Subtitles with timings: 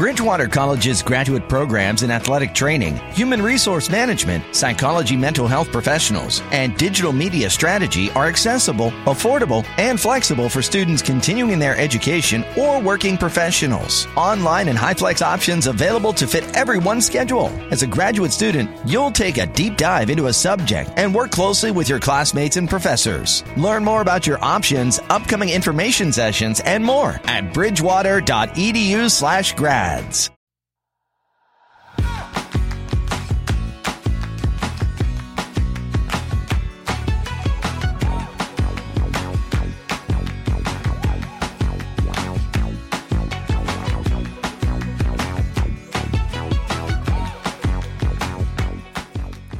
[0.00, 6.74] Bridgewater College's graduate programs in athletic training, human resource management, psychology mental health professionals, and
[6.78, 12.80] digital media strategy are accessible, affordable, and flexible for students continuing in their education or
[12.80, 14.06] working professionals.
[14.16, 17.48] Online and high flex options available to fit everyone's schedule.
[17.70, 21.72] As a graduate student, you'll take a deep dive into a subject and work closely
[21.72, 23.44] with your classmates and professors.
[23.58, 29.52] Learn more about your options, upcoming information sessions, and more at bridgewater.edu slash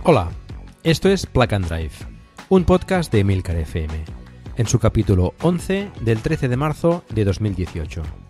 [0.03, 0.29] Hola,
[0.83, 1.91] esto es Plug and Drive,
[2.49, 4.05] un podcast de Milcar FM,
[4.57, 8.30] en su capítulo 11 del 13 de marzo de 2018.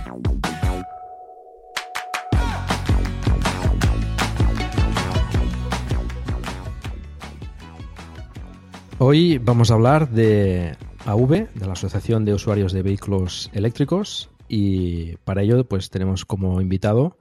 [9.03, 15.15] Hoy vamos a hablar de AV, de la Asociación de Usuarios de Vehículos Eléctricos, y
[15.23, 17.17] para ello pues tenemos como invitado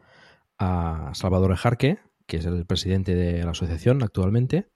[0.58, 4.68] a Salvador Ejarque, que es el presidente de la asociación actualmente.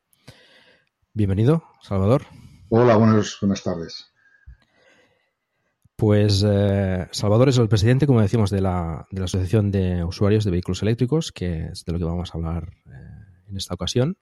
[1.12, 2.22] Bienvenido, Salvador.
[2.70, 4.11] Hola, buenas, buenas tardes.
[5.96, 10.44] Pues eh, Salvador es el presidente, como decimos, de la, de la, Asociación de Usuarios
[10.44, 14.16] de Vehículos Eléctricos, que es de lo que vamos a hablar eh, en esta ocasión.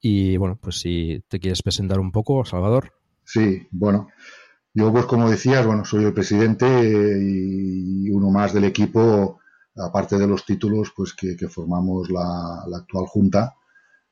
[0.00, 2.92] Y bueno, pues si te quieres presentar un poco, Salvador.
[3.24, 4.08] Sí, bueno,
[4.72, 9.40] yo pues como decías, bueno, soy el presidente y uno más del equipo,
[9.74, 13.54] aparte de los títulos, pues que, formamos la, actual junta,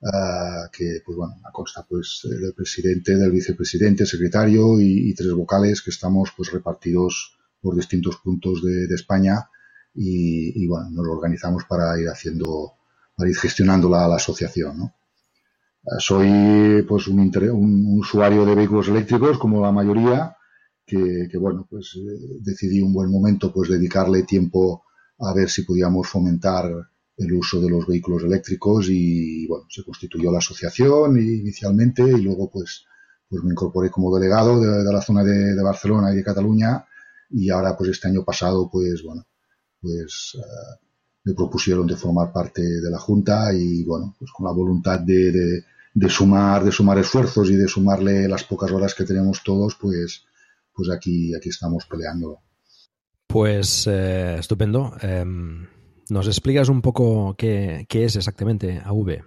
[0.00, 5.90] uh, que pues bueno, consta pues del presidente, del vicepresidente, secretario y, tres vocales que
[5.90, 9.48] estamos pues repartidos por distintos puntos de, España
[9.94, 12.72] y, y, bueno, nos organizamos para ir haciendo,
[13.16, 14.94] para ir gestionando la, la asociación, ¿no?
[15.98, 20.36] Soy pues un, un, usuario de vehículos eléctricos como la mayoría
[20.86, 24.84] que, bueno pues eh, decidí un buen momento pues dedicarle tiempo
[25.18, 26.70] a ver si podíamos fomentar
[27.16, 32.50] el uso de los vehículos eléctricos y bueno se constituyó la asociación inicialmente y luego
[32.50, 32.86] pues
[33.28, 36.84] pues me incorporé como delegado de, de la zona de, de, Barcelona y de Cataluña
[37.30, 39.26] y ahora pues este año pasado pues bueno
[39.80, 40.84] pues uh,
[41.24, 45.32] me propusieron de formar parte de la junta y bueno pues con la voluntad de,
[45.32, 45.64] de
[45.94, 50.24] de sumar, de sumar esfuerzos y de sumarle las pocas horas que tenemos todos, pues,
[50.72, 52.40] pues aquí, aquí estamos peleando.
[53.28, 54.96] Pues eh, estupendo.
[55.00, 55.24] Eh,
[56.10, 59.22] ¿Nos explicas un poco qué, qué, es exactamente AV?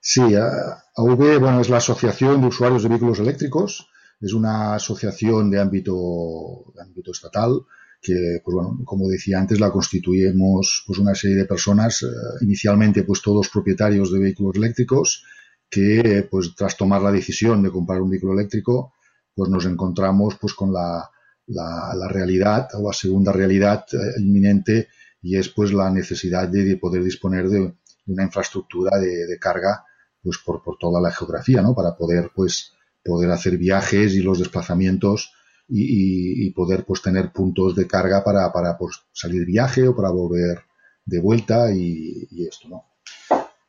[0.00, 3.88] Sí, AV bueno, es la Asociación de Usuarios de Vehículos Eléctricos.
[4.20, 7.62] Es una asociación de ámbito, de ámbito estatal
[8.04, 12.06] que, pues bueno, como decía antes, la constituimos pues una serie de personas, eh,
[12.42, 15.24] inicialmente pues todos propietarios de vehículos eléctricos,
[15.74, 18.94] que pues tras tomar la decisión de comprar un vehículo eléctrico,
[19.34, 21.10] pues nos encontramos pues con la,
[21.46, 24.88] la, la realidad o la segunda realidad eh, inminente
[25.20, 27.74] y es pues la necesidad de, de poder disponer de,
[28.06, 29.84] una infraestructura de, carga
[30.22, 31.74] pues por, por toda la geografía, ¿no?
[31.74, 32.72] Para poder pues
[33.04, 35.32] poder hacer viajes y los desplazamientos
[35.68, 40.60] y poder pues tener puntos de carga para, para pues, salir viaje o para volver
[41.06, 42.93] de vuelta y, y esto, ¿no?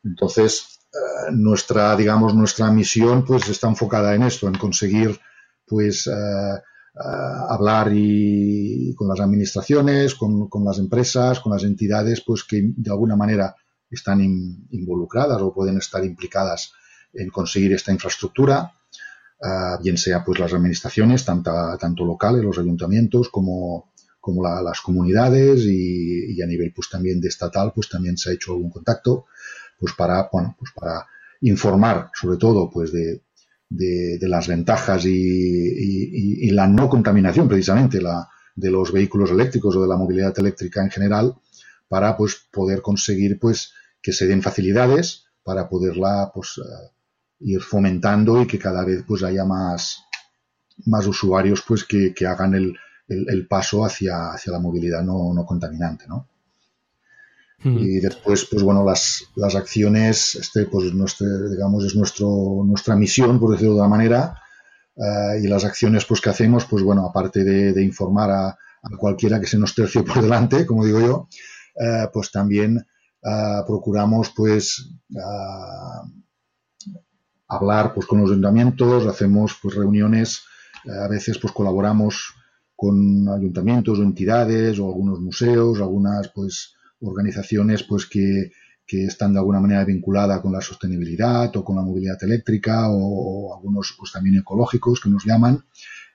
[0.06, 5.18] Entonces, Uh, nuestra, digamos, nuestra misión pues está enfocada en esto, en conseguir
[5.66, 12.22] pues uh, uh, hablar y con las administraciones, con, con, las empresas, con las entidades
[12.24, 13.54] pues que de alguna manera
[13.90, 16.72] están in, involucradas o pueden estar implicadas
[17.12, 18.72] en conseguir esta infraestructura,
[19.82, 25.60] bien sea pues las administraciones, tanto, tanto locales, los ayuntamientos, como, como la, las comunidades
[25.64, 29.26] y, y, a nivel pues también de estatal pues también se ha hecho algún contacto
[29.78, 31.06] pues para, bueno, pues para
[31.40, 33.22] informar sobre todo pues de,
[33.68, 39.82] de, las ventajas y, y, la no contaminación precisamente la, de los vehículos eléctricos o
[39.82, 41.34] de la movilidad eléctrica en general
[41.88, 46.64] para pues poder conseguir pues que se den facilidades para poderla pues uh,
[47.40, 50.02] ir fomentando y que cada vez pues haya más
[50.86, 52.76] más usuarios pues que, que hagan el,
[53.08, 56.28] el, el, paso hacia, hacia la movilidad no, no contaminante, ¿no?
[57.64, 63.40] Y después, pues bueno, las, las acciones, este, pues nuestra, digamos, es nuestro, nuestra misión,
[63.40, 64.40] por decirlo de una manera,
[64.96, 68.58] eh, y las acciones pues que hacemos, pues bueno, aparte de, informar a,
[68.98, 71.28] cualquiera que se nos tercie por delante, como digo yo,
[71.78, 74.90] eh, pues también eh, procuramos pues
[77.48, 80.42] hablar pues con los ayuntamientos, hacemos pues reuniones,
[81.04, 82.34] a veces pues colaboramos
[82.74, 88.50] con ayuntamientos o entidades o algunos museos, algunas pues organizaciones pues que,
[88.86, 93.54] que están de alguna manera vinculadas con la sostenibilidad o con la movilidad eléctrica o,
[93.54, 95.64] algunos pues también ecológicos que nos llaman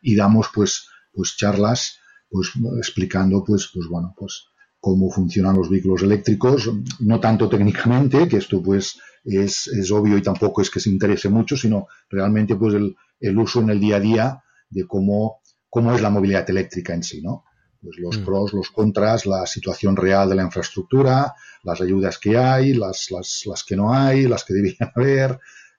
[0.02, 2.00] y damos pues pues charlas
[2.30, 4.46] pues explicando pues pues bueno pues
[4.80, 10.24] cómo funcionan los vehículos eléctricos no tanto técnicamente que esto pues es, es obvio y
[10.24, 13.98] tampoco es que se interese mucho sino realmente pues el, el uso en el día
[13.98, 17.44] a día de cómo cómo es la movilidad eléctrica en sí no
[17.82, 18.26] pues los mm.
[18.26, 21.34] pros, los contras, la situación real de la infraestructura,
[21.64, 25.32] las ayudas que hay, las, las, las que no hay, las que deberían haber,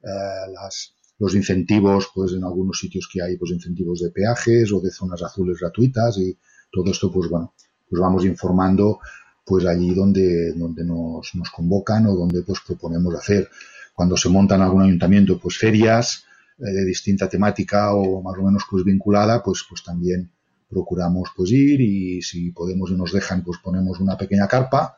[0.02, 4.80] eh, las, los incentivos, pues en algunos sitios que hay, pues incentivos de peajes o
[4.80, 6.36] de zonas azules gratuitas y
[6.72, 7.54] todo esto, pues bueno,
[7.88, 8.98] pues vamos informando
[9.44, 13.48] pues allí donde, donde nos, nos convocan o donde pues proponemos hacer.
[13.94, 16.24] Cuando se montan en algún ayuntamiento, pues ferias
[16.58, 20.30] eh, de distinta temática o más o menos pues vinculada, pues, pues también
[20.72, 24.96] procuramos pues ir y si podemos y nos dejan pues ponemos una pequeña carpa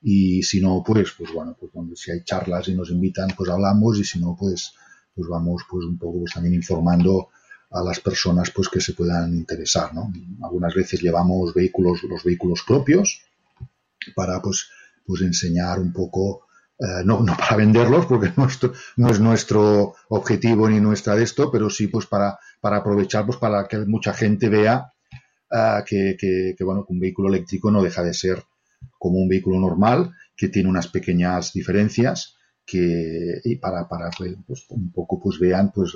[0.00, 3.98] y si no pues pues bueno pues si hay charlas y nos invitan pues hablamos
[3.98, 4.72] y si no pues
[5.14, 7.28] pues vamos pues un poco pues también informando
[7.70, 10.12] a las personas pues que se puedan interesar ¿no?
[10.42, 13.22] algunas veces llevamos vehículos los vehículos propios
[14.14, 14.70] para pues
[15.04, 16.46] pues enseñar un poco
[16.78, 21.50] eh, no, no para venderlos porque nuestro, no es nuestro objetivo ni nuestra de esto
[21.50, 24.92] pero sí pues para para aprovechar pues para que mucha gente vea
[25.86, 28.42] que, bueno, un vehículo eléctrico no deja de ser
[28.98, 34.10] como un vehículo normal, que tiene unas pequeñas diferencias que y para, para
[34.46, 35.92] pues, un poco pues vean pues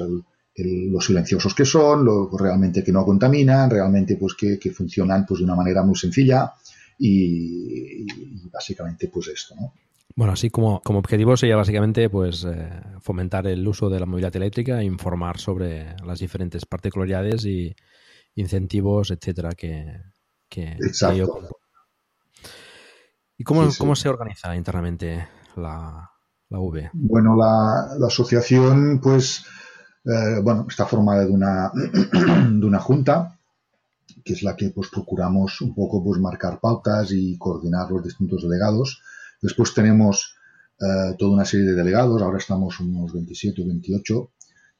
[0.56, 5.44] los silenciosos que son, lo, realmente que no contaminan, realmente pues que, funcionan pues de
[5.44, 6.52] una manera muy sencilla
[6.98, 8.06] y,
[8.50, 9.72] básicamente pues esto, ¿no?
[10.16, 12.68] Bueno, así como, como objetivo sería básicamente pues eh,
[13.00, 17.74] fomentar el uso de la movilidad eléctrica informar sobre las diferentes particularidades y,
[18.36, 20.00] incentivos, etcétera, que,
[20.48, 20.76] que
[23.36, 25.26] ¿Y cómo, cómo se organiza internamente
[25.56, 26.10] la,
[26.48, 26.90] la V?
[26.92, 29.44] Bueno, la, la asociación, pues,
[30.04, 33.38] eh, bueno, está formada de una, de una junta,
[34.24, 38.42] que es la que pues procuramos un poco pues marcar pautas y coordinar los distintos
[38.42, 39.02] delegados.
[39.42, 40.36] Después tenemos
[40.80, 44.30] eh, toda una serie de delegados, ahora estamos unos 27 o 28,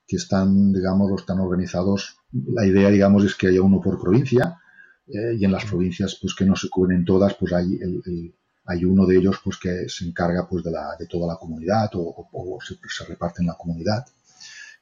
[0.07, 2.17] que están, digamos, están organizados.
[2.35, 4.59] La idea, digamos, es que haya uno por provincia
[5.07, 8.35] eh, y en las provincias, pues que no se cubren todas, pues hay, el,
[8.67, 11.91] hay uno de ellos, pues que se encarga, pues de, la, de toda la comunidad
[11.95, 14.05] o, o, se, se, reparte en la comunidad.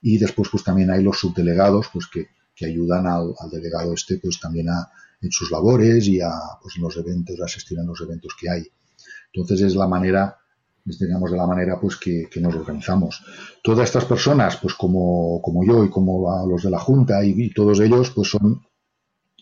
[0.01, 4.19] Y después, pues también hay los subdelegados, pues que, que ayudan al, al, delegado este,
[4.19, 4.91] pues también a,
[5.21, 8.67] en sus labores y a, pues en los eventos, asistir a los eventos que hay.
[9.33, 10.39] Entonces es la manera
[10.85, 13.23] de la manera pues que, nos organizamos.
[13.63, 17.81] Todas estas personas, pues como, como yo y como los de la Junta y, todos
[17.81, 18.63] ellos, pues son,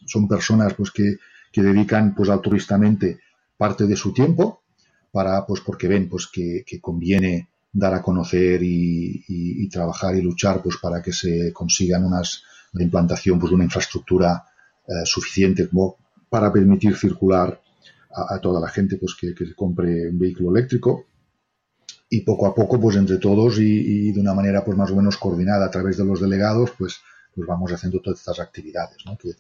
[0.07, 1.17] son personas pues que,
[1.51, 3.21] que, dedican pues altruistamente
[3.57, 4.63] parte de su tiempo
[5.13, 10.77] para, pues porque ven pues que, conviene dar a conocer y, trabajar y luchar pues
[10.77, 12.43] para que se consigan unas
[12.73, 14.45] la implantación pues de una infraestructura
[14.87, 15.97] eh, suficiente como
[16.29, 17.61] para permitir circular
[18.15, 21.07] a, a, toda la gente pues que, que compre un vehículo eléctrico
[22.13, 25.17] y poco a poco, pues entre todos y, de una manera pues más o menos
[25.17, 26.99] coordinada a través de los delegados, pues,
[27.33, 29.17] pues vamos haciendo todas estas actividades ¿no?
[29.17, 29.31] que,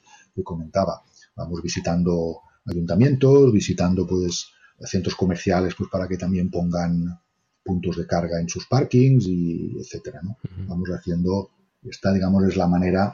[0.44, 1.02] comentaba.
[1.36, 4.46] Vamos visitando ayuntamientos, visitando pues
[4.84, 7.20] centros comerciales pues para que también pongan
[7.62, 10.38] puntos de carga en sus parkings y etcétera, ¿no?
[10.66, 11.50] Vamos haciendo,
[11.82, 13.12] esta digamos es la manera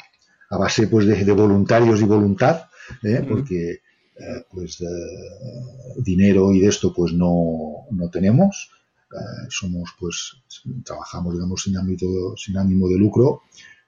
[0.51, 2.67] a base pues de, voluntarios y voluntad,
[3.03, 3.25] ¿eh?
[3.29, 4.85] porque eh, pues
[5.97, 8.86] dinero y de esto pues no, no tenemos, eh,
[9.49, 10.37] somos, pues,
[10.85, 13.43] trabajamos, digamos, sin, ámbito, sin ánimo de lucro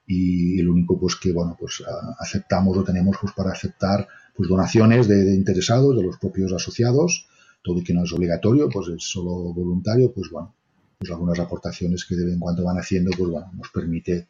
[0.05, 1.83] y el único, pues, que, bueno, pues
[2.19, 7.27] aceptamos o tenemos, pues, para aceptar, pues, donaciones de, interesados, de los propios asociados,
[7.61, 10.55] todo y que no es obligatorio, pues es solo voluntario, pues, bueno,
[10.97, 14.29] pues algunas aportaciones que de vez en cuando van haciendo, pues, bueno, nos permite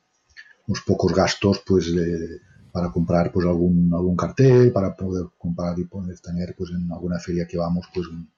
[0.67, 1.93] unos pocos gastos, pues,
[2.71, 7.19] para comprar, pues, algún, algún cartel, para poder comprar y poder tener, pues, en alguna
[7.19, 8.29] feria que vamos, pues, un,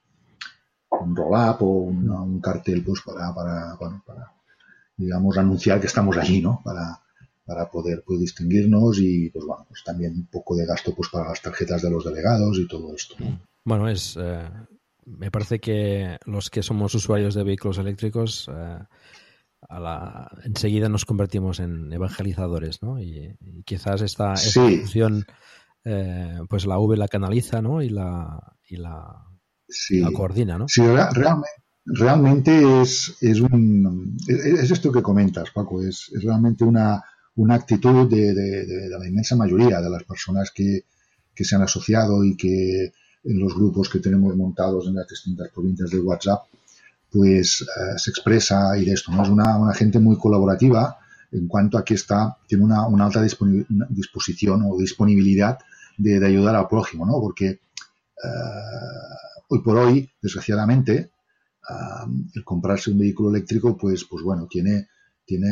[1.00, 4.32] un roll-up o un, cartel pues para, para, bueno, para,
[4.96, 6.60] digamos, anunciar que estamos allí, ¿no?
[6.64, 7.00] Para,
[7.44, 11.28] para poder pues, distinguirnos y pues bueno, pues también un poco de gasto pues para
[11.28, 13.16] las tarjetas de los delegados y todo esto.
[13.64, 14.48] Bueno, es eh,
[15.04, 18.78] me parece que los que somos usuarios de vehículos eléctricos eh,
[19.68, 23.00] a la, enseguida nos convertimos en evangelizadores, ¿no?
[23.00, 25.24] Y, quizás esta, función
[25.84, 27.82] eh, pues la V la canaliza, ¿no?
[27.82, 29.24] Y la, y la,
[30.12, 30.68] coordina, ¿no?
[30.68, 31.50] Sí, realmente,
[31.84, 37.02] realmente es, es, un, es esto que comentas, Paco, es, es realmente una,
[37.36, 40.84] una actitud de, de, la inmensa mayoría de las personas que,
[41.34, 42.92] que se han asociado y que
[43.24, 46.42] en los grupos que tenemos montados en las distintas provincias de WhatsApp,
[47.10, 49.22] pues eh, se expresa y de esto, ¿no?
[49.22, 50.98] Es una, una, gente muy colaborativa
[51.30, 55.58] en cuanto a que está, tiene una, una alta disposición o disponibilidad
[55.96, 57.12] de, de, ayudar al prójimo, ¿no?
[57.20, 57.58] Porque eh,
[59.52, 64.88] hoy por hoy, desgraciadamente, eh, el comprarse un vehículo eléctrico, pues, pues bueno, tiene,
[65.26, 65.48] tiene,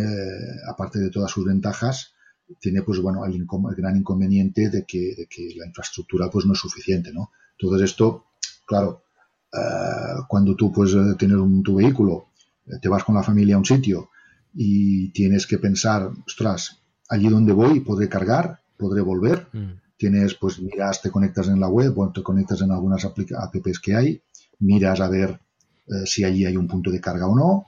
[0.68, 2.14] aparte de todas sus ventajas,
[2.58, 7.12] tiene pues bueno el, el gran inconveniente de que, la infraestructura pues no es suficiente,
[7.12, 7.30] ¿no?
[7.58, 8.24] Todo esto,
[8.66, 9.04] claro,
[9.52, 12.28] eh, cuando tú puedes tener un, tu vehículo,
[12.66, 14.08] eh, te vas con la familia a un sitio
[14.54, 19.46] y tienes que pensar, ostras, allí donde voy podré cargar, podré volver.
[19.52, 19.89] Mm.
[20.00, 23.94] Tienes, pues miras, te conectas en la web o te conectas en algunas apps que
[23.94, 24.22] hay,
[24.60, 25.38] miras a ver
[25.86, 27.66] eh, si allí hay un punto de carga o no.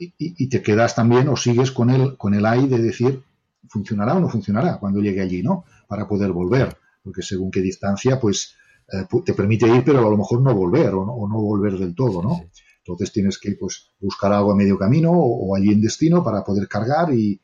[0.00, 3.22] y, y, te quedas también o sigues con el, con el AI de decir,
[3.68, 5.64] funcionará o no funcionará cuando llegue allí, ¿no?
[5.86, 6.76] Para poder volver
[7.08, 8.54] porque según qué distancia, pues
[8.92, 12.22] eh, te permite ir, pero a lo mejor no volver o no, volver del todo,
[12.22, 12.44] ¿no?
[12.80, 16.68] Entonces tienes que pues, buscar algo a medio camino o, allí en destino para poder
[16.68, 17.40] cargar y,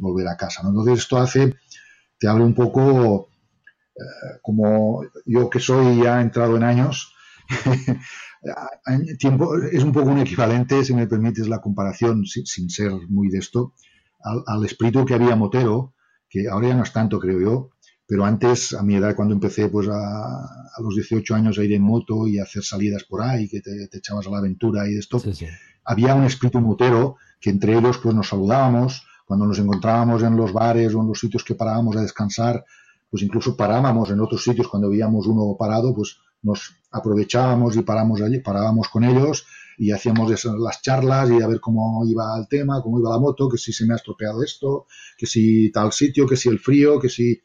[0.00, 0.70] volver a casa, ¿no?
[0.70, 1.54] Entonces esto hace,
[2.24, 3.28] te abre un poco,
[3.94, 7.12] eh, como yo que soy ya entrado en años,
[9.18, 13.40] tiempo, es un poco un equivalente, si me permites la comparación, sin, ser muy de
[13.40, 13.74] esto,
[14.22, 15.92] al, al, espíritu que había Motero,
[16.30, 17.70] que ahora ya no es tanto, creo yo,
[18.06, 21.82] pero antes, a mi edad, cuando empecé pues a, los 18 años a ir en
[21.82, 25.22] moto y a hacer salidas por ahí, que te, echabas a la aventura y esto,
[25.84, 30.52] había un espíritu motero que entre ellos pues nos saludábamos, cuando nos encontrábamos en los
[30.52, 32.64] bares o en los sitios que parábamos a descansar,
[33.10, 38.20] pues incluso parábamos en otros sitios cuando veíamos uno parado, pues nos aprovechábamos y paramos
[38.20, 39.46] allí, parábamos con ellos
[39.78, 43.48] y hacíamos las charlas y a ver cómo iba el tema, cómo iba la moto,
[43.48, 47.00] que si se me ha estropeado esto, que si tal sitio, que si el frío,
[47.00, 47.40] que si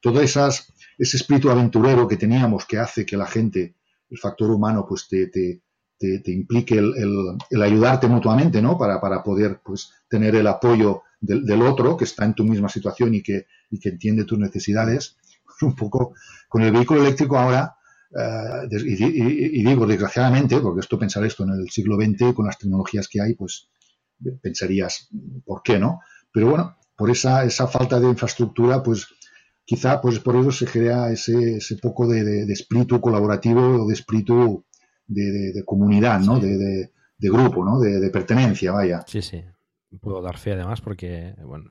[0.00, 3.76] todo esas, ese espíritu aventurero que teníamos que hace que la gente,
[4.10, 5.62] el factor humano, pues te, te,
[5.98, 6.92] te, implique el,
[7.50, 8.76] el, ayudarte mutuamente, ¿no?
[8.76, 12.68] Para, para poder, pues, tener el apoyo del, del, otro que está en tu misma
[12.68, 15.16] situación y que, y que entiende tus necesidades.
[15.62, 16.14] Un poco
[16.48, 17.76] con el vehículo eléctrico ahora,
[18.16, 22.58] eh, y, y, digo desgraciadamente, porque esto pensar esto en el siglo XX, con las
[22.58, 23.68] tecnologías que hay, pues
[24.40, 25.08] pensarías,
[25.44, 26.00] ¿por qué no?
[26.32, 29.06] Pero bueno, por esa, esa falta de infraestructura, pues
[29.64, 34.64] quizá pues por eso se crea ese, ese poco de, espíritu colaborativo o de espíritu
[35.06, 36.38] de, comunidad, ¿no?
[36.38, 37.80] De, grupo, ¿no?
[37.80, 39.02] De, pertenencia, vaya.
[39.06, 39.42] Sí, sí.
[40.00, 41.70] Puedo dar fe además porque, bueno,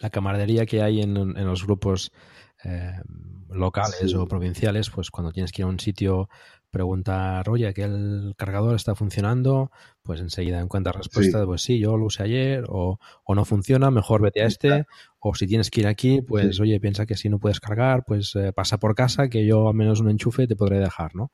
[0.00, 2.12] la camaradería que hay en, en los grupos
[2.64, 2.92] eh,
[3.50, 6.28] locales o provinciales, pues cuando tienes que ir a un sitio
[6.70, 9.70] preguntar, oye, que el cargador está funcionando,
[10.02, 14.22] pues enseguida encuentras respuesta pues sí, yo lo usé ayer, o, o no funciona, mejor
[14.22, 14.86] vete a este,
[15.18, 18.34] o si tienes que ir aquí, pues oye, piensa que si no puedes cargar, pues
[18.36, 21.30] eh, pasa por casa, que yo al menos un enchufe te podré dejar, ¿no?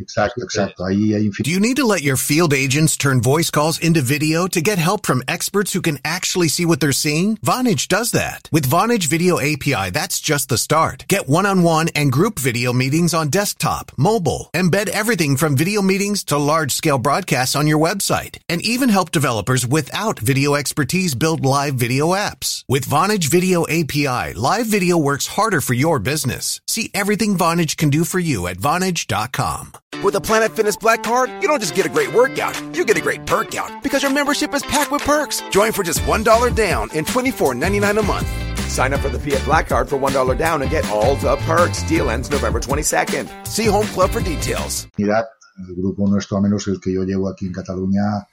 [0.00, 0.80] Exacto, exacto.
[0.80, 4.46] Ahí hay Do you need to let your field agents turn voice calls into video
[4.48, 7.36] to get help from experts who can actually see what they're seeing?
[7.38, 8.48] Vonage does that.
[8.50, 11.04] With Vonage Video API, that's just the start.
[11.08, 16.38] Get one-on-one and group video meetings on desktop, mobile, embed everything from video meetings to
[16.38, 22.08] large-scale broadcasts on your website, and even help developers without video expertise build live video
[22.08, 22.64] apps.
[22.68, 26.60] With Vonage Video API, live video works harder for your business.
[26.66, 29.72] See everything Vonage can do for you at Vonage.com.
[29.98, 32.96] With a Planet Fitness Black Card, you don't just get a great workout, you get
[32.96, 35.42] a great perk out because your membership is packed with perks.
[35.50, 38.28] Join for just $1 down and $24.99 a month.
[38.70, 41.82] Sign up for the Fiat Black Card for $1 down and get all the perks.
[41.82, 43.46] Deal ends November 22nd.
[43.46, 44.88] See Home Club for details.
[44.96, 48.26] El grupo nuestro, a menos el que yo llevo aquí en Cataluña,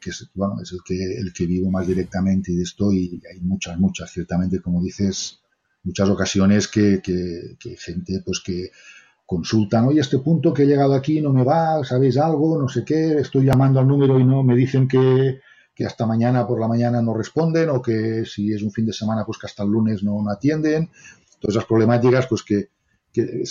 [0.00, 3.40] que es, bueno, es el que, el que vivo más directamente de esto y hay
[3.40, 5.40] muchas, muchas, ciertamente, como dices,
[5.82, 8.70] muchas ocasiones que, que, que gente pues que
[9.26, 12.60] consultan, oye, este punto que he llegado aquí no me va, ¿sabéis algo?
[12.60, 15.40] No sé qué, estoy llamando al número y no me dicen que,
[15.74, 18.92] que hasta mañana por la mañana no responden o que si es un fin de
[18.92, 20.90] semana pues que hasta el lunes no, no atienden.
[21.40, 22.68] Todas esas problemáticas pues que,
[23.12, 23.44] que,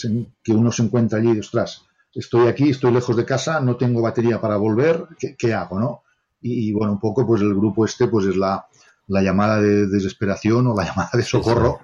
[0.44, 4.40] que, uno se encuentra allí, ostras, estoy aquí, estoy lejos de casa, no tengo batería
[4.40, 5.80] para volver, ¿qué, qué hago?
[5.80, 6.04] ¿no?
[6.42, 8.68] Y, bueno, un poco pues el grupo este pues es la,
[9.08, 11.80] la llamada de desesperación o la llamada de socorro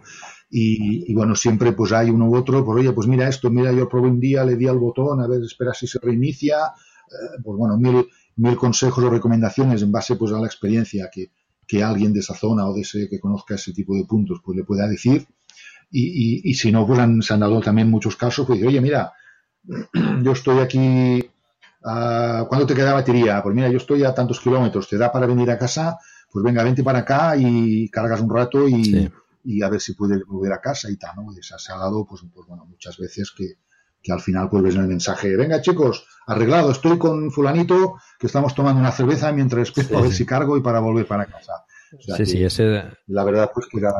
[0.51, 3.87] Y, bueno, siempre pues hay uno u otro, pues oye, pues mira esto, mira, yo
[3.87, 7.55] probé un día, le di al botón, a ver, espera si se reinicia, eh, pues
[7.55, 11.31] bueno, mil, mil consejos o recomendaciones en base pues a la experiencia que,
[11.67, 14.57] que alguien de esa zona o de ese que conozca ese tipo de puntos pues
[14.57, 15.27] le pueda decir.
[15.91, 19.13] Y, y, si no, pues han, se han dado también muchos casos, pues oye, mira,
[20.23, 21.19] yo estoy aquí,
[21.83, 23.41] uh, ¿cuándo te queda batería?
[23.41, 25.97] Pues mira, yo estoy a tantos kilómetros, ¿te da para venir a casa?
[26.31, 29.09] Pues venga, vente para acá y cargas un rato y,
[29.49, 31.33] y a ver si puedes volver a casa y tal, ¿no?
[31.33, 33.55] Y se ha dado, pues, pues bueno, muchas veces que,
[34.01, 38.27] que al final pues ves en el mensaje, venga chicos, arreglado, estoy con fulanito que
[38.27, 41.53] estamos tomando una cerveza mientras espero a ver si cargo y para volver para casa.
[42.17, 42.83] sí, sí, ese...
[43.07, 43.91] La verdad pues que da,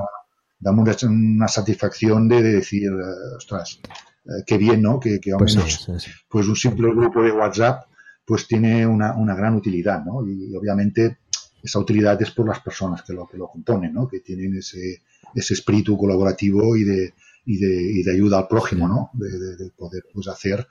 [0.72, 3.79] una, satisfacción de, decir, eh, ostras,
[4.25, 5.00] eh, qué bien, ¿no?
[5.00, 5.89] Que, que pues, menos,
[6.29, 7.86] pues un simple grupo de WhatsApp
[8.24, 10.24] pues tiene una, una gran utilidad, ¿no?
[10.27, 11.22] Y, obviamente
[11.62, 14.08] esa utilidad es por las personas que lo, que lo componen, ¿no?
[14.08, 15.01] Que tienen ese,
[15.36, 17.13] ese espíritu colaborativo y de,
[17.45, 19.09] y de, y de ayuda al prójimo, ¿no?
[19.13, 20.67] De, de, poder pues hacer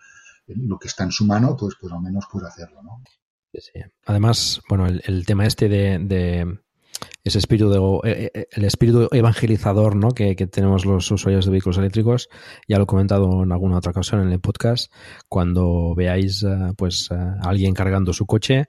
[0.47, 3.03] lo que está en su mano, pues, pues al menos pues hacerlo, ¿no?
[3.53, 6.59] Sí, Además, bueno, el, tema este de,
[7.25, 10.11] ese espíritu de, eh, eh, el espíritu evangelizador ¿no?
[10.11, 12.29] que, que, tenemos los usuarios de vehículos eléctricos,
[12.69, 14.93] ya lo he comentado en alguna otra ocasión en el podcast,
[15.29, 18.69] cuando veáis eh, pues a alguien cargando su coche,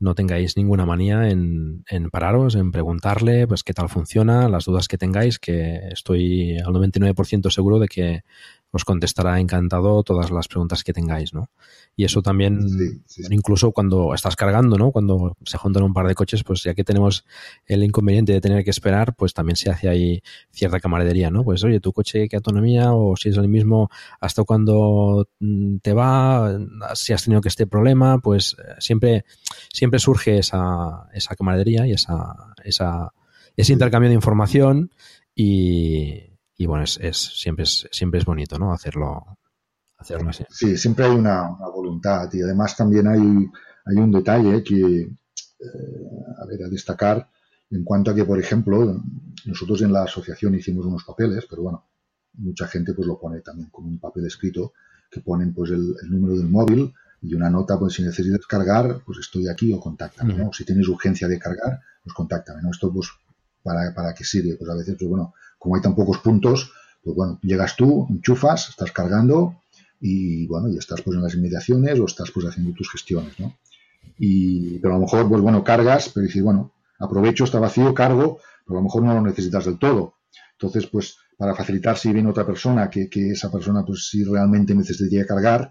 [0.00, 4.88] no tengáis ninguna manía en, en, pararos, en preguntarle pues qué tal funciona, las dudas
[4.88, 8.22] que tengáis, que estoy al 99% seguro de que
[8.72, 11.50] os contestará encantado todas las preguntas que tengáis, ¿no?
[11.96, 12.60] Y eso también,
[13.30, 14.92] incluso cuando estás cargando, ¿no?
[14.92, 17.24] Cuando se juntan un par de coches, pues ya que tenemos
[17.66, 20.22] el inconveniente de tener que esperar, pues también se hace ahí
[20.52, 21.42] cierta camaradería, ¿no?
[21.42, 22.94] Pues oye, tu coche, ¿qué autonomía?
[22.94, 26.56] O si es el mismo, ¿hasta cuando mm, te va?
[26.94, 29.24] Si has tenido que este problema, pues eh, siempre,
[29.72, 33.12] siempre surge esa, esa camaradería y esa, esa,
[33.56, 34.92] ese intercambio de información
[35.34, 36.29] y,
[36.60, 38.74] y bueno, es, es, siempre, es, siempre es bonito, ¿no?
[38.74, 39.38] Hacerlo,
[39.96, 40.44] hacerlo así.
[40.50, 43.18] Sí, siempre hay una, voluntad y además también hay,
[43.86, 45.10] hay un detalle que, eh,
[46.38, 47.30] a ver, a destacar
[47.70, 49.02] en cuanto a que, por ejemplo,
[49.46, 51.88] nosotros en la asociación hicimos unos papeles, pero bueno,
[52.34, 54.74] mucha gente pues lo pone también como un papel escrito
[55.10, 56.92] que ponen pues el, número del móvil
[57.22, 60.52] y una nota, pues si necesitas cargar, pues estoy aquí o contáctame, ¿no?
[60.52, 62.70] Si tienes urgencia de cargar, pues contáctame, ¿no?
[62.70, 63.08] Esto pues
[63.62, 66.72] para, para qué sirve, pues a veces, pues bueno, como hay tan pocos puntos,
[67.04, 69.60] pues bueno, llegas tú, enchufas, estás cargando
[70.00, 73.54] y bueno, y estás pues en las inmediaciones o estás pues haciendo tus gestiones, ¿no?
[74.18, 78.38] Y, pero a lo mejor, pues bueno, cargas, pero dices, bueno, aprovecho, está vacío, cargo,
[78.66, 80.14] pero a lo mejor no lo necesitas del todo.
[80.52, 84.74] Entonces, pues para facilitar si viene otra persona, que, que esa persona, pues si realmente
[84.74, 85.70] necesitaría cargar,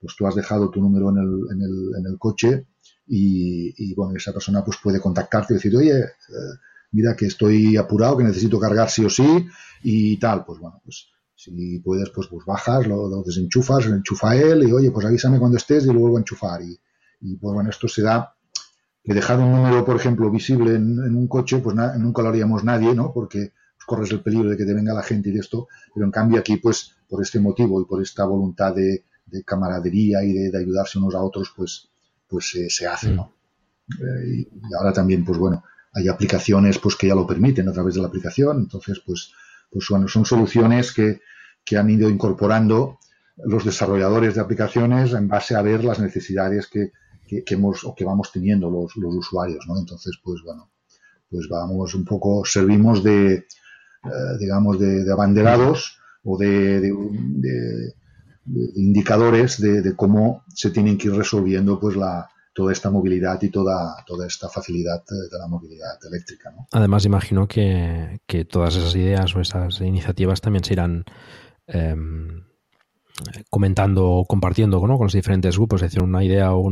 [0.00, 2.66] pues tú has dejado tu número en el, en el, en el coche
[3.06, 6.04] y, y, bueno, esa persona pues puede contactarte y decir, oye, eh,
[6.92, 9.46] mira que estoy apurado, que necesito cargar sí o sí
[9.82, 14.68] y tal, pues bueno, pues si puedes, pues, pues bajas, lo, desenchufas, lo enchufa él
[14.68, 16.62] y oye, pues avísame cuando estés y lo vuelvo a enchufar.
[16.62, 16.78] Y,
[17.20, 18.34] y pues bueno, esto se da
[19.04, 22.92] que dejar un número, por ejemplo, visible en, un coche, pues nunca lo haríamos nadie,
[22.92, 23.12] ¿no?
[23.12, 26.06] Porque pues, corres el peligro de que te venga la gente y de esto, pero
[26.06, 29.04] en cambio aquí, pues por este motivo y por esta voluntad de,
[29.44, 31.88] camaradería y de, ayudarse unos a otros, pues,
[32.26, 33.32] pues se hace, ¿no?
[33.86, 34.02] Mm.
[34.02, 35.62] Eh, y ahora también, pues bueno,
[35.98, 39.32] hay aplicaciones pues que ya lo permiten a través de la aplicación, entonces pues,
[39.70, 41.20] pues bueno, son soluciones que,
[41.64, 42.98] que han ido incorporando
[43.36, 46.92] los desarrolladores de aplicaciones en base a ver las necesidades que,
[47.26, 49.78] que, hemos o que vamos teniendo los, los, usuarios, ¿no?
[49.78, 50.70] Entonces, pues bueno,
[51.30, 53.44] pues vamos un poco, servimos de, eh,
[54.40, 57.94] digamos, de, de, abanderados o de, de
[58.76, 62.28] indicadores de, cómo se tienen que ir resolviendo pues la,
[62.58, 66.50] toda esta movilidad y toda, toda esta facilidad de la movilidad eléctrica.
[66.50, 66.66] ¿no?
[66.72, 68.18] Además, imagino que,
[68.50, 71.04] todas esas ideas o esas iniciativas también se irán
[71.68, 72.42] em,
[73.48, 76.68] comentando o compartiendo con los diferentes grupos, es decir, una idea o,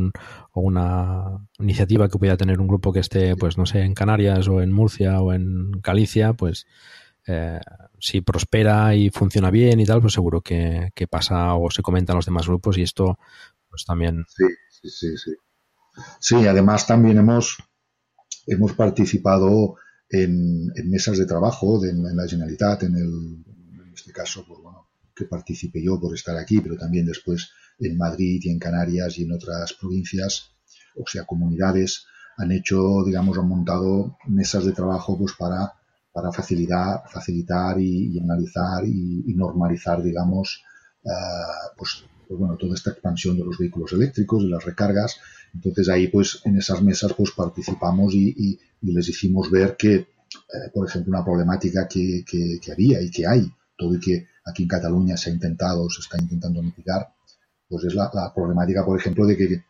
[0.55, 4.63] una iniciativa que pueda tener un grupo que esté, pues no sé, en Canarias o
[4.63, 6.67] en Murcia o en Galicia, pues
[7.29, 7.61] eh,
[8.01, 12.17] si prospera y funciona bien y tal, pues seguro que, que pasa o se comentan
[12.17, 13.21] los demás grupos y esto
[13.71, 14.25] pues también...
[14.27, 15.31] Sí, sí, sí, sí.
[16.21, 17.59] Sí, además también hemos,
[18.47, 19.77] hemos participado
[20.09, 23.45] en, mesas de trabajo de, en la Generalitat, en, el,
[23.81, 27.97] en este caso, pues bueno, que participé yo por estar aquí, pero también después en
[27.97, 30.51] Madrid y en Canarias y en otras provincias,
[30.97, 32.07] o sea, comunidades,
[32.39, 35.73] han hecho, digamos, han montado mesas de trabajo pues para,
[36.13, 40.63] para facilitar, facilitar y, analizar y, normalizar, digamos,
[41.03, 45.19] uh, pues, pues, bueno, toda esta expansión de los vehículos eléctricos, y las recargas,
[45.57, 50.87] entonces ahí pues en esas mesas pues participamos y, les hicimos ver que eh, por
[50.87, 55.17] ejemplo, una problemática que, que, había y que hay, todo y que aquí en Cataluña
[55.17, 57.09] se ha intentado, se está intentando mitigar,
[57.69, 59.65] pues es la, problemática, por ejemplo, de que eh,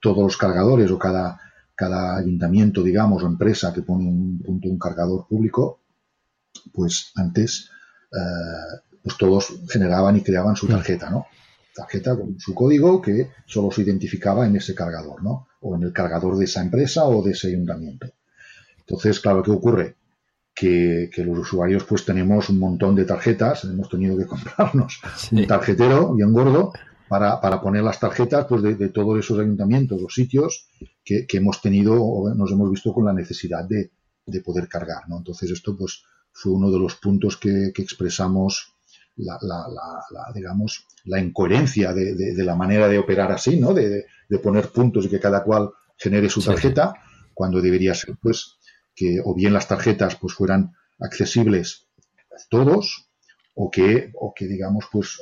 [0.00, 1.38] todos los cargadores o cada,
[1.74, 5.80] cada ayuntamiento, digamos, o empresa que pone un punto un cargador público,
[6.72, 7.70] pues antes
[8.12, 11.26] eh, pues todos generaban y creaban su tarjeta, ¿no?
[11.76, 15.46] Tarjeta con su código que solo se identificaba en ese cargador, ¿no?
[15.60, 18.06] O en el cargador de esa empresa o de ese ayuntamiento.
[18.78, 19.96] Entonces, claro, ¿qué ocurre?
[20.54, 26.14] Que, los usuarios pues tenemos un montón de tarjetas, hemos tenido que comprarnos un tarjetero
[26.14, 26.72] bien gordo
[27.08, 30.68] para, para, poner las tarjetas pues, de, todos esos ayuntamientos o sitios
[31.04, 33.90] que, hemos tenido o nos hemos visto con la necesidad de,
[34.24, 35.08] de, poder cargar.
[35.08, 35.18] ¿no?
[35.18, 38.75] Entonces esto pues fue uno de los puntos que, expresamos
[39.16, 43.72] la, la, la, digamos, la incoherencia de, de, la manera de operar así, ¿no?
[43.72, 44.04] De,
[44.42, 46.94] poner puntos y que cada cual genere su tarjeta,
[47.32, 48.58] cuando debería ser, pues,
[48.94, 53.08] que o bien las tarjetas pues fueran accesibles a todos
[53.54, 55.20] o que, o que digamos pues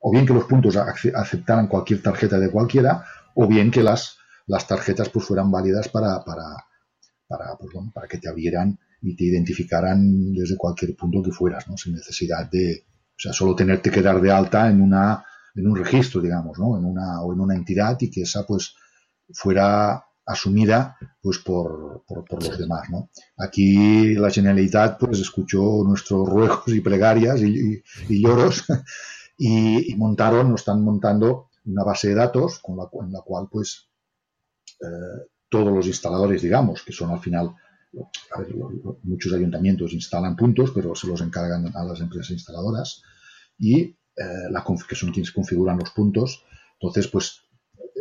[0.00, 4.16] o bien que los puntos aceptaran cualquier tarjeta de cualquiera o bien que las,
[4.46, 6.44] las tarjetas pues fueran válidas para, para,
[7.26, 11.76] para, pues, para que te abrieran y te identificaran desde cualquier punto que fueras, ¿no?
[11.76, 12.84] sin necesidad de,
[13.18, 15.24] o sea, solo tenerte que dar de alta en una
[15.56, 16.78] en un registro, digamos, ¿no?
[16.78, 18.76] En una o en una entidad y que esa pues
[19.32, 22.88] fuera asumida pues por, por, los demás.
[22.90, 23.10] ¿no?
[23.38, 28.64] Aquí la Generalitat pues escuchó nuestros ruegos y plegarias y, lloros
[29.38, 33.88] y, montaron, nos están montando una base de datos con la, en la cual pues
[34.80, 37.54] eh, todos los instaladores, digamos, que son al final,
[39.02, 43.02] muchos ayuntamientos instalan puntos, pero se los encargan a las empresas instaladoras
[43.58, 43.96] y eh,
[44.88, 46.44] que son quienes configuran los puntos.
[46.80, 47.42] Entonces, pues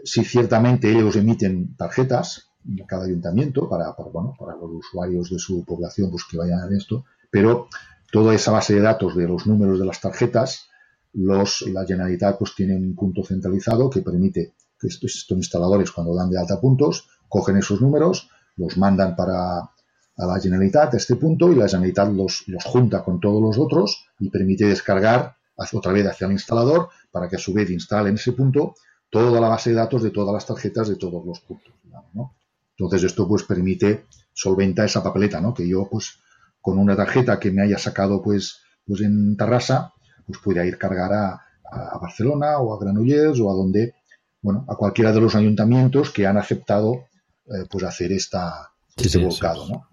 [0.04, 5.64] si ciertamente ellos emiten tarjetas en cada ayuntamiento para, bueno, para los usuarios de su
[5.64, 7.68] población pues que vayan a esto, pero
[8.12, 10.68] toda esa base de datos de los números de las tarjetas,
[11.14, 16.16] los, la Generalitat pues tiene un punto centralizado que permite que estos, estos instaladores cuando
[16.16, 19.72] dan de alta puntos, cogen esos números, los mandan para
[20.18, 23.58] a la Generalitat a este punto y la Generalitat los, los junta con todos los
[23.58, 25.36] otros y permite descargar
[25.74, 28.76] otra vez hacia el instalador para que a su vez instale en ese punto
[29.10, 31.74] toda la base de datos de todas las tarjetas de todos los puntos.
[32.14, 32.36] ¿no?
[32.78, 35.54] Entonces esto pues permite solventar esa papeleta, ¿no?
[35.54, 36.20] Que yo pues
[36.62, 39.94] con una tarjeta que me haya sacado pues, pues en Tarrasa,
[40.26, 43.96] pues pueda ir cargar a, a Barcelona o a Granollers o a donde,
[44.42, 47.08] bueno, a cualquiera de los ayuntamientos que han aceptado
[47.46, 49.88] eh, pues hacer esta, este volcado, ¿no?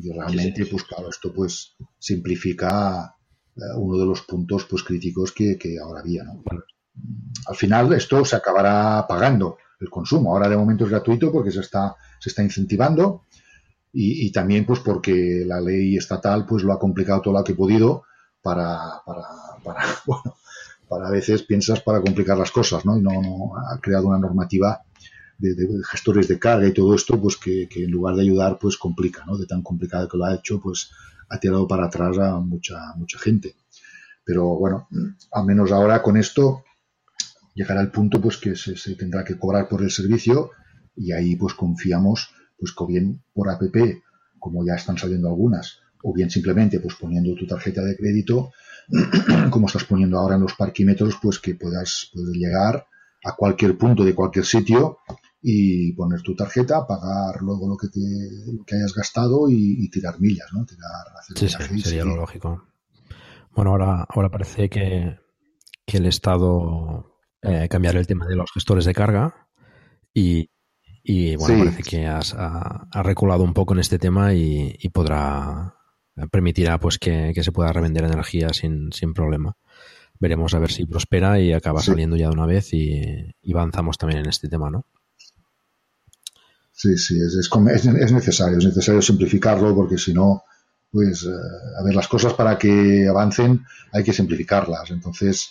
[0.00, 3.16] Y realmente, pues claro, esto pues simplifica
[3.56, 6.42] eh, uno de los puntos pues críticos que, que ahora había, ¿no?
[7.46, 10.32] al final esto se acabará pagando el consumo.
[10.32, 13.24] Ahora de momento es gratuito porque se está, se está incentivando
[13.92, 17.56] y, también pues porque la ley estatal pues lo ha complicado todo lo que ha
[17.56, 18.04] podido
[18.42, 19.22] para, para,
[19.64, 20.36] para, bueno,
[20.88, 22.96] para a veces piensas para complicar las cosas, ¿no?
[22.98, 24.82] Y no, no ha creado una normativa
[25.38, 25.54] de,
[25.90, 29.38] gestores de carga y todo esto, pues que, en lugar de ayudar, pues complica, ¿no?
[29.38, 30.90] De tan complicado que lo ha hecho, pues
[31.30, 33.54] ha tirado para atrás a mucha, mucha gente.
[34.24, 34.88] Pero bueno,
[35.32, 36.64] al menos ahora con esto
[37.58, 40.52] llegará el punto pues que se, tendrá que cobrar por el servicio
[40.94, 43.62] y ahí pues confiamos pues que bien por app
[44.38, 48.52] como ya están saliendo algunas o bien simplemente pues poniendo tu tarjeta de crédito
[49.50, 52.86] como estás poniendo ahora en los parquímetros pues que puedas, llegar
[53.24, 54.98] a cualquier punto de cualquier sitio
[55.40, 58.00] y poner tu tarjeta, pagar luego lo que te
[58.66, 60.64] que hayas gastado y, tirar millas, ¿no?
[60.64, 62.64] Tirar, hacer sí, sería lo lógico.
[63.54, 65.18] Bueno, ahora, ahora parece que,
[65.86, 69.48] que el Estado eh, cambiar el tema de los gestores de carga
[70.12, 70.50] y,
[71.36, 75.74] bueno, parece que has, ha, reculado un poco en este tema y, podrá
[76.32, 79.56] permitirá pues que, se pueda revender energía sin, sin, problema.
[80.18, 84.20] Veremos a ver si prospera y acaba saliendo ya de una vez y, avanzamos también
[84.20, 84.84] en este tema, ¿no?
[86.80, 90.44] Sí, sí, es, es, necesario, es necesario simplificarlo porque si no,
[90.92, 94.92] pues, eh, a ver, las cosas para que avancen hay que simplificarlas.
[94.92, 95.48] Entonces,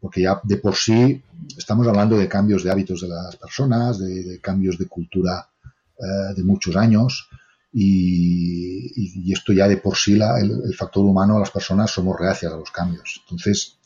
[0.00, 1.22] porque ya de por sí
[1.54, 5.50] estamos hablando de cambios de hábitos de las personas, de, cambios de cultura
[5.98, 7.28] eh, de muchos años
[7.74, 12.56] y, esto ya de por sí la, el, factor humano las personas somos reacias a
[12.56, 13.20] los cambios.
[13.24, 13.76] Entonces,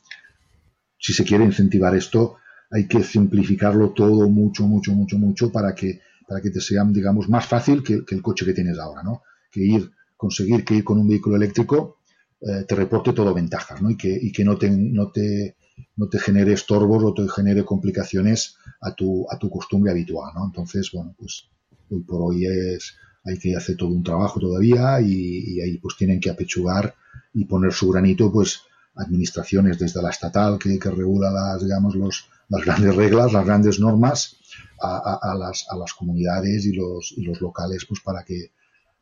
[0.97, 2.37] si se quiere incentivar esto,
[2.71, 7.29] hay que simplificarlo todo mucho, mucho, mucho, mucho para que, para que te sea, digamos,
[7.29, 9.23] más fácil que, el coche que tienes ahora, ¿no?
[9.51, 11.99] Que ir, conseguir que ir con un vehículo eléctrico
[12.41, 13.91] eh, te reporte todo ventajas, ¿no?
[13.91, 15.57] Y que, y que no te, no te
[15.97, 20.47] no te genere estorbos o te genere complicaciones a tu, a tu costumbre habitual, ¿no?
[20.47, 21.49] Entonces, bueno, pues
[21.91, 26.21] hoy por hoy es hay que hacer todo un trabajo todavía y, ahí pues tienen
[26.21, 26.95] que apechugar
[27.33, 28.61] y poner su granito pues
[28.97, 34.37] administraciones desde la estatal que, regula las digamos los, las grandes reglas las grandes normas
[34.81, 38.53] a, las, a las comunidades y los, y los locales pues para que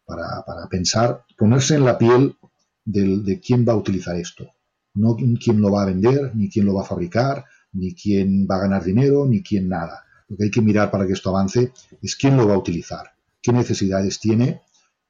[0.07, 2.37] para, para pensar ponerse en la piel
[2.85, 4.47] del, de quién va a utilizar esto.
[4.95, 8.57] No quién lo va a vender ni quién lo va a fabricar ni quién va
[8.57, 10.05] a ganar dinero ni quién nada.
[10.29, 13.13] Lo que hay que mirar para que esto avance es quién lo va a utilizar
[13.43, 14.63] qué necesidades tiene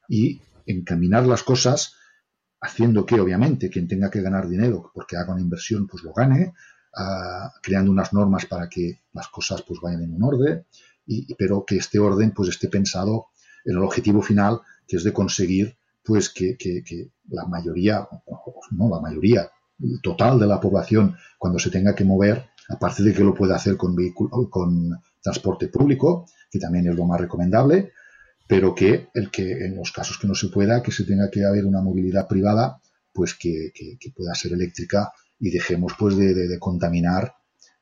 [0.09, 1.95] y encaminar las cosas
[2.59, 6.53] haciendo que, obviamente, quien tenga que ganar dinero porque haga una inversión, pues lo gane,
[6.95, 10.65] ah, creando unas normas para que las cosas pues vayan en un orden,
[11.05, 13.27] y, pero que este orden pues esté pensado
[13.65, 16.57] en el objetivo final, que es de conseguir pues que,
[17.29, 18.07] la mayoría,
[18.71, 19.49] no la mayoría
[20.01, 23.77] total de la población, cuando se tenga que mover, aparte de que lo pueda hacer
[23.77, 27.93] con vehículo, con transporte público, que también es lo más recomendable,
[28.47, 31.45] pero que el que en los casos que no se pueda, que se tenga que
[31.45, 32.81] haber una movilidad privada,
[33.13, 33.71] pues que,
[34.15, 37.35] pueda ser eléctrica y dejemos pues de, contaminar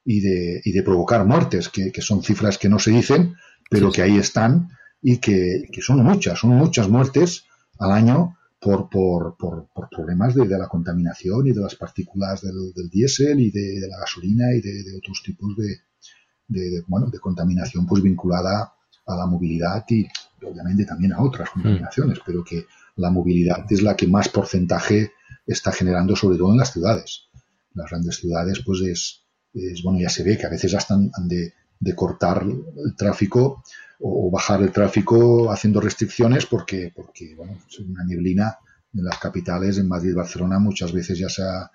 [0.03, 3.35] y de, y de, provocar muertes, que, son cifras que no se dicen,
[3.69, 4.69] pero que ahí están
[5.01, 7.45] y que, son muchas, son muchas muertes
[7.79, 13.39] al año por, por, por, problemas de, la contaminación y de las partículas del, diésel
[13.39, 18.73] y de, la gasolina y de, otros tipos de, bueno, de contaminación pues vinculada
[19.07, 20.07] a la movilidad y
[20.43, 21.53] obviamente también a otras mm.
[21.53, 25.11] contaminaciones, pero que la movilidad es la que más porcentaje
[25.45, 27.30] está generando, sobre todo en las ciudades.
[27.73, 31.53] Las grandes ciudades, pues es, bueno, ya se ve que a veces hasta han de,
[31.95, 33.63] cortar el tráfico
[33.99, 38.57] o, bajar el tráfico haciendo restricciones porque, porque bueno, es una neblina
[38.93, 41.71] en las capitales, en Madrid, Barcelona, muchas veces ya se ha,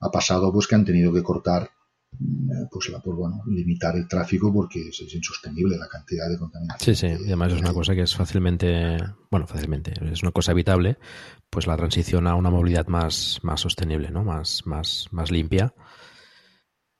[0.00, 1.70] ha pasado pues que han tenido que cortar
[2.70, 6.94] pues, la, pues bueno, limitar el tráfico porque es, insostenible la cantidad de contaminación.
[6.94, 8.96] Sí, sí, y además es una cosa que es fácilmente,
[9.30, 10.98] bueno, fácilmente, es una cosa evitable,
[11.50, 14.24] pues la transición a una movilidad más, más sostenible, ¿no?
[14.24, 15.74] Más, más, más limpia.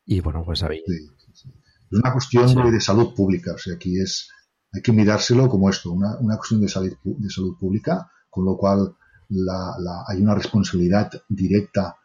[0.04, 0.82] Y bueno, pues ahí.
[0.86, 1.46] Es
[1.90, 4.30] una cuestión de, salud pública, o sea, aquí es,
[4.72, 8.56] hay que mirárselo como esto, una, una cuestión de salud, de salud pública, con lo
[8.56, 8.94] cual
[9.30, 11.96] la, la, hay una responsabilidad directa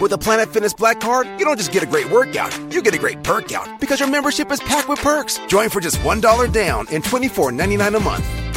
[0.00, 2.94] With a Planet Fitness Black Card, you don't just get a great workout, you get
[2.94, 5.40] a great perk out because your membership is packed with perks.
[5.48, 8.41] Join for just $1 down and $24.99 a month.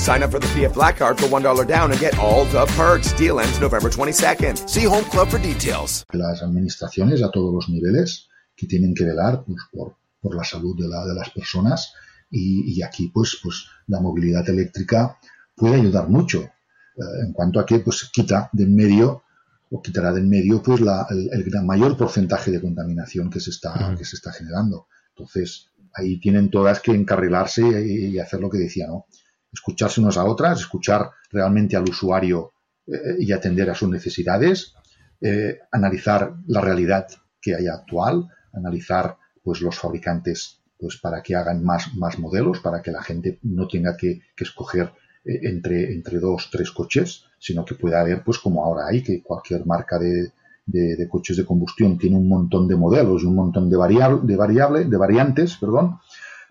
[0.00, 3.12] Sign up for the PF Black Card for $1 down and get all the perks.
[3.18, 4.56] Deal ends November 22nd.
[4.66, 6.06] See Home Club for details.
[6.14, 10.74] Las administraciones a todos los niveles que tienen que velar pues, por, por la salud
[10.78, 11.92] de, la, de las personas
[12.30, 15.18] y, y, aquí pues, pues la movilidad eléctrica
[15.54, 19.24] puede ayudar mucho eh, en cuanto a que pues quita del medio
[19.70, 23.72] o quitará del medio pues la, el, el, mayor porcentaje de contaminación que se está,
[23.74, 23.98] uh -huh.
[23.98, 24.86] que se está generando.
[25.14, 29.04] Entonces, ahí tienen todas que encarrilarse y, y hacer lo que decía, ¿no?
[29.52, 32.52] Escucharse unas a otras, escuchar realmente al usuario
[32.86, 34.74] eh, y atender a sus necesidades,
[35.20, 37.06] eh, analizar la realidad
[37.40, 42.80] que hay actual, analizar pues los fabricantes pues para que hagan más, más modelos, para
[42.80, 44.92] que la gente no tenga que, que escoger
[45.24, 49.22] eh, entre, entre dos, tres coches, sino que pueda haber, pues como ahora hay, que
[49.22, 50.32] cualquier marca de,
[50.64, 54.36] de, coches de combustión tiene un montón de modelos y un montón de, variable, de,
[54.36, 55.98] variable, de variantes, perdón,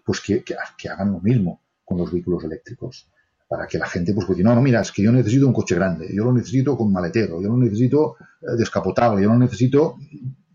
[0.06, 3.08] pues que, que hagan lo mismo con los vehículos eléctricos.
[3.48, 5.74] Para que la gente, pues, diga, no, no, mira, es que yo necesito un coche
[5.74, 9.96] grande, yo lo necesito con maletero, yo lo necesito eh, descapotable, yo lo necesito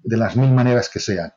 [0.05, 1.33] de las mil maneras que sean.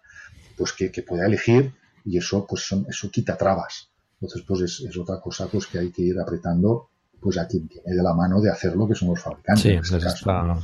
[0.56, 1.74] Pues que, que pueda elegir
[2.06, 3.90] y eso, pues, son, eso quita trabas.
[4.22, 7.68] Entonces, pues es, es, otra cosa pues que hay que ir apretando pues a quien
[7.68, 9.62] tiene de la mano de hacerlo, que son los fabricantes.
[9.64, 10.60] Sí, en este caso, está...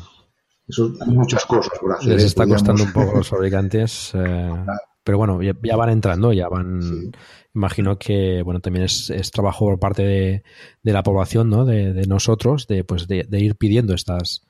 [0.68, 2.14] Eso, hay muchas cosas por hacer.
[2.14, 2.62] Les está Podríamos...
[2.62, 4.12] costando un poco los fabricantes.
[4.14, 4.66] Eh.
[5.04, 6.82] Pero bueno, ya, ya, van entrando, ya van.
[6.82, 7.12] Sí
[7.54, 10.44] imagino que bueno también es, es trabajo por parte de,
[10.84, 14.46] la población no de, nosotros de pues de, de, ir pidiendo estas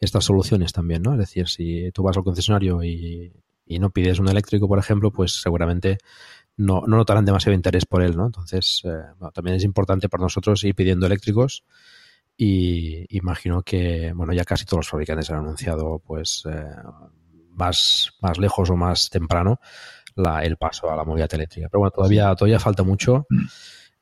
[0.00, 3.32] estas soluciones también no es decir si tú vas al concesionario y,
[3.66, 5.98] y no pides un eléctrico por ejemplo pues seguramente
[6.56, 10.22] no, no notarán demasiado interés por él no entonces eh, bueno, también es importante para
[10.22, 11.64] nosotros ir pidiendo eléctricos
[12.36, 16.64] y imagino que bueno ya casi todos los fabricantes han anunciado pues eh,
[17.52, 19.60] más más lejos o más temprano
[20.18, 21.68] la, el paso a la movilidad eléctrica.
[21.70, 23.26] Pero bueno, todavía, todavía falta mucho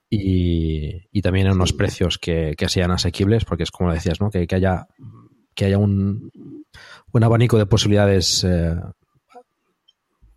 [0.09, 4.31] y, también en unos precios que, sean asequibles, porque es como decías, ¿no?
[4.31, 4.87] Que, que haya,
[5.55, 6.31] que haya un,
[7.13, 8.77] un abanico de posibilidades eh,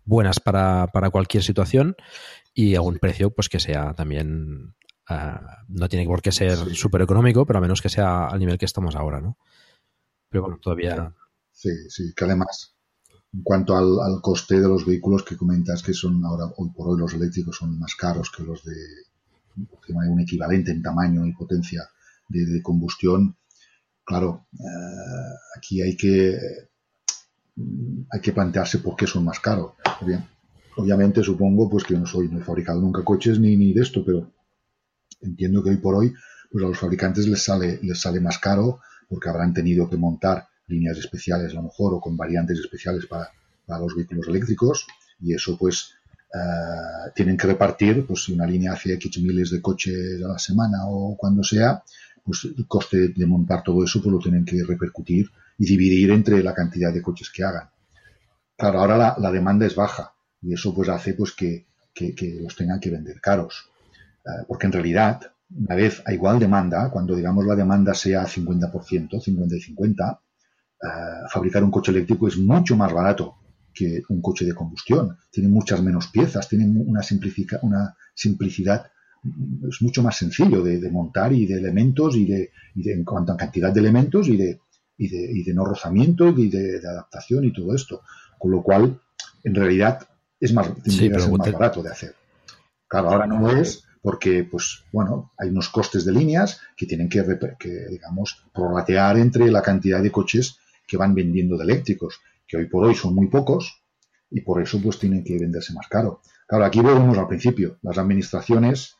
[0.04, 1.96] buenas para, para, cualquier situación
[2.54, 4.74] y a un precio pues que sea también
[5.08, 5.38] eh,
[5.68, 8.66] no tiene por qué ser súper económico, pero a menos que sea al nivel que
[8.66, 9.38] estamos ahora, ¿no?
[10.28, 11.14] Pero bueno, todavía...
[11.52, 12.76] Sí, sí, que además,
[13.32, 16.98] en cuanto al, coste de los vehículos que comentas que son ahora, hoy por hoy
[16.98, 18.74] los eléctricos son más caros que los de
[19.56, 21.88] un equivalente en tamaño y potencia
[22.28, 23.36] de, combustión,
[24.04, 26.38] claro, eh, aquí hay que,
[28.10, 29.72] hay que plantearse por qué son más caros.
[30.76, 34.04] Obviamente supongo pues que no soy, no he fabricado nunca coches ni, ni de esto,
[34.04, 34.32] pero
[35.20, 36.14] entiendo que hoy por hoy
[36.50, 40.48] pues a los fabricantes les sale, les sale más caro porque habrán tenido que montar
[40.70, 43.30] líneas especiales a lo mejor o con variantes especiales para,
[43.78, 44.84] los vehículos eléctricos
[45.20, 45.94] y eso pues
[46.34, 50.38] eh, tienen que repartir, pues si una línea hace X miles de coches a la
[50.38, 51.80] semana o cuando sea,
[52.24, 56.42] pues el coste de montar todo eso pues lo tienen que repercutir y dividir entre
[56.42, 57.68] la cantidad de coches que hagan.
[58.56, 61.66] Claro, ahora la, demanda es baja y eso pues hace pues que,
[62.42, 63.70] los tengan que vender caros.
[64.24, 65.20] Eh, porque en realidad,
[65.54, 70.20] una vez a igual demanda, cuando digamos la demanda sea 50%, 50 y 50,
[70.82, 73.36] eh, fabricar un coche eléctrico es mucho más barato
[73.72, 75.16] que un coche de combustión.
[75.30, 77.02] Tiene muchas menos piezas, tiene una,
[77.62, 78.90] una simplicidad,
[79.68, 83.72] es mucho más sencillo de, montar y de elementos y de, en cuanto a cantidad
[83.72, 84.60] de elementos y de,
[84.96, 88.02] y de, y de no rozamiento y de, adaptación y todo esto.
[88.38, 88.98] Con lo cual,
[89.44, 90.08] en realidad,
[90.40, 92.14] es más, más barato de hacer.
[92.88, 97.22] Claro, ahora no es porque, pues, bueno, hay unos costes de líneas que tienen que,
[97.58, 100.56] que digamos, prorratear entre la cantidad de coches
[100.90, 103.80] que van vendiendo de eléctricos que hoy por hoy son muy pocos
[104.28, 106.20] y por eso pues tienen que venderse más caro.
[106.46, 107.78] Claro, aquí volvemos al principio.
[107.82, 108.96] Las administraciones,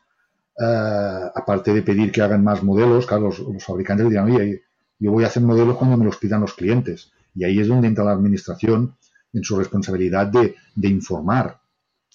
[0.57, 4.63] eh, aparte de pedir que hagan más modelos, claro, los, fabricantes dirán, oye,
[4.99, 7.11] yo voy a hacer modelos cuando me los pidan los clientes.
[7.35, 8.95] Y ahí es donde entra la administración
[9.33, 10.55] en su responsabilidad de,
[10.87, 11.59] informar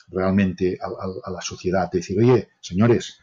[0.08, 3.18] realmente a, la sociedad, de decir, oye, señores,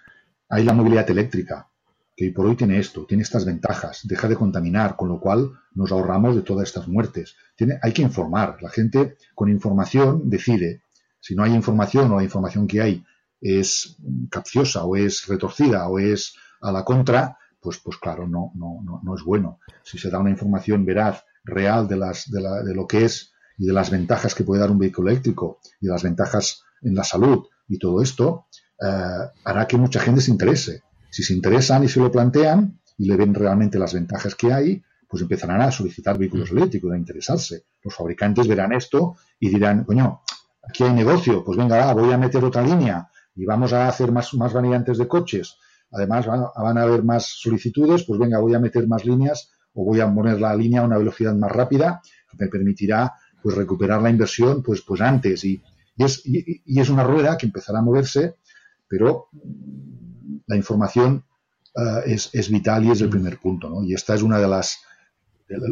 [0.49, 1.67] hay la movilidad eléctrica,
[2.15, 5.91] que por hoy tiene esto, tiene estas ventajas, deja de contaminar, con lo cual nos
[5.91, 7.35] ahorramos de todas estas muertes.
[7.55, 8.57] Tiene, hay que informar.
[8.61, 10.83] La gente con información decide.
[11.19, 13.03] Si no hay información o la información que hay
[13.41, 13.97] es
[14.29, 19.01] capciosa o es retorcida o es a la contra, pues, pues claro, no, no, no,
[19.03, 19.59] no es bueno.
[19.83, 23.33] Si se da una información veraz, real de, las, de, la, de lo que es
[23.57, 26.95] y de las ventajas que puede dar un vehículo eléctrico y de las ventajas en
[26.95, 28.47] la salud y todo esto,
[28.81, 30.83] eh, hará que mucha gente se interese.
[31.13, 34.81] Si se interesan y se lo plantean y le ven realmente las ventajas que hay,
[35.07, 36.57] pues empezarán a solicitar vehículos mm.
[36.57, 37.65] eléctricos, a interesarse.
[37.83, 40.21] Los fabricantes verán esto y dirán, coño,
[40.67, 44.33] aquí hay negocio, pues venga, voy a meter otra línea y vamos a hacer más,
[44.33, 45.55] más variantes de coches.
[45.91, 49.99] Además, van, a haber más solicitudes, pues venga, voy a meter más líneas o voy
[49.99, 54.09] a poner la línea a una velocidad más rápida que me permitirá pues recuperar la
[54.09, 55.43] inversión pues, pues antes.
[55.43, 55.61] Y,
[55.95, 58.37] es, y es una rueda que empezará a moverse,
[58.87, 59.27] pero
[60.47, 61.23] la información
[61.75, 63.69] eh, es, vital y es el primer punto.
[63.69, 63.83] ¿no?
[63.83, 64.79] Y esta es una de las,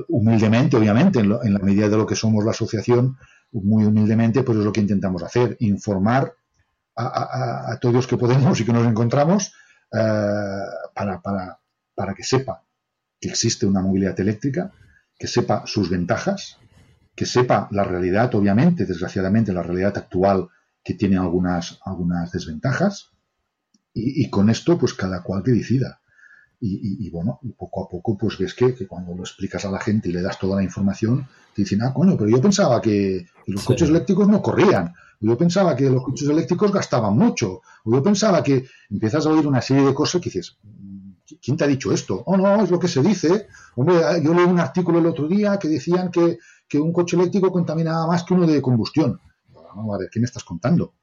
[0.10, 3.18] humildemente, obviamente, en, la medida de lo que somos la asociación,
[3.52, 6.34] muy humildemente, pues es lo que intentamos hacer, informar
[6.96, 9.54] a, todos los que podemos y que nos encontramos
[9.92, 11.60] eh, para, para,
[11.96, 12.64] para que sepa
[13.22, 14.72] que existe una movilidad eléctrica,
[15.18, 16.58] que sepa sus ventajas,
[17.16, 20.50] que sepa la realidad, obviamente, desgraciadamente, la realidad actual
[20.84, 23.11] que tiene algunas, algunas desventajas,
[23.94, 26.00] y, con esto, pues cada cual que decida.
[26.64, 30.10] Y, bueno, y poco a poco, pues ves que, cuando lo explicas a la gente
[30.10, 33.64] y le das toda la información, te dicen, ah, coño, pero yo pensaba que, los
[33.64, 34.94] coches eléctricos no corrían.
[35.22, 37.62] O yo pensaba que los coches eléctricos gastaban mucho.
[37.84, 40.56] O yo pensaba que empiezas a oír una serie de cosas que dices,
[41.42, 42.22] ¿quién te ha dicho esto?
[42.26, 43.48] Oh, no, es lo que se dice.
[43.76, 47.52] Hombre, yo leí un artículo el otro día que decían que, que un coche eléctrico
[47.52, 49.20] contaminaba más que uno de combustión.
[49.76, 50.94] Vamos a ver, ¿qué me estás contando?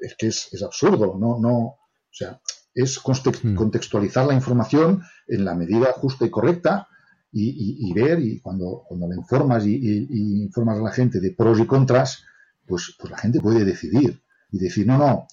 [0.00, 1.16] Es que es, es absurdo.
[1.18, 1.76] No, no,
[2.12, 2.40] o sea,
[2.74, 3.54] es hmm.
[3.54, 6.88] contextualizar la información en la medida justa y correcta
[7.34, 11.66] y, ver, y cuando, cuando le informas y, informas a la gente de pros y
[11.66, 12.24] contras,
[12.66, 14.20] pues, pues la gente puede decidir
[14.50, 15.26] y decir, no, no,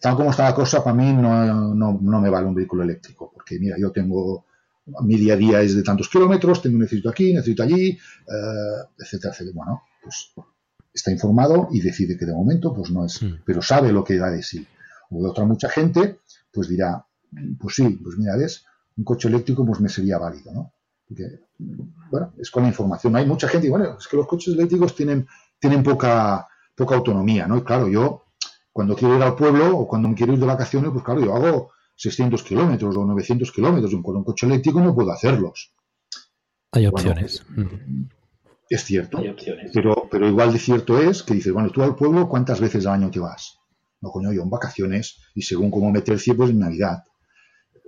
[0.00, 3.58] tal como está la cosa, para mí no, no, me vale un vehículo eléctrico, porque
[3.58, 4.46] mira, yo tengo,
[5.02, 9.32] mi día a día es de tantos kilómetros, tengo necesito aquí, necesito allí, eh, etcétera,
[9.32, 9.56] etcétera.
[9.56, 10.32] Bueno, pues
[10.94, 13.40] está informado y decide que de momento pues no es, hmm.
[13.44, 14.64] pero sabe lo que da de sí
[15.12, 16.20] o de otra mucha gente,
[16.52, 17.04] pues dirá,
[17.58, 18.64] pues sí, pues mira, ves,
[18.96, 20.72] un coche eléctrico pues me sería válido, ¿no?
[21.06, 21.40] Porque,
[22.10, 23.16] bueno, es con la información.
[23.16, 25.26] Hay mucha gente, y bueno, es que los coches eléctricos tienen,
[25.58, 27.58] tienen poca, poca autonomía, ¿no?
[27.58, 28.24] Y claro, yo
[28.72, 31.34] cuando quiero ir al pueblo o cuando me quiero ir de vacaciones, pues claro, yo
[31.34, 35.74] hago 600 kilómetros o 900 kilómetros con un coche eléctrico no puedo hacerlos.
[36.72, 37.44] Hay opciones.
[38.70, 39.18] es cierto.
[39.74, 42.94] Pero, pero igual de cierto es que dices, bueno, tú al pueblo, ¿cuántas veces al
[42.94, 43.61] año te vas?
[44.02, 47.04] No, coño, yo en vacaciones y según cómo me tercie, pues en Navidad.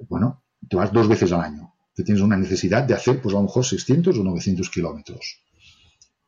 [0.08, 1.74] Bueno, te vas dos veces al año.
[1.94, 5.42] Te tienes una necesidad de hacer, pues a lo mejor 600 o 900 kilómetros.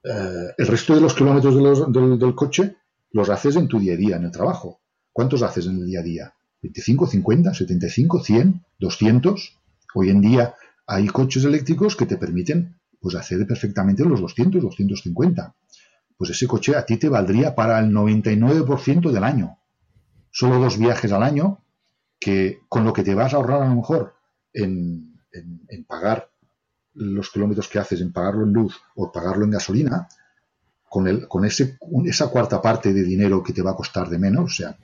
[0.02, 2.76] Eh, el resto de los kilómetros del, del, coche
[3.12, 4.80] los haces en tu día a día, en el trabajo.
[5.12, 6.34] ¿Cuántos haces en el día a día?
[6.62, 9.58] ¿25, 50, 75, 100, 200?
[9.94, 10.54] Hoy en día
[10.86, 15.54] hay coches eléctricos que te permiten pues hacer perfectamente los 200, 250.
[16.16, 19.58] Pues ese coche a ti te valdría para el 99% del año.
[20.38, 21.62] Solo dos viajes al año
[22.20, 24.14] que con lo que te vas a ahorrar a lo mejor
[24.52, 26.28] en, en pagar
[26.92, 30.08] los kilómetros que haces, en pagarlo en luz o pagarlo en gasolina,
[30.90, 34.18] con, el, con ese, esa cuarta parte de dinero que te va a costar de
[34.18, 34.76] menos, o sea,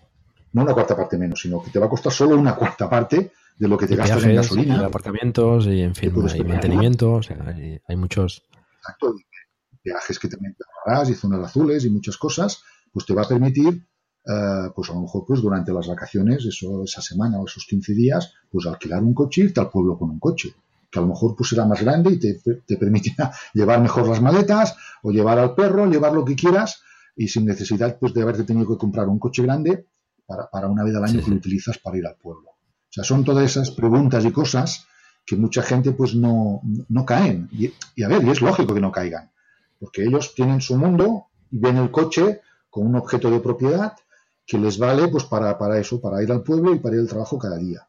[0.53, 3.33] no una cuarta parte menos, sino que te va a costar solo una cuarta parte
[3.59, 4.81] de lo que te gastas en gasolina.
[4.81, 8.43] Y aparcamientos y, en fin, hay mantenimiento, o sea, hay, muchos...
[8.79, 9.15] Exacto,
[9.85, 13.29] viajes que también te ahorrarás y zonas azules y muchas cosas, pues te va a
[13.29, 13.87] permitir,
[14.27, 17.93] eh, pues a lo mejor pues durante las vacaciones, eso, esa semana o esos 15
[17.95, 20.55] días, pues alquilar un coche y irte al pueblo con un coche
[20.93, 22.35] que a lo mejor pues será más grande y te,
[22.67, 26.83] te permitirá llevar mejor las maletas o llevar al perro, llevar lo que quieras
[27.17, 29.87] y sin necesidad pues de haberte tenido que comprar un coche grande
[30.27, 32.51] para, una vez al año que lo utilizas para ir al pueblo.
[32.51, 34.87] O sea, son todas esas preguntas y cosas
[35.25, 37.49] que mucha gente pues no, no caen.
[37.53, 39.31] Y, y, a ver, y es lógico que no caigan,
[39.79, 43.95] porque ellos tienen su mundo y ven el coche como un objeto de propiedad
[44.47, 47.09] que les vale pues para, para eso, para ir al pueblo y para ir al
[47.09, 47.87] trabajo cada día.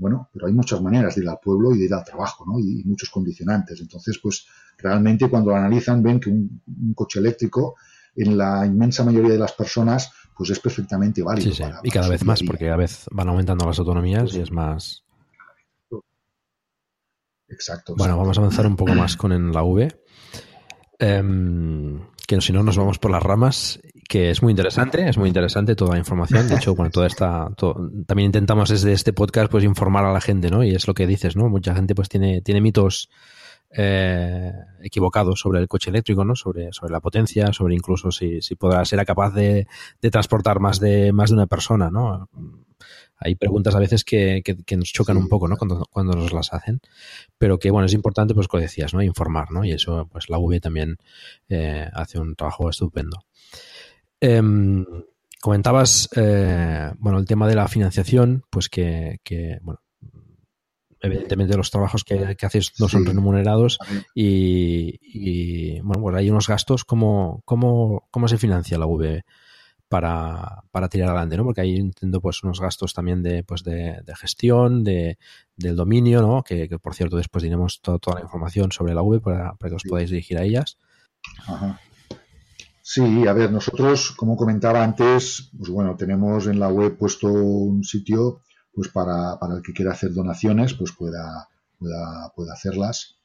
[0.00, 2.58] Bueno, pero hay muchas maneras de ir al pueblo y de ir al trabajo, ¿no?
[2.58, 3.80] Y, muchos condicionantes.
[3.80, 4.46] Entonces, pues
[4.78, 6.62] realmente cuando lo analizan ven que un,
[6.94, 7.76] coche eléctrico
[8.16, 11.52] en la inmensa mayoría de las personas pues es perfectamente válido.
[11.52, 11.70] Sí, sí.
[11.82, 15.04] y cada vez más, porque cada vez van aumentando las autonomías y es más...
[17.46, 17.94] Exacto.
[17.94, 20.00] Bueno, vamos a avanzar un poco más con la V.
[20.98, 23.80] Em, que si no nos vamos por las ramas,
[24.10, 26.48] que es muy interesante, es muy interesante toda la información.
[26.48, 27.48] De hecho, bueno, toda esta,
[28.08, 30.64] también intentamos desde este podcast pues informar a la gente, ¿no?
[30.64, 31.48] Y es lo que dices, ¿no?
[31.48, 33.08] Mucha gente pues tiene, tiene mitos
[33.70, 34.52] eh,
[34.82, 36.34] equivocados sobre el coche eléctrico, ¿no?
[36.34, 39.68] Sobre, sobre la potencia, sobre incluso si, si podrá ser capaz de,
[40.02, 42.28] de transportar más de, más de una persona, ¿no?
[43.22, 45.58] hay preguntas a veces que, que, nos chocan un poco, ¿no?
[45.58, 46.80] Cuando, cuando, nos las hacen.
[47.36, 49.02] Pero que, bueno, es importante, pues, como decías, ¿no?
[49.02, 49.62] Informar, ¿no?
[49.62, 50.96] Y eso, pues, la V también
[51.50, 53.26] eh, hace un trabajo estupendo.
[54.20, 54.84] Em,
[55.40, 59.80] comentabas, eh, bueno, el tema de la financiación, pues que, que bueno,
[61.00, 63.78] evidentemente los trabajos que, que haces no son remunerados
[64.14, 66.84] y, y, bueno, pues hay unos gastos.
[66.84, 69.24] ¿Cómo, cómo, cómo se financia la V
[69.88, 71.44] para, para tirar adelante, ¿no?
[71.44, 75.18] Porque ahí entiendo pues unos gastos también de, pues de, gestión, de,
[75.56, 76.42] del dominio, ¿no?
[76.44, 80.10] Que, por cierto después diremos toda la información sobre la web para, que os podáis
[80.10, 80.78] dirigir a ellas.
[82.92, 87.84] Sí, a ver, nosotros, como comentaba antes, pues bueno, tenemos en la web puesto un
[87.84, 93.18] sitio pues para, para el que quiera hacer donaciones, pues pueda, pueda, pueda hacerlas.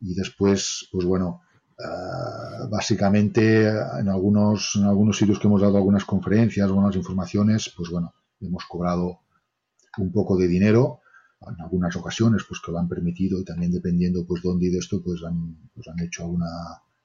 [0.00, 1.42] Y después, pues bueno,
[1.78, 7.90] Ah, básicamente, en algunos, en algunos sitios que hemos dado algunas conferencias, algunas informaciones, pues
[7.90, 9.20] bueno, hemos cobrado
[9.98, 11.00] un poco de dinero
[11.40, 14.78] en algunas ocasiones, pues que lo han permitido y también dependiendo, pues dónde y de
[14.78, 16.46] esto, pues han, pues han hecho alguna,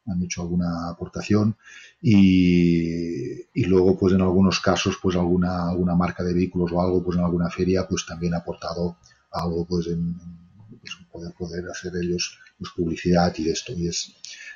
[0.06, 1.56] han hecho alguna aportación
[2.02, 7.04] y, y, luego, pues en algunos casos, pues alguna, alguna marca de vehículos o algo,
[7.04, 8.98] pues en alguna feria, pues también ha aportado
[9.32, 10.16] algo, pues en,
[10.82, 13.74] pues, poder, poder hacer ellos pues, publicidad y de esto.
[13.74, 14.14] Y es,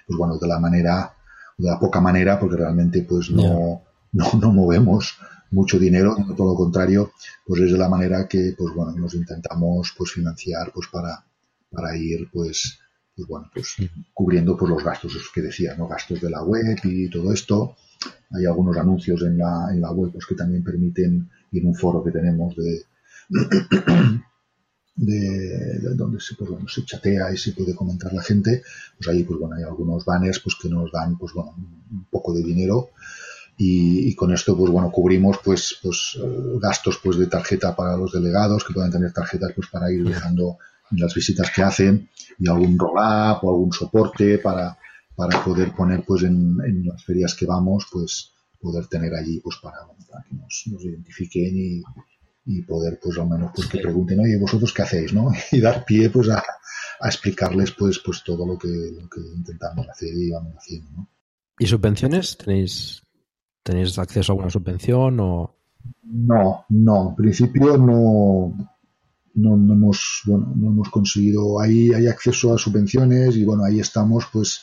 [0.08, 1.14] pues bueno, de la manera,
[1.58, 5.16] de la poca manera, porque realmente pues no, no, no movemos
[5.52, 7.12] mucho dinero, todo lo contrario,
[7.46, 11.24] pues es de la manera que, pues bueno, nos intentamos pues financiar pues para,
[11.70, 12.80] para ir pues,
[13.16, 13.76] pues bueno, pues
[14.14, 15.88] cubriendo pues los gastos que decía, ¿no?
[15.88, 17.76] Gastos de la web y todo esto.
[18.32, 21.76] Hay algunos anuncios en la, en la web pues que también permiten, y en un
[21.76, 22.86] foro que tenemos de
[24.96, 28.64] de, donde se, pues, bueno, se chatea y se puede comentar la gente,
[28.98, 32.34] pues ahí pues bueno, hay algunos banners pues que nos dan pues bueno, un poco
[32.34, 32.90] de dinero
[33.58, 38.12] y, con esto pues bueno, cubrimos pues pues eh, gastos pues de tarjeta para los
[38.12, 40.58] delegados que puedan tener tarjetas pues para ir dejando
[40.98, 44.78] las visitas que hacen y algún roll-up o algún soporte para,
[45.16, 49.58] para poder poner pues en, en las ferias que vamos pues poder tener allí pues
[49.62, 49.78] para,
[50.10, 51.84] para que nos, nos identifiquen y,
[52.46, 55.86] y poder pues al menos pues que pregunten oye vosotros qué hacéis no y dar
[55.86, 56.44] pie pues a,
[57.00, 61.10] a explicarles pues pues todo lo que, lo que intentamos hacer y vamos haciendo ¿no?
[61.60, 63.04] y subvenciones tenéis
[63.62, 65.56] tenéis acceso a alguna subvención o
[66.04, 67.10] no no.
[67.10, 68.73] En principio no
[69.36, 74.26] no, hemos, bueno, no hemos conseguido, ahí hay acceso a subvenciones y bueno, ahí estamos,
[74.32, 74.62] pues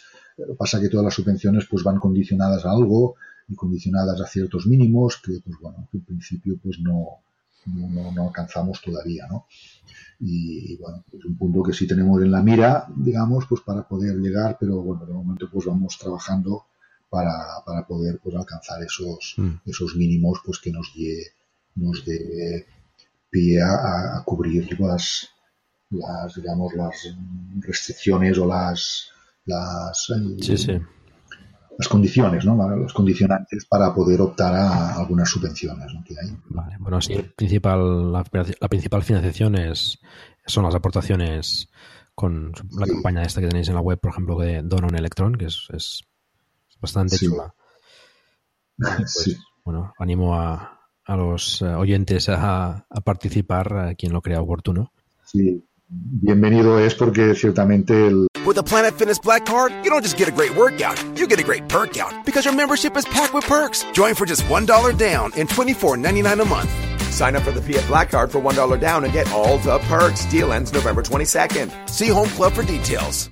[0.58, 3.16] pasa que todas las subvenciones pues van condicionadas a algo
[3.48, 7.20] y condicionadas a ciertos mínimos que pues bueno, que en principio pues no,
[7.66, 9.46] no, no alcanzamos todavía, ¿no?
[10.20, 14.16] Y, bueno, es un punto que sí tenemos en la mira, digamos, pues para poder
[14.16, 16.66] llegar, pero bueno, de momento pues vamos trabajando
[17.08, 17.32] para,
[17.64, 19.50] para poder pues alcanzar esos, mm.
[19.66, 21.24] esos mínimos pues que nos dé,
[21.74, 22.66] nos dé
[23.30, 25.28] pie a, cubrir las,
[25.90, 27.14] las, digamos, las
[27.60, 29.08] restricciones o las,
[29.46, 32.76] las, las condiciones, ¿no?
[32.76, 36.04] Los condicionantes para poder optar a algunas subvenciones, ¿no?
[36.48, 39.98] Vale, bueno, sí, principal, la, principal financiación es,
[40.46, 41.70] son las aportaciones
[42.14, 45.46] con la campaña esta que tenéis en la web, por ejemplo, de Donon Electron, que
[45.46, 46.04] es, es
[46.80, 47.54] bastante chula.
[48.82, 50.79] Pues, bueno, animo a,
[51.10, 54.92] a los eh, oyentes a, a participar, a quien lo crea oportuno.
[55.24, 58.28] Sí, bienvenido es porque ciertamente el...
[58.46, 61.40] With the Planet Fitness Black Card, you don't just get a great workout, you get
[61.40, 63.84] a great perk out because your membership is packed with perks.
[63.92, 66.70] Join for just $1 down and $24.99 a month.
[67.12, 70.24] Sign up for the Fiat Black Card for $1 down and get all the perks.
[70.26, 71.90] Deal ends November 22nd.
[71.90, 73.30] See Home Club for details.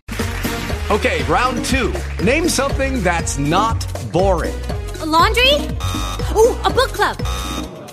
[0.91, 1.93] Okay, round two.
[2.25, 4.59] Name something that's not boring.
[5.01, 5.53] A laundry?
[6.35, 7.68] Ooh, a book club.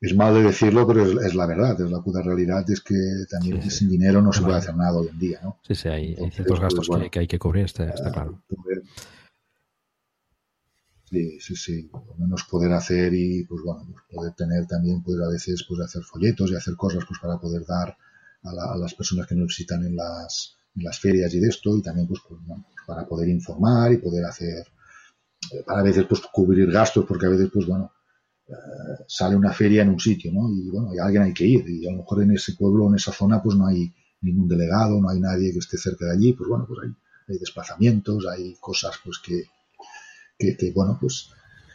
[0.00, 1.78] Es mal de decirlo, pero es, es, la verdad.
[1.80, 2.68] Es la puta realidad.
[2.70, 2.94] Es que
[3.30, 5.58] también sí, sin dinero no se puede hacer nada hoy en día, ¿no?
[5.62, 7.90] Sí, sí, hay, Entonces, hay ciertos gastos pues, bueno, que, que, hay que cubrir, está,
[7.90, 8.42] está claro.
[8.48, 8.82] Poder,
[11.10, 15.02] Sí, sí, sí, por lo menos poder hacer y pues bueno, pues poder tener también,
[15.02, 17.96] pues a veces pues hacer folletos y hacer cosas pues para poder dar
[18.44, 21.48] a, la, a las personas que nos visitan en las, en las ferias y de
[21.48, 24.68] esto y también pues, pues bueno, para poder informar y poder hacer,
[25.52, 27.90] eh, para a veces pues cubrir gastos porque a veces pues bueno,
[29.06, 30.50] sale una feria en un sitio, ¿no?
[30.52, 32.96] Y bueno, y alguien hay que ir y a lo mejor en ese pueblo, en
[32.96, 33.92] esa zona pues no hay
[34.22, 36.90] ningún delegado, no hay nadie que esté cerca de allí, pues bueno, pues hay,
[37.28, 39.44] hay desplazamientos, hay cosas pues que
[40.40, 41.30] que, bueno, pues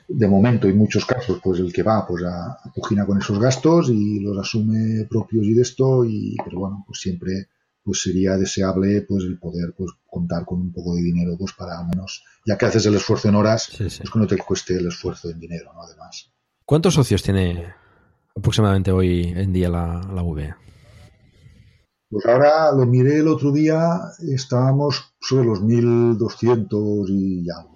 [0.08, 3.90] de momento en muchos casos, pues el que va, pues a, a con esos gastos
[3.90, 7.48] y los asume propios y de esto, y, pero bueno, pues siempre
[7.84, 11.80] pues sería deseable pues el poder pues contar con un poco de dinero pues para
[11.80, 14.00] al menos ya que haces el esfuerzo en horas sí, sí.
[14.00, 16.32] pues que no te cueste el esfuerzo en dinero no además
[16.66, 17.74] ¿cuántos socios tiene
[18.36, 20.56] aproximadamente hoy en día la, la V?
[22.10, 27.76] Pues ahora lo miré el otro día estábamos sobre los 1200 y algo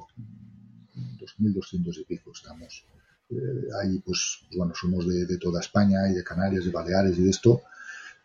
[1.40, 2.86] 1.200 y pico estamos.
[3.30, 3.36] Eh,
[3.82, 7.30] ahí, pues, bueno, somos de, de, toda España y de Canarias, de Baleares y de
[7.30, 7.62] esto,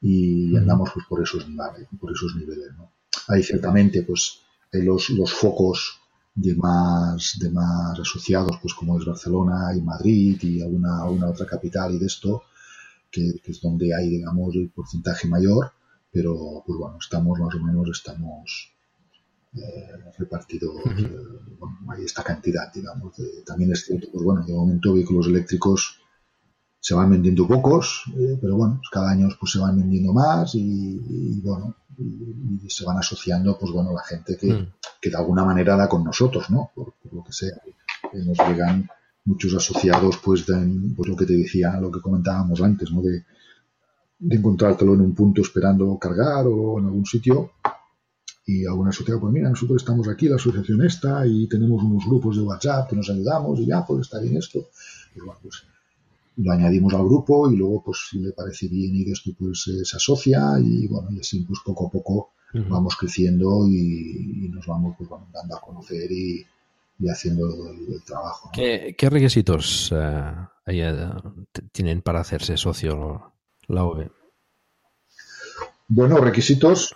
[0.01, 2.93] y andamos pues por esos niveles, por esos niveles, ¿no?
[3.29, 4.41] Hay ciertamente, pues,
[4.73, 6.01] los, los focos
[6.35, 11.47] de más, de más asociados, pues como es Barcelona y Madrid y alguna, alguna otra
[11.47, 12.43] capital y de esto,
[13.11, 15.73] que, que, es donde hay, digamos, el porcentaje mayor,
[16.13, 18.75] pero, pues bueno, estamos más o menos, estamos,
[19.57, 21.17] eh, repartidos, eh,
[21.61, 23.17] bueno, hay esta cantidad, digamos.
[23.17, 26.01] De, también es cierto, pues bueno, de momento vehículos eléctricos
[26.85, 30.55] se van vendiendo pocos, eh, pero bueno, pues cada año pues se van vendiendo más
[30.55, 34.73] y, y bueno, y, y, se van asociando, pues bueno, la gente que, mm.
[35.01, 36.73] que de alguna manera da con nosotros, ¿no?
[36.75, 37.57] Por, por lo que sea.
[38.13, 38.87] nos llegan
[39.25, 43.01] muchos asociados, pues, de, pues lo que te decía, lo que comentábamos antes, ¿no?
[43.01, 43.25] De,
[44.19, 47.53] de encontrártelo en un punto esperando cargar o en algún sitio
[48.45, 52.37] y alguna sociedad, pues mira, nosotros estamos aquí, la asociación está, y tenemos unos grupos
[52.37, 54.69] de WhatsApp que nos ayudamos, y ya, pues está bien esto.
[55.15, 55.65] Pues bueno, pues
[56.37, 59.85] lo añadimos al grupo y luego, pues si le parece bien y esto, pues eh,
[59.85, 62.69] se asocia y bueno, y así pues poco a poco uh -huh.
[62.69, 66.45] vamos creciendo y, y, nos vamos pues bueno, dando a conocer y,
[66.99, 68.49] y haciendo el, el trabajo.
[68.49, 68.53] ¿no?
[68.53, 73.33] ¿Qué, ¿Qué, requisitos uh, hay, uh, tienen para hacerse socio
[73.69, 74.11] la OVE?
[75.89, 76.95] Bueno, requisitos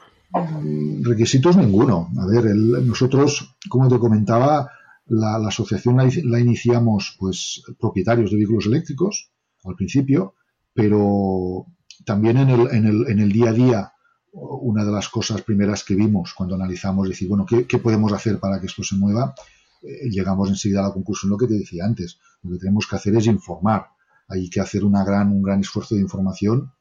[1.03, 2.11] requisitos ninguno.
[2.18, 4.70] A ver, el, nosotros, como te comentaba,
[5.09, 9.30] la, asociación la, iniciamos pues propietarios de vehículos eléctricos
[9.64, 10.34] al principio,
[10.74, 11.66] pero
[12.04, 13.92] también en el, en el, en el día a día
[14.32, 18.61] una de las cosas primeras que vimos cuando analizamos decir, bueno, ¿qué, podemos hacer para
[18.61, 19.34] que esto se mueva?
[19.82, 22.96] Eh, llegamos enseguida a la conclusión, lo que te decía antes, lo que tenemos que
[22.96, 23.86] hacer es informar.
[24.28, 26.72] Hay que hacer una gran, un gran esfuerzo de información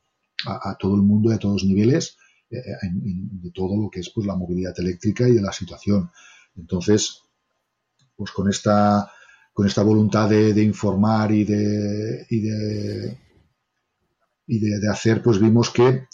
[0.45, 2.17] a, todo el mundo y a todos los niveles
[2.51, 6.11] eh, en, de todo lo que es pues la movilidad eléctrica y de la situación.
[6.55, 7.23] Entonces,
[8.17, 9.09] pues con esta,
[9.53, 13.17] con esta voluntad de, informar y de, y de,
[14.47, 16.07] y de, hacer, pues vimos que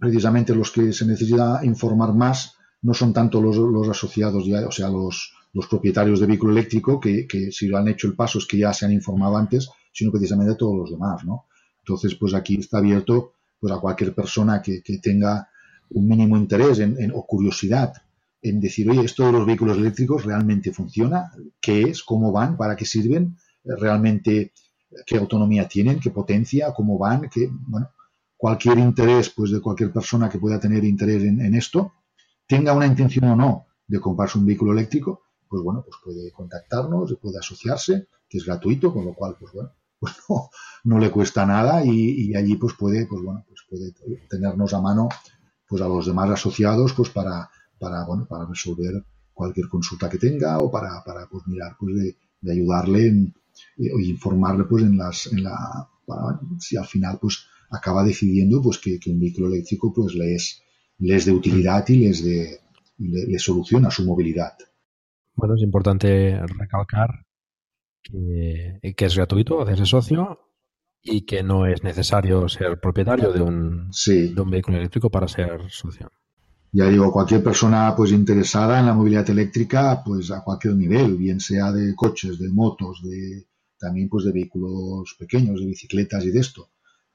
[0.00, 4.72] precisamente los que se necesita informar más no son tanto los, los asociados ya, o
[4.72, 8.38] sea, los, los propietarios de vehículo eléctrico, que, que, si lo han hecho el paso
[8.38, 11.46] es que ya se han informado antes, sino precisamente todos los demás, ¿no?
[11.78, 15.48] Entonces, pues aquí está abierto pues a cualquier persona que, que tenga
[15.90, 17.92] un mínimo interés en, o curiosidad
[18.42, 22.74] en decir, oye, esto de los vehículos eléctricos realmente funciona, qué es, cómo van, para
[22.74, 24.52] qué sirven, realmente
[25.06, 27.90] qué autonomía tienen, qué potencia, cómo van, que, bueno,
[28.36, 31.92] cualquier interés, pues de cualquier persona que pueda tener interés en, esto,
[32.46, 37.16] tenga una intención o no de comprarse un vehículo eléctrico, pues bueno, pues puede contactarnos,
[37.22, 39.70] puede asociarse, que es gratuito, con lo cual, pues bueno,
[40.00, 40.14] pues
[40.82, 43.92] no, le cuesta nada y, allí pues puede, pues bueno, pues puede
[44.28, 45.08] tenernos a mano
[45.68, 47.48] pues a los demás asociados pues para,
[47.82, 51.96] para, bueno, para resolver cualquier consulta que tenga o para, para pues mirar pues
[52.40, 53.34] de, ayudarle en,
[53.76, 55.88] eh, o informarle pues en las en la
[56.58, 60.62] si al final pues acaba decidiendo pues que, un vehículo eléctrico pues le es,
[60.98, 62.60] de utilidad y les de
[62.98, 64.52] le, soluciona su movilidad.
[65.34, 67.26] Bueno, es importante recalcar
[68.02, 70.38] que, que es gratuito hacerse socio
[71.02, 75.68] y que no es necesario ser propietario de un, de un vehículo eléctrico para ser
[75.68, 76.10] socio.
[76.74, 81.38] Ya digo, cualquier persona pues interesada en la movilidad eléctrica, pues a cualquier nivel, bien
[81.38, 83.46] sea de coches, de motos, de
[83.78, 86.70] también pues de vehículos pequeños, de bicicletas y de esto.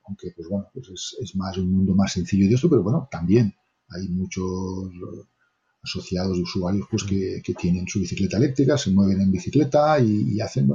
[0.05, 3.07] Aunque pues bueno, pues es, es más un mundo más sencillo de esto, pero bueno,
[3.09, 3.55] también
[3.89, 4.91] hay muchos
[5.81, 10.39] asociados y usuarios pues que, que tienen su bicicleta eléctrica, se mueven en bicicleta y,
[10.41, 10.69] hacen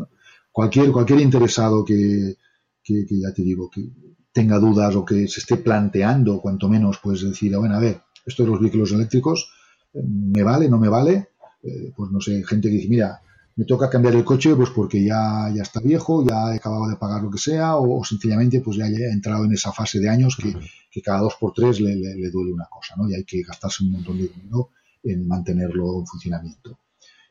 [0.51, 2.37] cualquier cualquier interesado que,
[2.83, 3.91] que, ya te digo, que
[4.33, 8.45] tenga dudas o que se esté planteando, cuanto menos, pues decir, bueno, a ver, esto
[8.45, 9.53] de los vehículos eléctricos,
[9.95, 11.29] ¿me vale, no me vale?
[11.63, 13.21] Eh, pues no sé, gente que dice, mira,
[13.55, 16.97] me toca cambiar el coche pues porque ya, ya está viejo, ya he acabado de
[16.97, 20.37] pagar lo que sea, o, sencillamente pues ya he entrado en esa fase de años
[20.37, 20.55] que,
[20.91, 23.09] que cada dos por tres le, le, duele una cosa, ¿no?
[23.09, 24.71] Y hay que gastarse un montón de dinero
[25.05, 26.79] en mantenerlo en funcionamiento.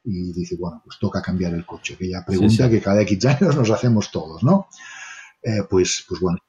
[0.04, 3.56] Y dice, bueno, pues toca cambiar el coche, que ya pregunta que cada X años
[3.56, 4.68] nos hacemos todos, ¿no?
[5.44, 6.39] Eh, pues, pues bueno,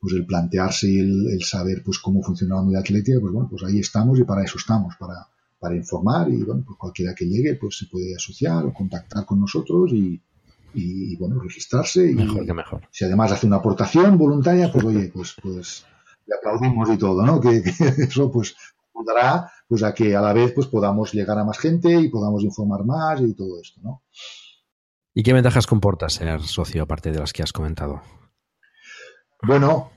[0.00, 3.64] pues el plantearse y el, saber pues cómo funciona la unidad atlética, pues bueno, pues
[3.64, 5.26] ahí estamos y para eso estamos, para,
[5.58, 9.40] para informar y bueno, pues cualquiera que llegue pues se puede asociar o contactar con
[9.40, 10.20] nosotros y,
[10.74, 12.88] y bueno, registrarse y mejor que mejor.
[12.90, 15.84] si además hace una aportación voluntaria, pues oye, pues pues
[16.26, 17.40] le aplaudimos y todo, ¿no?
[17.40, 17.62] Que,
[17.98, 18.54] eso pues
[18.94, 22.42] ayudará pues a que a la vez pues podamos llegar a más gente y podamos
[22.42, 24.02] informar más y todo esto, ¿no?
[25.14, 28.00] ¿Y qué ventajas comporta ser socio aparte de las que has comentado?
[29.42, 29.90] Bueno,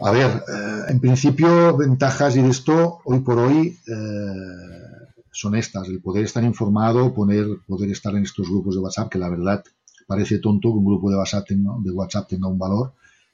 [0.00, 5.88] a ver, eh, en principio, ventajas y de esto, hoy por hoy, eh, son estas,
[5.88, 9.64] el poder estar informado, poder, poder estar en estos grupos de WhatsApp, que la verdad
[10.06, 12.92] parece tonto que un grupo de WhatsApp tenga, de WhatsApp tenga un valor,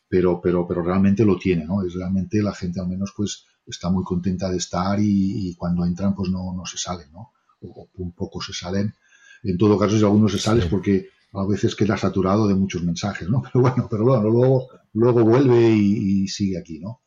[0.09, 1.83] pero, pero, pero realmente lo tiene, ¿no?
[1.83, 6.15] Es realmente la gente al menos pues está muy contenta de estar y, cuando entran
[6.15, 7.33] pues no, no se salen, ¿no?
[7.63, 8.95] O, un poco se salen.
[9.43, 12.83] En todo caso, si algunos se salen es porque a veces queda saturado de muchos
[12.85, 13.43] mensajes, ¿no?
[13.53, 14.69] Pero bueno, pero bueno, luego,
[14.99, 17.03] luego vuelve y, sigue aquí, ¿no?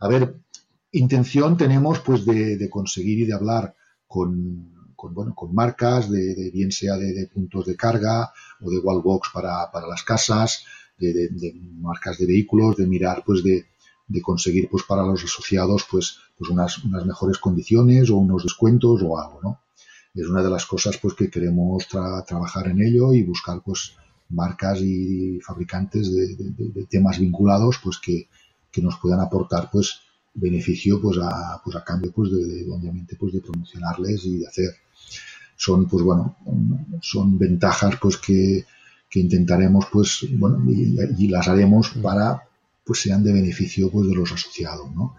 [0.00, 0.36] A ver,
[0.92, 3.74] intención tenemos pues de, conseguir y de hablar
[4.06, 9.70] con, bueno, con marcas, de, bien sea de, puntos de carga o de wallbox para,
[9.72, 10.64] para las casas,
[10.98, 11.30] de,
[11.80, 13.66] marcas de vehículos, de mirar pues de,
[14.22, 19.18] conseguir pues para los asociados pues, pues unas, unas mejores condiciones o unos descuentos o
[19.18, 19.60] algo, ¿no?
[20.14, 23.96] es una de las cosas pues que queremos trabajar en ello y buscar pues
[24.32, 28.28] marcas y fabricantes de, temas vinculados pues que,
[28.80, 30.00] nos puedan aportar pues
[30.34, 34.70] beneficio pues a, pues a cambio pues de, obviamente pues de promocionarles y de hacer
[35.56, 36.36] son pues bueno
[37.02, 38.64] son ventajas pues que,
[39.14, 42.42] intentaremos pues bueno y, las haremos para
[42.84, 45.16] pues sean de beneficio pues de los asociados ¿no?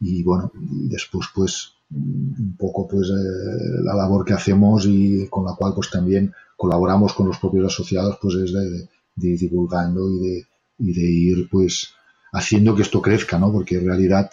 [0.00, 5.44] y bueno y después pues un poco pues eh, la labor que hacemos y con
[5.44, 8.88] la cual pues también colaboramos con los propios asociados pues es de,
[9.28, 10.46] ir divulgando y de,
[10.78, 11.90] y de ir pues
[12.32, 13.52] haciendo que esto crezca, ¿no?
[13.52, 14.30] Porque en realidad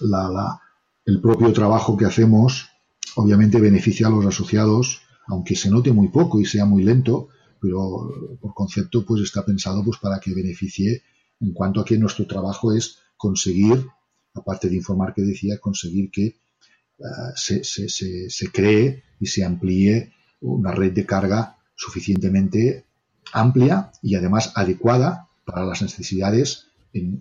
[0.00, 0.60] la, la,
[1.06, 2.68] el propio trabajo que hacemos
[3.16, 7.28] obviamente beneficia a los asociados, aunque se note muy poco y sea muy lento,
[7.60, 11.02] pero por concepto pues está pensado pues para que beneficie
[11.40, 13.86] en cuanto a que nuestro trabajo es conseguir
[14.34, 17.04] aparte de informar que decía, conseguir que eh,
[17.34, 22.84] se, se, se, cree y se amplíe una red de carga suficientemente
[23.32, 27.20] amplia y además adecuada para las necesidades en,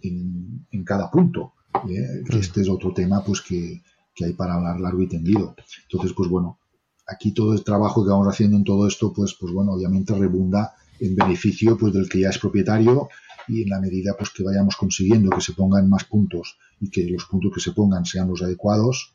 [0.71, 1.53] en, cada punto.
[1.89, 2.23] ¿eh?
[2.29, 3.81] Este es otro tema pues que,
[4.13, 5.55] que, hay para hablar largo y tendido.
[5.83, 6.59] Entonces, pues bueno,
[7.07, 10.75] aquí todo el trabajo que vamos haciendo en todo esto, pues, pues bueno, obviamente rebunda
[10.99, 13.09] en beneficio pues del que ya es propietario
[13.47, 17.05] y en la medida pues que vayamos consiguiendo que se pongan más puntos y que
[17.05, 19.13] los puntos que se pongan sean los adecuados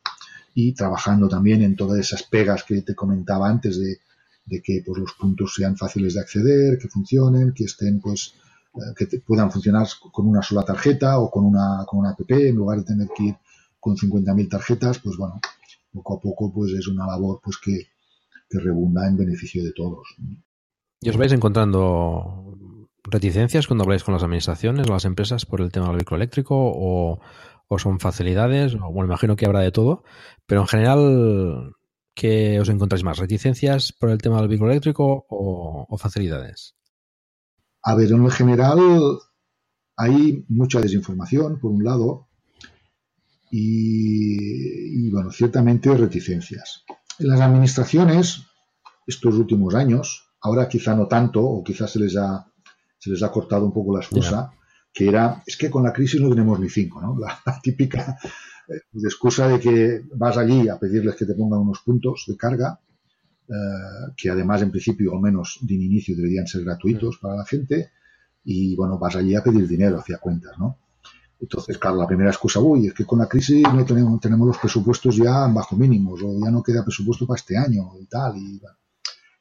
[0.54, 3.98] y trabajando también en todas esas pegas que te comentaba antes de,
[4.46, 8.34] de que pues los puntos sean fáciles de acceder, que funcionen, que estén pues
[8.74, 12.56] eh, que puedan funcionar con una sola tarjeta o con una con una app en
[12.56, 13.36] lugar de tener que ir
[13.78, 15.40] con 50.000 tarjetas, pues bueno,
[15.92, 17.88] poco a poco pues es una labor pues que,
[18.48, 20.08] que rebunda en beneficio de todos.
[21.00, 22.56] ¿Y os vais encontrando
[23.10, 26.54] reticencias cuando habláis con las administraciones o las empresas por el tema del vehículo eléctrico
[26.56, 27.20] o,
[27.68, 28.74] o son facilidades?
[28.74, 30.04] O, bueno, imagino que habrá de todo,
[30.46, 31.72] pero en general,
[32.14, 33.18] ¿qué os encontráis más?
[33.18, 36.74] ¿Reticencias por el tema del vehículo eléctrico o, o facilidades?
[37.82, 38.78] A ver, en general
[39.96, 42.28] hay mucha desinformación, por un lado,
[43.50, 46.84] y, y, bueno, ciertamente reticencias.
[47.18, 48.42] En las administraciones,
[49.06, 52.52] estos últimos años, ahora quizá no tanto, o quizás se les ha,
[53.06, 54.52] se les ha cortado un poco la excusa, yeah.
[54.92, 57.16] que era, es que con la crisis no tenemos ni cinco, ¿no?
[57.16, 58.18] La, la típica
[58.68, 62.80] eh, excusa de que vas allí a pedirles que te pongan unos puntos de carga,
[63.48, 67.92] eh, que además en principio, al menos de inicio, deberían ser gratuitos para la gente,
[68.42, 70.78] y bueno, vas allí a pedir dinero hacia cuentas, ¿no?
[71.38, 74.58] Entonces, claro, la primera excusa, uy, es que con la crisis no tenemos, tenemos los
[74.58, 78.60] presupuestos ya bajo mínimos, o ya no queda presupuesto para este año y tal, y,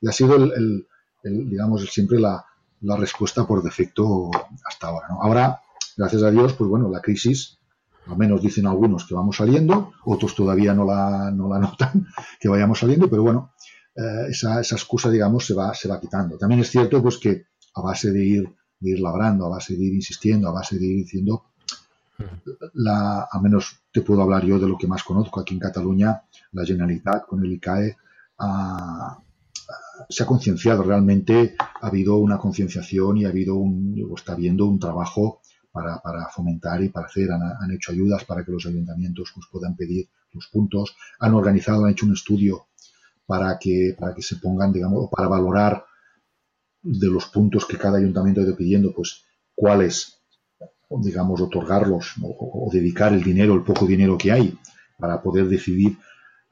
[0.02, 0.88] y ha sido el, el,
[1.24, 2.46] el digamos, siempre la,
[2.82, 4.30] la, respuesta por defecto
[4.66, 5.22] hasta ahora, ¿no?
[5.22, 5.62] Ahora,
[5.98, 7.60] gracias a Dios, pues bueno, la crisis,
[8.08, 12.08] al menos dicen algunos que vamos saliendo, otros todavía no la, no la notan,
[12.40, 13.54] que vayamos saliendo, pero bueno,
[13.96, 16.38] eh, esa, esa excusa, digamos, se va, se va quitando.
[16.38, 17.46] También es cierto, pues que
[17.76, 20.86] a base de ir, de ir labrando, a base de ir insistiendo, a base de
[20.86, 21.46] ir diciendo,
[22.74, 26.24] la, a menos te puedo hablar yo de lo que más conozco aquí en Cataluña,
[26.52, 27.98] la Generalitat con el ICAE
[30.10, 34.80] se ha concienciado realmente, ha habido una concienciación y ha habido un, o está un
[34.80, 35.42] trabajo
[35.72, 36.02] para,
[36.34, 40.48] fomentar y para hacer, han, hecho ayudas para que los ayuntamientos pues, puedan pedir los
[40.48, 42.68] puntos, han organizado, han hecho un estudio
[43.26, 45.86] para que, para que se pongan, digamos, para valorar
[46.82, 50.16] de los puntos que cada ayuntamiento ha ido pidiendo, pues cuáles
[51.02, 54.58] digamos, otorgarlos o, dedicar el dinero, el poco dinero que hay,
[54.98, 55.98] para poder decidir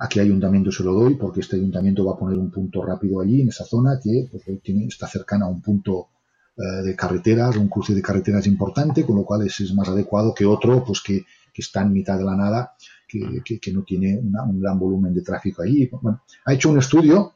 [0.03, 3.21] a qué ayuntamiento se lo doy, porque este ayuntamiento va a poner un punto rápido
[3.21, 6.09] allí, en esa zona, que pues, tiene, está cercana a un punto
[6.57, 10.45] eh, de carreteras, un cruce de carreteras importante, con lo cual es más adecuado que
[10.45, 11.23] otro, pues que,
[11.53, 12.73] que está en mitad de la nada,
[13.07, 15.89] que, que, que no tiene una, un gran volumen de tráfico allí.
[16.01, 17.35] Bueno, ha hecho un estudio,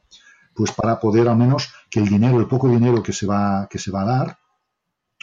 [0.54, 3.78] pues para poder al menos que el dinero, el poco dinero que se va, que
[3.78, 4.38] se va a dar,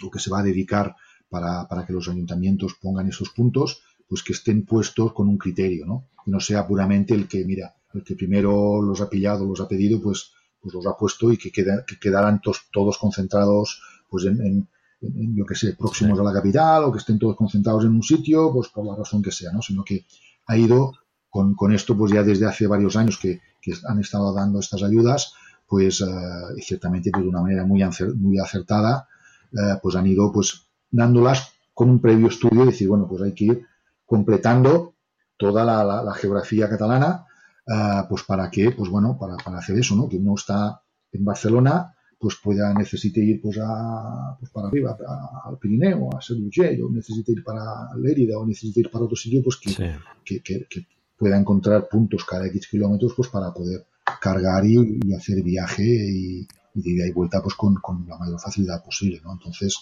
[0.04, 0.96] o que se va a dedicar
[1.30, 5.86] para, para, que los ayuntamientos pongan esos puntos, pues que estén puestos con un criterio,
[5.86, 6.10] ¿no?
[6.24, 9.68] Que no sea puramente el que, mira, el que primero los ha pillado, los ha
[9.68, 10.32] pedido, pues,
[10.62, 14.70] pues los ha puesto y que, queda, que quedaran tos, todos concentrados, pues en, en,
[15.02, 16.22] en, yo que sé, próximos sí.
[16.22, 19.22] a la capital o que estén todos concentrados en un sitio, pues por la razón
[19.22, 19.62] que sea, ¿no?
[19.62, 20.06] Sino que
[20.48, 20.94] ha ido
[21.30, 24.84] con, con esto, pues ya desde hace varios años que, que han estado dando estas
[24.84, 25.34] ayudas,
[25.68, 27.84] pues uh, ciertamente pues, de una manera muy,
[28.16, 29.08] muy acertada,
[29.52, 33.34] uh, pues han ido pues dándolas con un previo estudio y decir, bueno, pues hay
[33.34, 33.66] que ir
[34.06, 34.96] completando
[35.38, 37.26] toda la, la, la geografía catalana,
[37.68, 40.08] uh, pues para que, pues bueno, para, para, hacer eso, ¿no?
[40.08, 40.82] Que uno está
[41.12, 46.20] en Barcelona, pues pueda, necesite ir pues, a, pues para arriba, a, al Pirineo, a
[46.34, 49.84] Urgell, o necesite ir para Lérida, o necesite ir para otro sitio, pues que, sí.
[50.24, 50.88] que, que, que,
[51.18, 53.86] pueda encontrar puntos cada X kilómetros, pues para poder
[54.20, 58.18] cargar y, y hacer viaje y, y de ida y vuelta, pues con, con la
[58.18, 59.32] mayor facilidad posible, ¿no?
[59.32, 59.78] Entonces,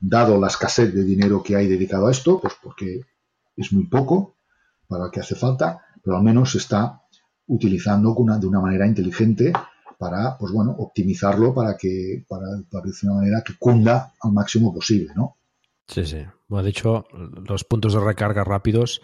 [0.00, 3.00] dado la escasez de dinero que hay dedicado a esto, pues porque
[3.56, 4.36] es muy poco
[4.88, 7.02] para lo que hace falta, pero al menos se está
[7.46, 9.52] utilizando de una manera inteligente
[9.98, 14.72] para, pues bueno, optimizarlo para que, para, para de una manera que cunda al máximo
[14.72, 15.36] posible, ¿no?
[15.90, 16.24] Sí, sí.
[16.48, 17.04] Bueno, de hecho,
[17.48, 19.02] los puntos de recarga rápidos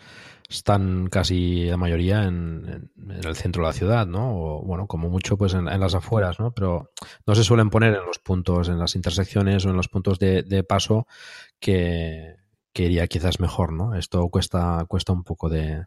[0.49, 4.39] están casi la mayoría en, en, el centro de la ciudad, ¿no?
[4.39, 6.53] O, bueno, como mucho, pues en, en, las afueras, ¿no?
[6.53, 6.93] Pero
[7.27, 10.45] no se suelen poner en los puntos, en las intersecciones o en los puntos de,
[10.45, 11.09] de paso
[11.59, 12.37] que,
[12.73, 13.97] que, iría quizás mejor, ¿no?
[13.97, 15.85] Esto cuesta, cuesta un poco de...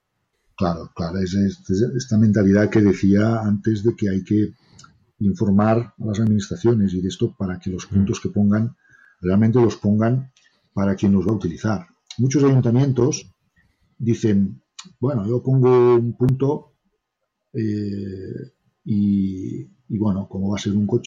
[0.57, 4.49] Claro, claro, es, es, es esta mentalidad que decía antes de que hay que
[5.19, 8.21] informar a las administraciones y de esto para que los puntos mm.
[8.21, 8.75] que pongan
[9.21, 10.31] realmente los pongan
[10.79, 11.85] para quien los va a utilizar.
[12.19, 13.29] Muchos ayuntamientos
[13.97, 14.63] dicen,
[14.97, 16.71] bueno, yo pongo un punto
[17.51, 18.53] eh,
[18.85, 19.59] y,
[19.89, 21.03] y, bueno, como va a ser un coche.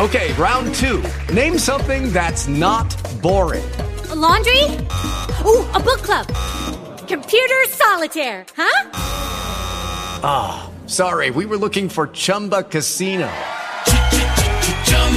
[0.00, 1.02] Okay, round two.
[1.34, 2.86] Name something that's not
[3.20, 3.68] boring.
[4.10, 4.64] A laundry?
[5.44, 6.26] Oh, a book club.
[7.06, 8.90] Computer solitaire, huh?
[10.24, 10.70] Ah.
[10.88, 13.28] Sorry, we were looking for Chumba Casino.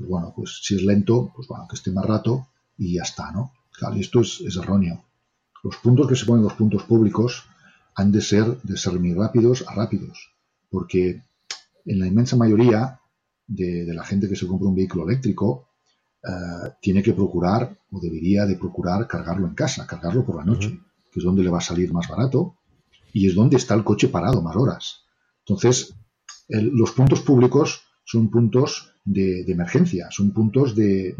[0.00, 2.48] pues bueno, pues si es lento, pues bueno, que esté más rato
[2.78, 3.52] y ya está, ¿no?
[3.70, 5.04] Claro, y esto es, es erróneo.
[5.62, 7.44] Los puntos que se ponen los puntos públicos
[7.96, 10.32] han de ser de ser rápidos a rápidos,
[10.70, 11.22] porque
[11.84, 12.98] en la inmensa mayoría
[13.46, 15.68] de, de la gente que se compra un vehículo eléctrico
[16.24, 20.80] eh, tiene que procurar o debería de procurar cargarlo en casa, cargarlo por la noche,
[21.12, 22.54] que es donde le va a salir más barato
[23.12, 25.02] y es donde está el coche parado más horas.
[25.40, 25.94] Entonces,
[26.48, 31.14] el- los puntos públicos son puntos de, emergencia, son puntos de,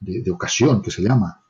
[0.00, 1.42] de- ocasión, que se llama.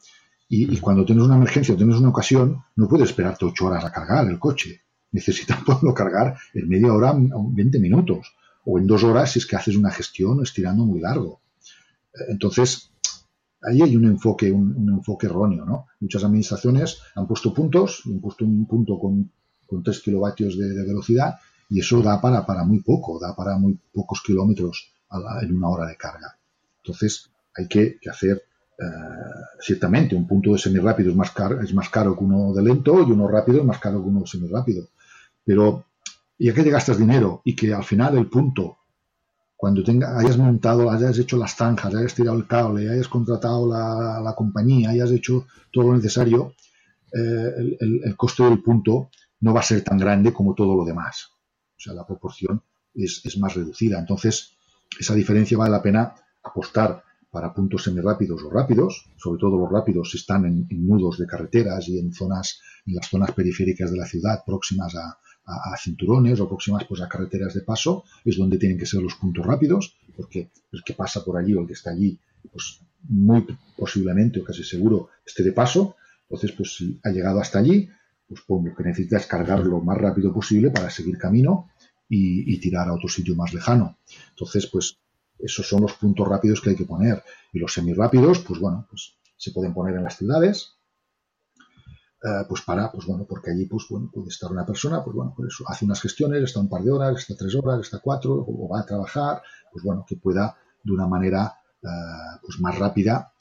[0.49, 3.93] Y, cuando tienes una emergencia o tienes una ocasión, no puedes esperarte ocho horas a
[3.93, 4.82] cargar el coche.
[5.12, 8.34] Necesitas poderlo cargar en media hora, o 20 minutos,
[8.64, 11.41] o en dos horas si es que haces una gestión estirando muy largo.
[12.28, 12.91] Entonces,
[13.62, 15.86] ahí hay un enfoque, un, un enfoque erróneo, ¿no?
[16.01, 19.30] Muchas administraciones han puesto puntos, han puesto un punto con,
[19.66, 21.36] con 3 kilovatios de, de velocidad
[21.70, 24.93] y eso da para, para muy poco, da para muy pocos kilómetros
[25.42, 26.36] en una hora de carga.
[26.78, 28.42] Entonces, hay que, hacer,
[28.78, 28.84] eh,
[29.61, 33.00] ciertamente, un punto de semirápido es más, caro, es más caro que uno de lento
[33.06, 34.88] y uno rápido es más caro que uno de semirápido.
[35.44, 35.84] Pero,
[36.38, 38.78] ya que te gastas dinero y que al final el punto
[39.56, 44.20] cuando tenga, hayas montado, hayas hecho las zanjas, hayas tirado el cable, hayas contratado la,
[44.20, 46.54] la compañía, hayas hecho todo lo necesario,
[47.12, 51.32] eh, el coste del punto no va a ser tan grande como todo lo demás.
[51.76, 52.62] O sea, la proporción
[52.94, 53.98] es, es más reducida.
[53.98, 54.57] Entonces,
[54.99, 60.11] esa diferencia vale la pena apostar para puntos semirápidos o rápidos, sobre todo los rápidos
[60.11, 64.07] si están en, nudos de carreteras y en zonas, en las zonas periféricas de la
[64.07, 65.18] ciudad, próximas a,
[65.82, 69.47] cinturones o próximas pues a carreteras de paso, es donde tienen que ser los puntos
[69.47, 72.18] rápidos, porque el que pasa por allí o el que está allí,
[72.53, 75.97] pues muy posiblemente o casi seguro esté de paso.
[76.28, 77.89] Entonces, pues si ha llegado hasta allí,
[78.28, 81.70] pues pum, lo que necesita es cargar lo más rápido posible para seguir camino
[82.09, 83.98] y, y tirar a otro sitio más lejano.
[84.30, 84.98] Entonces, pues
[85.38, 87.22] esos son los puntos rápidos que hay que poner.
[87.52, 90.74] Y los semirápidos, pues bueno, pues se pueden poner en las ciudades,
[92.24, 95.32] eh, pues para, pues bueno, porque allí pues bueno, puede estar una persona, pues bueno,
[95.36, 98.34] por eso hace unas gestiones, está un par de horas, está tres horas, está cuatro,
[98.34, 99.40] o va a trabajar,
[99.72, 103.32] pues bueno, que pueda de una manera eh, pues más rápida.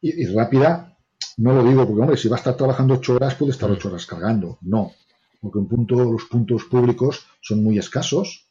[0.00, 0.96] Y, y rápida,
[1.38, 3.88] no lo digo porque, hombre, si va a estar trabajando ocho horas, puede estar ocho
[3.88, 4.58] horas cargando.
[4.60, 4.92] No,
[5.40, 8.48] porque un punto, los puntos públicos son muy escasos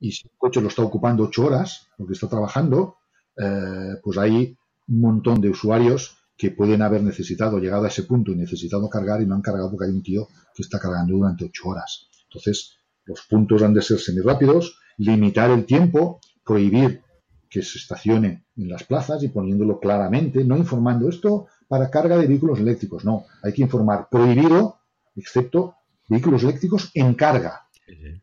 [0.00, 2.96] y si el coche lo está ocupando ocho horas, porque está trabajando,
[3.36, 4.56] eh, pues hay
[4.88, 9.20] un montón de usuarios que pueden haber necesitado, llegado a ese punto y necesitado cargar
[9.20, 12.08] y no han cargado porque hay un tío que está cargando durante ocho horas.
[12.28, 17.02] Entonces, los puntos han de ser semirápidos, limitar el tiempo, prohibir
[17.50, 22.26] que se estacione en las plazas y poniéndolo claramente, no informando esto para carga de
[22.26, 24.80] vehículos eléctricos, no, hay que informar prohibido,
[25.16, 25.74] excepto
[26.08, 27.68] vehículos eléctricos en carga.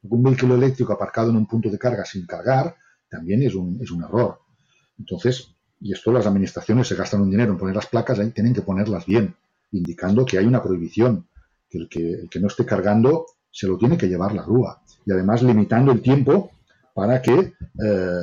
[0.04, 2.76] Un vehículo eléctrico aparcado en un punto de carga sin cargar
[3.10, 4.40] también es un, es un error.
[5.00, 8.54] Entonces, y esto las administraciones se gastan un dinero en poner las placas, ahí tienen
[8.54, 9.36] que ponerlas bien,
[9.72, 11.28] indicando que hay una prohibición,
[11.70, 14.82] que el que, el que no esté cargando se lo tiene que llevar la grúa.
[15.06, 16.52] Y además limitando el tiempo
[16.94, 18.20] para que eh,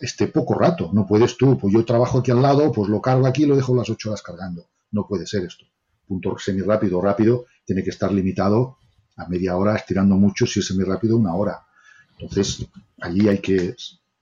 [0.00, 0.90] esté poco rato.
[0.92, 3.56] No puedes tú, pues yo trabajo aquí al lado, pues lo cargo aquí y lo
[3.56, 4.66] dejo las ocho horas cargando.
[4.90, 5.64] No puede ser esto.
[6.06, 8.78] Punto semirápido o rápido tiene que estar limitado
[9.16, 11.64] a media hora, estirando mucho, si es semirápido, una hora.
[12.18, 12.66] Entonces,
[13.00, 13.74] allí hay que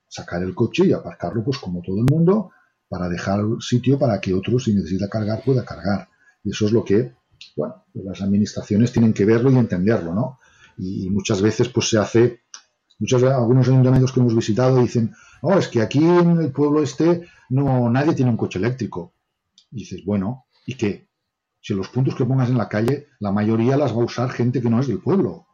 [0.09, 2.51] sacar el coche y aparcarlo, pues como todo el mundo,
[2.88, 6.09] para dejar sitio para que otro, si necesita cargar, pueda cargar.
[6.45, 7.14] Y eso es lo que,
[7.57, 10.38] bueno, las administraciones tienen que verlo y entenderlo, ¿no?
[10.76, 12.40] Y muchas veces, pues se hace,
[12.99, 17.26] muchos, algunos ayuntamientos que hemos visitado dicen, no, es que aquí en el pueblo este
[17.49, 19.14] no, nadie tiene un coche eléctrico.
[19.70, 21.09] Y dices, bueno, ¿y qué?
[21.63, 24.61] Si los puntos que pongas en la calle, la mayoría las va a usar gente
[24.61, 25.47] que no es del pueblo.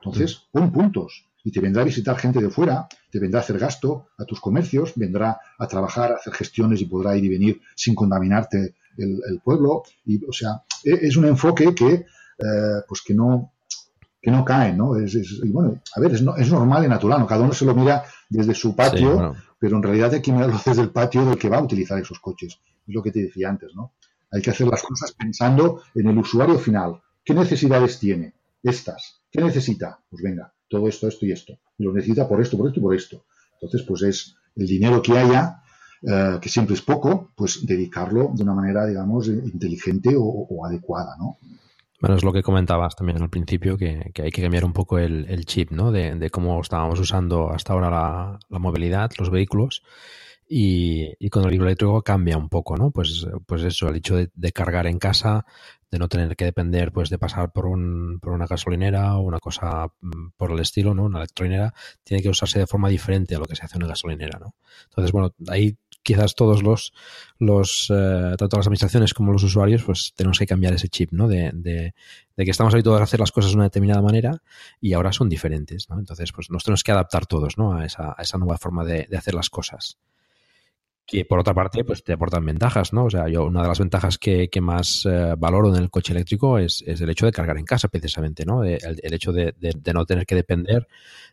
[0.00, 1.30] Entonces, pon puntos.
[1.44, 4.40] Y te vendrá a visitar gente de fuera, te vendrá a hacer gasto a tus
[4.40, 9.20] comercios, vendrá a trabajar, a hacer gestiones y podrá ir y venir sin contaminarte el,
[9.28, 9.84] el pueblo.
[10.04, 13.52] Y, o sea, e- es un enfoque que, eh, pues que no,
[14.20, 14.96] que no caen, ¿no?
[14.96, 17.26] Es, y bueno, a ver, es, es, normal y natural, ¿no?
[17.26, 20.82] Cada uno se lo mira desde su patio, pero en realidad hay que mirarlo desde
[20.82, 22.58] el patio del que va a utilizar esos coches.
[22.86, 23.92] Es lo que te decía antes, ¿no?
[24.34, 27.00] Hay que hacer las cosas pensando en el usuario final.
[27.24, 28.34] ¿Qué necesidades tiene?
[28.62, 29.22] Estas.
[29.30, 30.00] ¿Qué necesita?
[30.10, 31.56] Pues venga, todo esto, esto y esto.
[31.78, 33.26] Y lo necesita por esto, por esto y por esto.
[33.52, 35.62] Entonces, pues es el dinero que haya,
[36.02, 41.38] eh, que siempre es poco, pues dedicarlo de una manera, digamos, inteligente o, adecuada, ¿no?
[42.00, 45.44] Bueno, es lo que comentabas también al principio, que, hay que cambiar un poco el,
[45.46, 45.92] chip, ¿no?
[45.92, 49.82] De, cómo estábamos usando hasta ahora la movilidad, los vehículos,
[50.48, 52.90] y, con el vehículo eléctrico cambia un poco, ¿no?
[52.90, 55.44] Pues, pues eso, el hecho de, cargar en casa,
[55.90, 59.38] de no tener que depender pues de pasar por, un, por una gasolinera o una
[59.38, 61.04] cosa mm, por el estilo, ¿no?
[61.04, 61.72] Una electrolinera,
[62.02, 64.54] tiene que usarse de forma diferente a lo que se hace en una gasolinera, ¿no?
[64.90, 66.92] Entonces, bueno, ahí quizás todos los,
[67.38, 71.26] los eh, tanto las administraciones como los usuarios, pues tenemos que cambiar ese chip, ¿no?
[71.26, 71.94] De, de,
[72.36, 74.42] que estamos habituados a hacer las cosas de una determinada manera
[74.80, 75.98] y ahora son diferentes, ¿no?
[75.98, 77.72] Entonces, pues nos tenemos que adaptar todos, ¿no?
[77.72, 79.98] A esa, a esa nueva forma de, de hacer las cosas
[81.06, 83.04] que por otra parte pues te aportan ventajas, ¿no?
[83.04, 86.58] O sea, yo una de las ventajas que, más eh, valoro en el coche eléctrico
[86.58, 88.64] es, el hecho de cargar en casa precisamente, ¿no?
[88.64, 89.54] El, el hecho de,
[89.92, 90.86] no tener que depender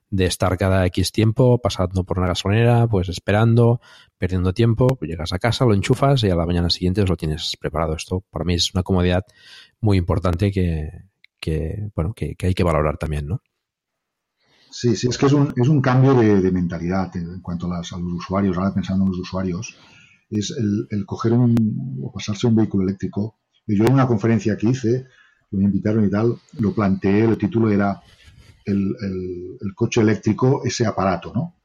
[0.09, 3.80] de estar cada X tiempo pasando por una gasolinera, pues esperando,
[4.17, 7.55] perdiendo tiempo, pues llegas a casa, lo enchufas y a la mañana siguiente lo tienes
[7.57, 7.95] preparado.
[7.95, 9.24] Esto para mí es una comodidad
[9.80, 10.89] muy importante que,
[11.39, 13.41] que bueno, que hay que valorar también, ¿no?
[14.72, 17.91] Sí, sí, es que es un, es un cambio de, mentalidad en cuanto a, los
[17.91, 19.76] usuarios, ahora pensando en los usuarios,
[20.30, 23.38] es el, coger un, o pasarse un vehículo eléctrico.
[23.67, 25.07] Yo en una conferencia que hice,
[25.49, 28.01] que me invitaron y tal, lo planteé, el título era
[28.65, 28.95] el,
[29.76, 31.55] coche eléctrico, ese aparato, ¿no?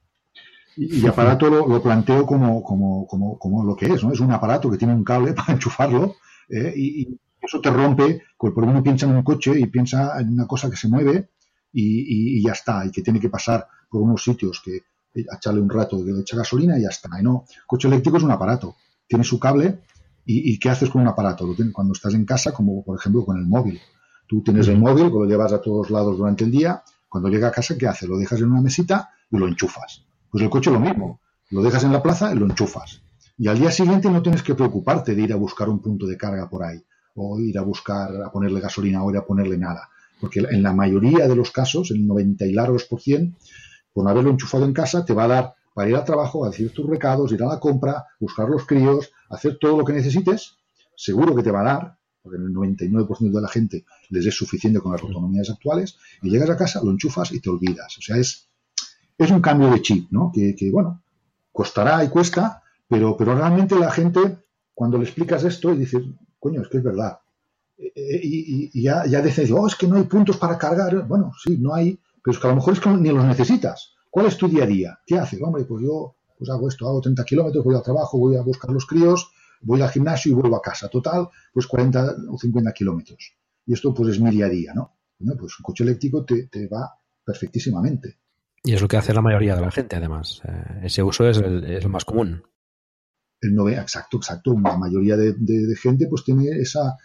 [0.77, 4.13] Y, aparato lo, lo planteo como, como, como, como, lo que es, ¿no?
[4.13, 6.17] Es un aparato que tiene un cable para enchufarlo
[6.51, 6.73] ¿eh?
[6.77, 10.69] y, eso te rompe, porque uno piensa en un coche y piensa en una cosa
[10.69, 11.31] que se mueve
[11.79, 16.03] y, ya está, y que tiene que pasar por unos sitios que echarle un rato
[16.03, 17.11] de echa gasolina y ya está.
[17.21, 19.81] Y no, coche eléctrico es un aparato, tiene su cable
[20.25, 21.47] y, ¿qué haces con un aparato?
[21.47, 23.81] Lo tienes cuando estás en casa, como por ejemplo con el móvil.
[24.27, 27.53] Tú tienes el móvil, lo llevas a todos lados durante el día, cuando llega a
[27.53, 28.09] casa, ¿qué haces?
[28.09, 30.03] Lo dejas en una mesita y lo enchufas.
[30.31, 31.21] Pues el coche lo mismo,
[31.51, 33.03] lo dejas en la plaza y lo enchufas.
[33.39, 36.17] Y al día siguiente no tienes que preocuparte de ir a buscar un punto de
[36.17, 36.83] carga por ahí,
[37.15, 39.89] o ir a buscar a ponerle gasolina o ir a ponerle nada
[40.21, 43.37] porque en la mayoría de los casos, el 90 y largos por cien,
[43.93, 46.49] por no haberlo enchufado en casa, te va a dar para ir al trabajo, a
[46.49, 50.57] decir tus recados, ir a la compra, buscar los críos, hacer todo lo que necesites,
[50.97, 54.35] seguro que te va a dar, porque en el 99% de la gente les es
[54.35, 57.97] suficiente con las autonomías actuales, y llegas a casa, lo enchufas y te olvidas.
[57.99, 58.49] O sea, es,
[59.19, 60.33] es un cambio de chip, ¿no?
[60.35, 61.03] Que, que bueno,
[61.53, 64.39] costará y cuesta, pero, pero realmente la gente,
[64.75, 66.05] cuando le explicas esto y dices,
[66.39, 67.19] coño, es que es verdad,
[67.79, 71.07] eh, y, ya, ya dices, oh, es que no hay puntos para cargar.
[71.07, 73.95] Bueno, sí, no hay, pero es que a lo mejor es que ni los necesitas.
[74.11, 74.99] ¿Cuál es tu día a día?
[75.07, 75.41] ¿Qué haces?
[75.43, 78.71] Hombre, pues yo pues hago esto, hago 30 kilómetros, voy al trabajo, voy a buscar
[78.71, 79.31] los críos,
[79.63, 80.89] voy al gimnasio y vuelvo a casa.
[80.89, 83.37] Total, pues 40 o 50 kilómetros.
[83.67, 84.97] Y esto pues es mi día a día, ¿no?
[85.19, 88.19] Bueno, pues un coche eléctrico te, te va perfectísimamente.
[88.63, 90.43] Y es lo que hace la mayoría de la gente, además.
[90.45, 92.43] Eh, ese uso es el, es el, más común.
[93.41, 94.55] El no, exacto, exacto.
[94.63, 96.97] La mayoría de, de gente pues tiene esa,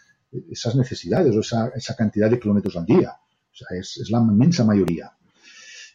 [0.50, 3.12] esas necesidades o esa, esa cantidad de kilómetros al día.
[3.12, 5.12] O sea, es, es la inmensa mayoría.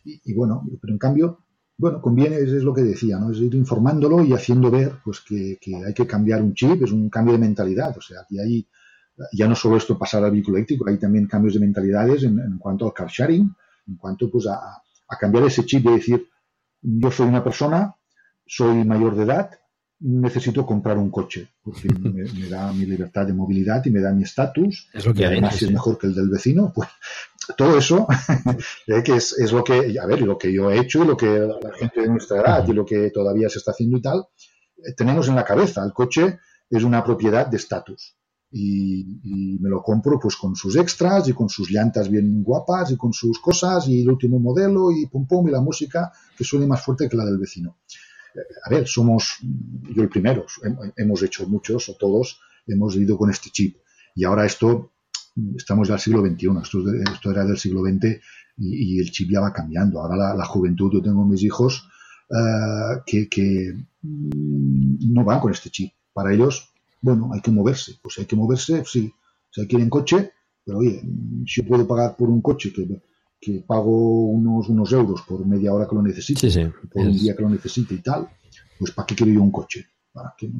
[0.05, 1.41] Y, bueno, pero en cambio,
[1.76, 3.32] bueno, conviene, es, lo que decía, ¿no?
[3.32, 6.93] Es ir informándolo y haciendo ver pues que, que, hay que cambiar un chip, es
[6.93, 7.97] un cambio de mentalidad.
[7.97, 8.68] O sea, aquí hay,
[9.32, 12.59] ya no solo esto pasar al vehículo eléctrico, hay también cambios de mentalidades en, en
[12.59, 13.53] cuanto al car sharing,
[13.89, 16.28] en cuanto pues a, a cambiar ese chip de decir,
[16.82, 17.97] yo soy una persona,
[18.47, 19.51] soy mayor de edad,
[20.01, 24.23] necesito comprar un coche, porque me, da mi libertad de movilidad y me da mi
[24.23, 24.89] estatus.
[24.93, 26.89] Es lo que y además, si es mejor que el del vecino, pues
[27.57, 28.07] todo eso
[28.87, 31.17] eh, que es, es, lo que, a ver, lo que yo he hecho y lo
[31.17, 34.27] que la gente de nuestra edad y lo que todavía se está haciendo y tal,
[34.79, 35.85] eh, tenemos en la cabeza.
[35.85, 36.39] El coche
[36.69, 38.17] es una propiedad de estatus.
[38.49, 42.93] Y, y, me lo compro pues con sus extras y con sus llantas bien guapas
[42.93, 46.45] y con sus cosas y el último modelo y pum pum y la música que
[46.45, 47.79] suene más fuerte que la del vecino
[48.64, 49.39] a ver, somos,
[49.95, 50.47] yo el primero,
[50.97, 53.76] hemos hecho muchos o todos, hemos ido con este chip.
[54.14, 54.93] Y ahora esto,
[55.57, 56.49] estamos ya al siglo XXI,
[57.12, 58.20] esto, era del siglo XX
[58.59, 60.01] y, el chip ya va cambiando.
[60.01, 61.89] Ahora la, juventud, yo tengo mis hijos
[62.30, 65.93] eh, que, mm, no van con este chip.
[66.12, 66.70] Para ellos,
[67.01, 67.99] bueno, hay que moverse.
[68.03, 69.12] Pues hay que moverse, sí.
[69.51, 70.32] Si hay que ir en coche,
[70.64, 71.01] pero oye,
[71.47, 72.87] si yo puedo pagar por un coche que
[73.41, 77.43] que pago unos, unos euros por media hora que lo necesite, por un día que
[77.43, 78.28] lo necesite y tal,
[78.78, 79.87] pues ¿para qué quiero yo un coche?
[80.12, 80.51] Para que,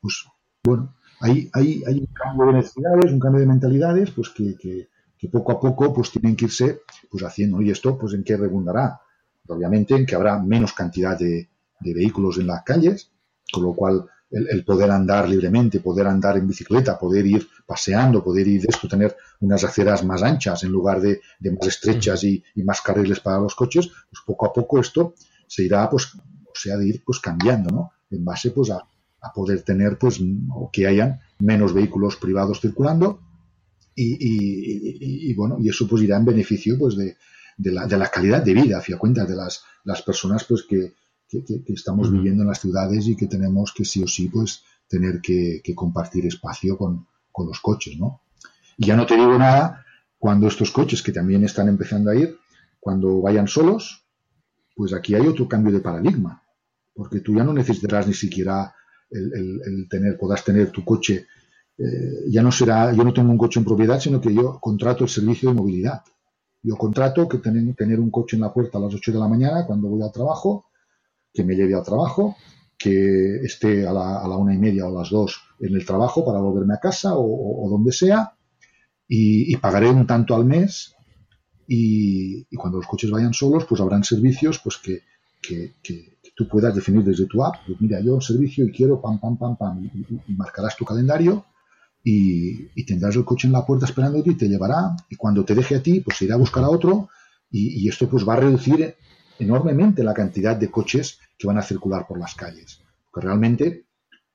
[0.00, 0.24] pues
[0.62, 4.88] bueno, hay, hay, hay un cambio de necesidades, un cambio de mentalidades, pues que, que,
[5.24, 7.62] que poco a poco pues tienen que irse pues haciendo.
[7.62, 9.00] Y esto pues en qué redundará?
[9.48, 11.48] Obviamente en que habrá menos cantidad de,
[11.80, 13.10] vehículos en las calles,
[13.52, 18.48] con lo cual el, poder andar libremente, poder andar en bicicleta, poder ir paseando, poder
[18.48, 22.80] ir de esto, tener unas aceras más anchas en lugar de, más estrechas y, más
[22.80, 25.14] carriles para los coches, pues poco a poco esto
[25.46, 27.92] se irá, pues, o sea, de ir pues cambiando, ¿no?
[28.10, 28.78] En base pues a,
[29.20, 30.20] a poder tener, pues,
[30.50, 33.20] o que hayan menos vehículos privados circulando
[33.96, 37.16] y, bueno, y eso pues irá en beneficio pues de,
[37.58, 40.94] la, de la calidad de vida, hacia cuenta de las, las personas pues que,
[41.68, 45.62] estamos viviendo en las ciudades y que tenemos que sí o sí pues tener que,
[45.74, 47.06] compartir espacio con,
[47.46, 48.20] los coches, ¿no?
[48.76, 49.84] Y ya no te digo nada
[50.18, 52.38] cuando estos coches que también están empezando a ir,
[52.80, 54.04] cuando vayan solos,
[54.74, 56.42] pues aquí hay otro cambio de paradigma,
[56.94, 58.74] porque tú ya no necesitarás ni siquiera
[59.10, 61.26] el, el tener, podrás tener tu coche
[61.76, 65.04] eh, ya no será, yo no tengo un coche en propiedad, sino que yo contrato
[65.04, 66.02] el servicio de movilidad.
[66.62, 69.28] Yo contrato que tener, tener un coche en la puerta a las 8 de la
[69.28, 70.66] mañana cuando voy al trabajo,
[71.34, 72.36] que me lleve al trabajo,
[72.78, 76.24] que esté a la, a la una y media o las dos en el trabajo
[76.24, 78.34] para volverme a casa o, donde sea,
[79.08, 80.94] y, pagaré un tanto al mes.
[81.66, 85.02] Y, cuando los coches vayan solos, pues habrán servicios pues que,
[85.42, 85.74] que,
[86.36, 87.56] tú puedas definir desde tu app.
[87.66, 89.90] Pues mira, yo un servicio y quiero pam, pam, pam, pam,
[90.26, 91.44] y marcarás tu calendario
[92.04, 95.76] y, tendrás el coche en la puerta esperándote y te llevará y cuando te deje
[95.76, 97.08] a ti pues irá a buscar a otro
[97.50, 98.96] y, esto pues va a reducir
[99.38, 102.80] enormemente la cantidad de coches que van a circular por las calles
[103.10, 103.86] porque realmente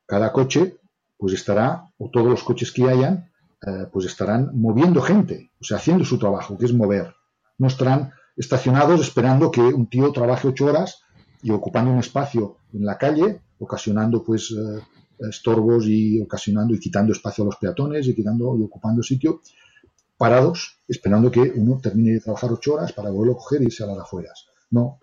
[0.06, 0.78] cada coche
[1.16, 3.30] pues estará o todos los coches que hayan
[3.66, 7.14] eh, pues estarán moviendo gente o sea haciendo su trabajo que es mover
[7.58, 11.02] no estarán estacionados esperando que un tío trabaje ocho horas
[11.42, 14.80] y ocupando un espacio en la calle ocasionando pues eh,
[15.28, 19.40] estorbos y ocasionando y quitando espacio a los peatones y quitando y ocupando sitio,
[20.16, 23.84] parados, esperando que uno termine de trabajar ocho horas para volverlo a coger y irse
[23.84, 24.46] a las afueras.
[24.70, 24.98] No,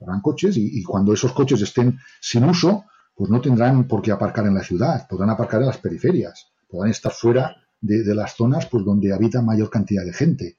[0.00, 4.46] habrán coches y, cuando esos coches estén sin uso, pues no tendrán por qué aparcar
[4.46, 8.84] en la ciudad, podrán aparcar en las periferias, podrán estar fuera de, las zonas pues
[8.84, 10.58] donde habita mayor cantidad de gente.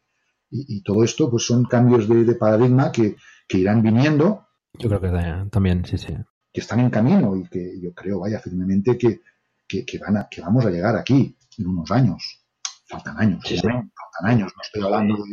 [0.52, 3.16] Y, todo esto pues son cambios de, paradigma que,
[3.48, 4.48] que, irán viniendo.
[4.78, 6.16] Yo creo que también, sí, sí
[6.52, 9.22] que están en camino y que yo creo, vaya, firmemente que,
[9.68, 12.44] que, van a, que vamos a llegar aquí en unos años.
[12.88, 14.52] Faltan años, faltan años.
[14.56, 15.24] No estoy hablando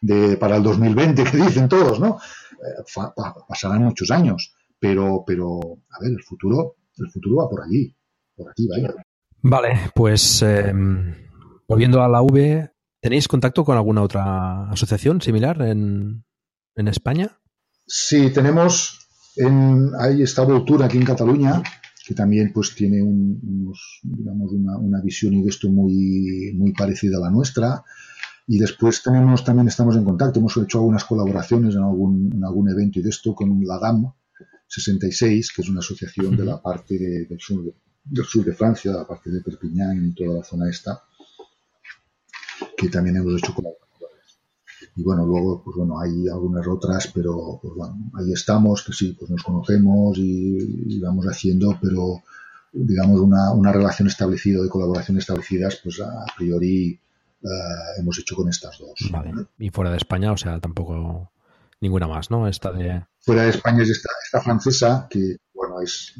[0.00, 2.20] de, para el 2020 que dicen todos, ¿no?
[2.62, 3.02] Eh,
[3.48, 5.58] pasarán muchos años, pero, pero,
[5.90, 7.94] a ver, el futuro, el futuro va por allí,
[8.36, 8.94] por aquí, vaya.
[9.42, 11.14] Vale, pues em,
[11.66, 16.24] volviendo a la V, ¿tenéis contacto con alguna otra asociación similar en,
[16.74, 17.38] en España?
[17.86, 21.62] Sí, tenemos en, hay esta Voltura aquí en Cataluña,
[22.06, 22.96] que también pues tiene
[24.02, 27.84] digamos, una, visión y de esto muy, muy parecida a la nuestra.
[28.50, 32.70] Y después tenemos, también estamos en contacto, hemos hecho algunas colaboraciones en algún, en algún
[32.70, 34.10] evento y de esto con la DAM
[34.66, 37.74] 66, que es una asociación de la parte del, sur de,
[38.04, 41.02] del sur de Francia, la parte de Perpignan y toda la zona esta,
[42.74, 44.40] que también hemos hecho colaboraciones.
[44.96, 49.14] Y bueno, luego, pues bueno, hay algunas otras, pero pues bueno, ahí estamos, que sí,
[49.18, 52.22] pues nos conocemos y, vamos haciendo, pero
[52.72, 56.98] digamos una, una relación establecida, de colaboración establecidas, pues a priori
[57.42, 59.10] eh, hemos hecho con estas dos.
[59.10, 59.32] Vale.
[59.58, 61.32] Y fuera de España, o sea, tampoco
[61.80, 62.48] ninguna más, ¿no?
[62.48, 63.04] Esta de...
[63.20, 66.14] Fuera de España es esta, esta francesa, que bueno, es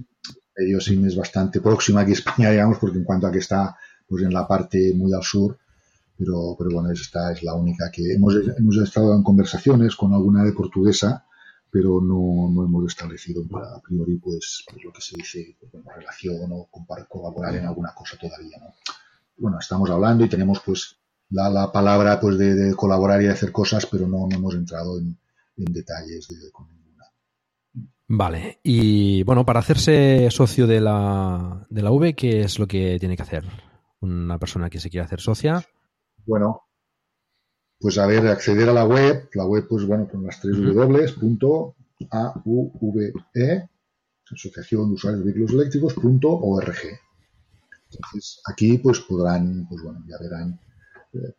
[0.57, 3.77] medio sí es bastante próxima aquí a España, digamos, porque en cuanto a que está
[4.07, 5.59] pues en la parte muy al sur,
[6.17, 10.43] pero, pero bueno, esta es la única que hemos, hemos estado en conversaciones con alguna
[10.45, 11.27] de portuguesa,
[11.71, 16.51] pero no, no hemos establecido a priori pues, pues lo que se dice pues, relación
[16.51, 16.69] o
[17.09, 18.59] colaborar en alguna cosa todavía.
[18.59, 18.75] ¿no?
[19.37, 20.98] Bueno, estamos hablando y tenemos pues
[21.31, 24.99] la, la palabra pues de, colaborar y de hacer cosas, pero no, no hemos entrado
[24.99, 25.19] en,
[25.57, 27.05] en detalles de, con ninguna.
[28.09, 32.99] Vale, y bueno, para hacerse socio de la, de la V, ¿qué es lo que
[32.99, 33.45] tiene que hacer
[34.01, 35.65] una persona que se quiera hacer socia?
[36.25, 36.63] bueno,
[37.81, 41.63] pues a ver, acceder a la web, la web pues bueno, con las tres w.auve,
[44.31, 46.77] Asociación de Usuarios de Vehículos Eléctricos.org.
[47.91, 50.61] Entonces, aquí pues podrán, pues bueno, ya verán,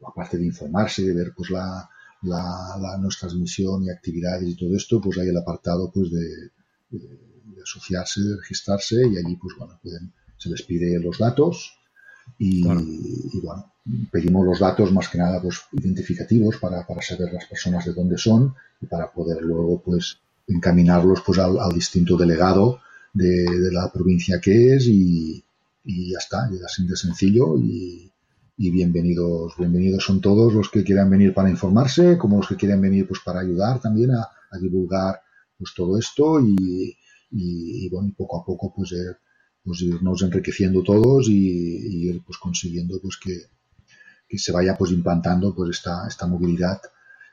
[0.06, 1.90] aparte de informarse, de ver pues la,
[2.24, 6.52] la, nuestra misión y actividades y todo esto, pues hay el apartado pues de,
[7.62, 11.78] asociarse, de registrarse y allí pues bueno, pueden, se les pide los datos
[12.38, 13.74] y, y bueno,
[14.12, 18.18] pedimos los datos más que nada pues identificativos para, para, saber las personas de dónde
[18.18, 22.82] son y para poder luego pues encaminarlos pues al, distinto delegado
[23.14, 25.44] de, la provincia que es y,
[25.84, 28.09] y ya está, y así de sencillo y,
[28.61, 32.81] y bienvenidos, bienvenidos son todos los que quieran venir para informarse, como los que quieren
[32.81, 34.27] venir pues para ayudar también a,
[34.60, 35.22] divulgar
[35.57, 36.98] pues todo esto y,
[37.31, 39.15] y, bueno, poco a poco pues, eh,
[39.64, 43.44] pues irnos enriqueciendo todos y, ir pues consiguiendo pues que,
[44.27, 46.81] que, se vaya pues implantando pues esta, esta movilidad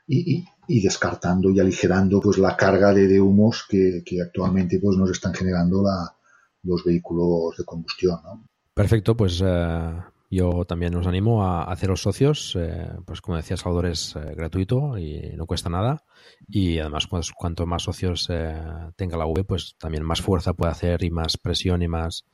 [0.07, 4.95] y, y, descartando y aligerando pues la carga de, de humos que, que, actualmente pues
[4.95, 6.15] nos están generando la,
[6.63, 8.17] los vehículos de combustión.
[8.23, 8.47] ¿no?
[8.73, 12.55] Perfecto, pues uh, yo también os animo a, haceros socios.
[12.59, 16.03] Eh, pues como decía Salvador, es eh, gratuito y no cuesta nada.
[16.47, 18.55] Y además, pues, cuanto más socios eh,
[18.95, 22.25] tenga la V, pues también más fuerza puede hacer y más presión y más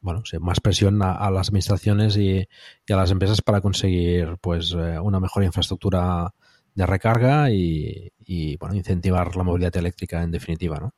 [0.00, 5.44] bueno, más presión a, las administraciones y, a las empresas para conseguir pues una mejor
[5.44, 6.34] infraestructura
[6.74, 10.94] de recarga y, bueno, incentivar la movilidad eléctrica en definitiva, ¿no?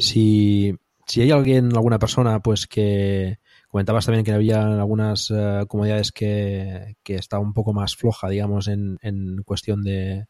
[0.00, 0.74] Si,
[1.06, 3.38] si hay alguien, alguna persona, pues que
[3.74, 8.68] Comentabas también que había algunas uh, comunidades que, que está un poco más floja, digamos,
[8.68, 10.26] en, en cuestión de,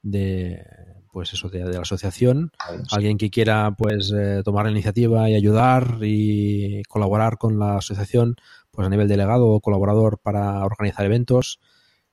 [0.00, 0.64] de
[1.12, 2.50] pues eso de, la asociación.
[2.90, 8.36] Alguien que quiera pues eh, tomar la iniciativa y ayudar y colaborar con la asociación
[8.70, 11.60] pues a nivel delegado o colaborador para organizar eventos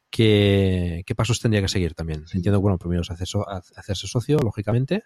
[0.10, 2.26] ¿qué, qué pasos tendría que seguir también?
[2.34, 5.04] Entiendo bueno primero es hacerse socio lógicamente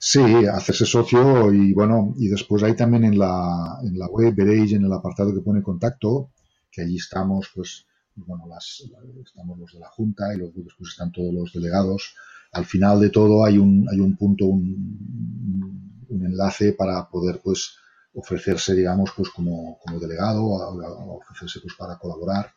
[0.00, 4.72] Sí, hacerse socio y bueno, y después ahí también en la, en la web veréis
[4.72, 6.30] en el apartado que pone contacto,
[6.70, 8.84] que allí estamos, pues, bueno, las,
[9.24, 12.14] estamos los de la Junta y luego después están todos los delegados.
[12.52, 17.76] Al final de todo hay un, hay un punto, un, un enlace para poder, pues,
[18.14, 22.52] ofrecerse, digamos, pues como, como delegado, ofrecerse, pues, para colaborar.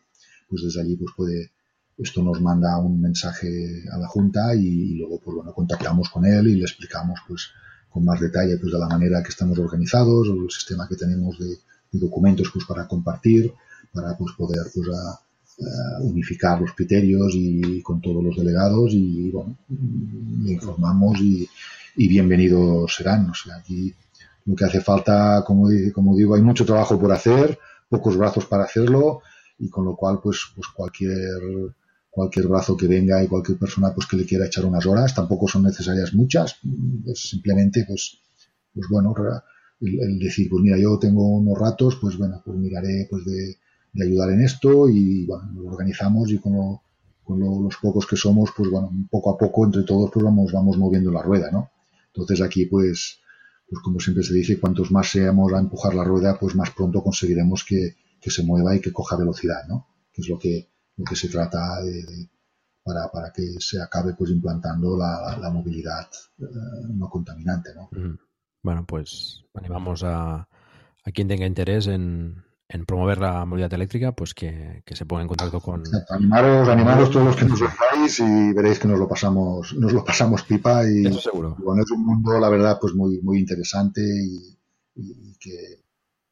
[0.48, 1.52] Pues desde allí, pues, puede,
[2.02, 6.48] esto nos manda un mensaje a la Junta y, luego pues bueno contactamos con él
[6.48, 7.52] y le explicamos pues
[7.90, 11.58] con más detalle pues de la manera que estamos organizados el sistema que tenemos de,
[11.94, 13.54] documentos pues para compartir
[13.94, 14.88] para pues poder pues
[16.00, 19.58] unificar los criterios y con todos los delegados y bueno
[20.44, 21.48] le informamos y,
[21.96, 23.30] bienvenidos serán.
[23.30, 23.94] O sea aquí
[24.46, 27.60] lo que hace falta como, como digo hay mucho trabajo por hacer
[27.90, 29.22] pocos brazos para hacerlo
[29.60, 31.20] y con lo cual pues pues cualquier
[32.12, 35.48] cualquier brazo que venga y cualquier persona pues que le quiera echar unas horas, tampoco
[35.48, 36.58] son necesarias muchas,
[37.06, 38.20] pues simplemente pues,
[38.76, 39.16] pues bueno,
[39.80, 43.58] el, decir, pues mira, yo tengo unos ratos, pues bueno, pues miraré pues de,
[44.04, 46.54] ayudar en esto y bueno, lo organizamos y con,
[47.24, 50.78] con los pocos que somos, pues bueno, poco a poco entre todos pues vamos, vamos
[50.78, 51.72] moviendo la rueda, ¿no?
[52.08, 53.20] Entonces aquí pues,
[53.70, 57.02] pues como siempre se dice, cuantos más seamos a empujar la rueda, pues más pronto
[57.02, 59.88] conseguiremos que, que se mueva y que coja velocidad, ¿no?
[60.14, 60.71] Que es lo que,
[61.08, 62.30] que se trata de,
[62.84, 66.08] para, para, que se acabe pues implantando la, la movilidad
[66.40, 66.46] eh,
[66.90, 67.70] no contaminante.
[67.76, 67.90] ¿no?
[68.62, 70.36] Bueno, pues animamos a,
[71.04, 75.24] a quien tenga interés en, en, promover la movilidad eléctrica, pues que, que se ponga
[75.24, 75.84] en contacto con.
[76.10, 80.04] Animaros, animaros todos los que nos dejáis y veréis que nos lo pasamos, nos lo
[80.06, 81.56] pasamos pipa y, Eso seguro.
[81.60, 84.58] bueno, es un mundo, la verdad, pues muy, muy interesante y,
[84.96, 85.84] y, que,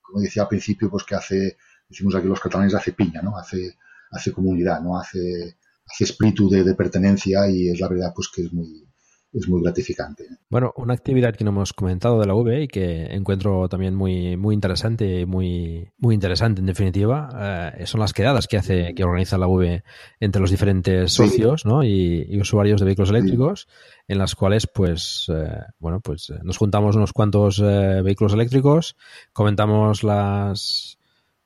[0.02, 1.58] como decía al principio, pues que hace,
[1.88, 3.36] decimos aquí los catalanes, hace piña, ¿no?
[3.38, 3.76] Hace,
[4.12, 4.98] hace comunidad, ¿no?
[4.98, 8.88] Hace, hace espíritu de, pertenencia y es la verdad pues que es muy,
[9.34, 10.26] es muy gratificante.
[10.50, 14.38] Bueno, una actividad que no hemos comentado de la V y que encuentro también muy,
[14.38, 19.38] muy interesante, muy, muy interesante en definitiva, eh, son las quedadas que hace, que organiza
[19.38, 19.84] la V
[20.20, 21.84] entre los diferentes socios ¿no?
[21.84, 23.68] y, usuarios de vehículos eléctricos,
[24.08, 28.96] en las cuales pues eh, bueno pues nos juntamos unos cuantos eh, vehículos eléctricos,
[29.34, 30.99] comentamos las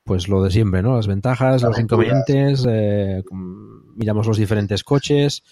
[0.04, 0.96] pues lo de siempre, ¿no?
[0.96, 3.24] Las ventajas, los inconvenientes, eh,
[3.96, 5.44] miramos los diferentes coches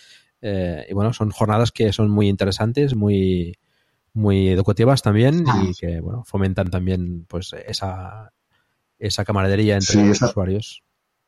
[0.42, 3.58] eh, y bueno, son jornadas que son muy interesantes, muy
[4.14, 8.34] muy educativas también y que bueno fomentan también pues esa
[9.00, 10.84] esa camaradería entre los usuarios.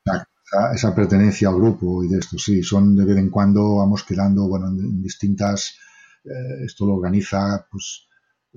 [0.05, 4.03] Esa, esa, pertenencia al grupo y de esto, sí, son de vez en cuando vamos
[4.03, 5.75] quedando, bueno, en, distintas,
[6.23, 8.07] eh, esto lo organiza, pues,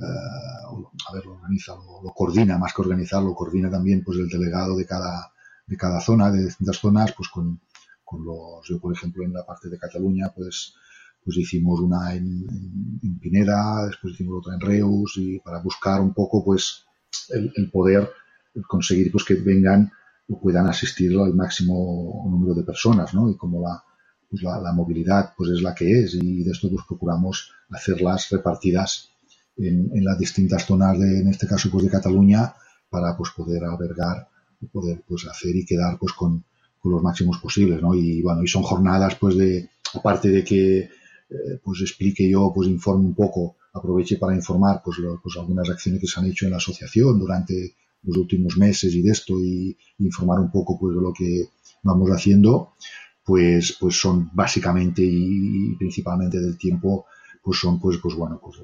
[0.03, 4.77] a ver, lo organiza, lo, coordina, más que organizar, lo coordina también pues el delegado
[4.77, 5.33] de cada,
[5.67, 7.61] de cada zona, de distintas zonas, pues con,
[8.05, 10.75] con los, yo por ejemplo en la parte de Cataluña, pues,
[11.25, 12.47] pues hicimos una en,
[13.03, 16.85] en, Pineda, después hicimos otra en Reus y para buscar un poco pues
[17.31, 18.11] el, el poder
[18.69, 19.91] conseguir pues que vengan
[20.29, 23.31] o puedan asistir al máximo número de personas, ¿no?
[23.31, 23.83] Y como la,
[24.29, 28.29] pues la, la, movilidad pues es la que es y de esto pues procuramos hacerlas
[28.31, 29.11] repartidas
[29.57, 32.55] en, las distintas zonas de, en este caso, pues de Cataluña,
[32.89, 34.29] para pues poder albergar,
[34.73, 36.45] poder pues hacer y quedar pues con,
[36.85, 37.97] los máximos posibles, ¿no?
[37.97, 40.89] Y bueno, y son jornadas pues de, aparte de que eh,
[41.61, 46.07] pues explique yo, pues informe un poco, aproveche para informar pues, pues algunas acciones que
[46.07, 47.75] se han hecho en la asociación durante,
[48.07, 51.49] los últimos meses y de esto y, informar un poco pues de lo que
[51.83, 52.75] vamos haciendo,
[53.25, 57.07] pues, pues son básicamente y, principalmente del tiempo,
[57.43, 58.61] pues son pues, pues bueno, pues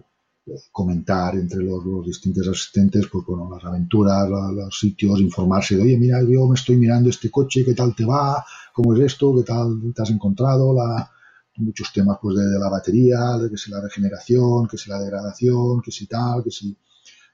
[0.71, 6.21] comentar entre los, distintos asistentes, pues bueno, las aventuras, los, sitios, informarse de, oye, mira,
[6.23, 8.45] yo me estoy mirando este coche, ¿qué tal te va?
[8.73, 9.35] ¿Cómo es esto?
[9.37, 10.75] ¿Qué tal te has encontrado?
[10.75, 11.11] La,
[11.57, 15.81] muchos temas pues de, la batería, de que si la regeneración, que si la degradación,
[15.83, 16.77] que si tal, que si,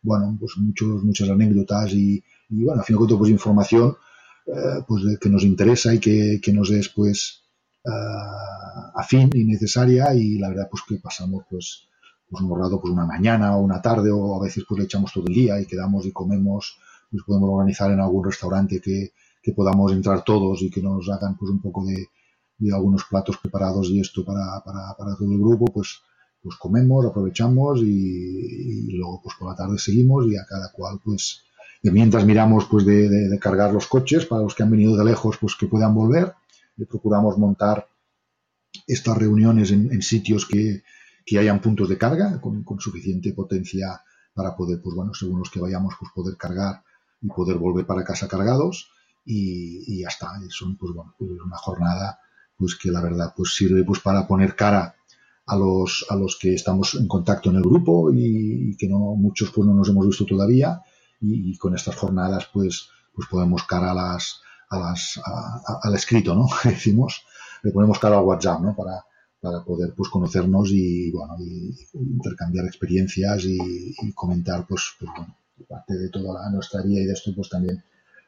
[0.02, 3.97] bueno, pues muchos, muchas anécdotas y, y bueno, al fin y al cabo pues información
[4.47, 7.43] eh, pues que nos interesa y que, que nos es pues
[7.85, 11.88] uh, afín y necesaria y la verdad pues que pasamos pues
[12.30, 15.12] pues hemos rato pues una mañana o una tarde o a veces pues le echamos
[15.12, 16.78] todo el día y quedamos y comemos
[17.10, 21.36] pues podemos organizar en algún restaurante que, que podamos entrar todos y que nos hagan
[21.38, 22.09] pues un poco de,
[22.59, 26.00] de algunos platos preparados y esto para, para, para, todo el grupo pues
[26.42, 31.42] pues comemos aprovechamos y, luego pues por la tarde seguimos y a cada cual pues
[31.82, 35.38] mientras miramos pues de, de, cargar los coches para los que han venido de lejos
[35.38, 36.34] pues que puedan volver
[36.88, 37.88] procuramos montar
[38.86, 40.82] estas reuniones en, en sitios que,
[41.28, 44.02] que, hayan puntos de carga con, suficiente potencia
[44.34, 46.82] para poder pues bueno según los que vayamos pues poder cargar
[47.20, 48.90] y poder volver para casa cargados.
[49.24, 50.30] Y, y ya está.
[50.44, 52.18] Y son pues bueno pues una jornada
[52.56, 54.94] pues que la verdad pues sirve pues para poner cara
[55.48, 59.50] a los a los que estamos en contacto en el grupo y, que no muchos
[59.50, 60.82] pues no nos hemos visto todavía.
[61.20, 64.40] Y, con estas jornadas pues pues podemos cara a las
[64.70, 65.20] a las
[65.82, 67.22] al escrito no decimos.
[67.62, 69.05] Le ponemos cara al WhatsApp no para
[69.40, 75.36] para poder pues conocernos y bueno y, intercambiar experiencias y, y comentar pues, pues bueno
[75.69, 77.82] parte de toda la, nuestra vida y de esto pues también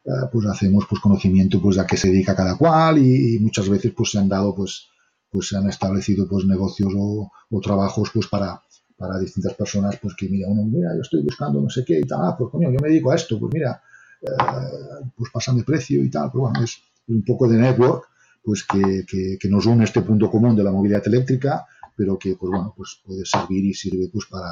[0.05, 3.93] eh, pues hacemos pues conocimiento pues a qué se dedica cada cual y, muchas veces
[3.97, 4.89] pues se han dado pues
[5.31, 8.63] pues se han establecido pues negocios o, o trabajos pues para
[9.01, 12.03] para distintas personas, pues que mira, uno, mira, yo estoy buscando no sé qué y
[12.03, 13.83] tal, ah, pues coño, yo me dedico a esto, pues mira,
[14.21, 18.10] eh, pues pasan de precio y tal, pero bueno, es un poco de network,
[18.43, 19.05] pues que,
[19.39, 23.01] que, nos une este punto común de la movilidad eléctrica, pero que, pues bueno, pues
[23.05, 24.51] puede servir y sirve pues para,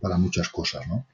[0.00, 1.06] para muchas cosas, ¿no?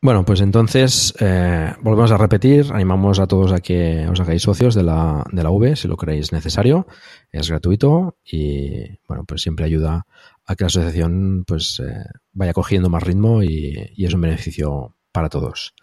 [0.00, 4.76] Bueno, pues entonces eh, volvemos a repetir, animamos a todos a que os hagáis socios
[4.76, 6.86] de la, de la V si lo creéis necesario,
[7.32, 10.06] es gratuito y bueno, pues siempre ayuda
[10.46, 14.94] a que la asociación pues eh, vaya cogiendo más ritmo y, y, es un beneficio
[15.10, 15.74] para todos.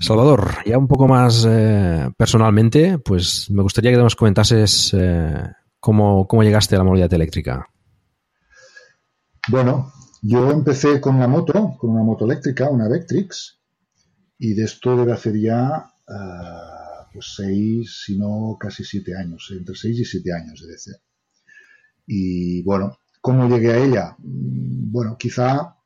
[0.00, 5.42] Salvador, ya un poco más eh, personalmente, pues me gustaría que nos comentases eh,
[5.80, 7.68] cómo, cómo llegaste a la movilidad eléctrica.
[9.48, 9.92] Bueno,
[10.22, 13.60] yo empecé con la moto, con una moto eléctrica, una Vectrix,
[14.38, 19.74] y de esto debe hacer ya uh, pues seis, si no casi siete años, entre
[19.74, 20.96] seis y siete años debe ser.
[22.06, 24.16] Y bueno, ¿Cómo llegué a ella?
[24.18, 25.78] Bueno, quizá,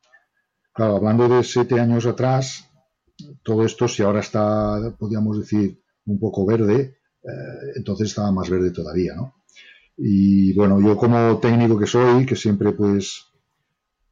[0.73, 2.68] claro, hablando de siete años atrás,
[3.43, 8.71] todo esto, si ahora está, podríamos decir, un poco verde, eh, entonces estaba más verde
[8.71, 9.35] todavía, ¿no?
[9.97, 13.27] Y bueno, yo como técnico que soy, que siempre pues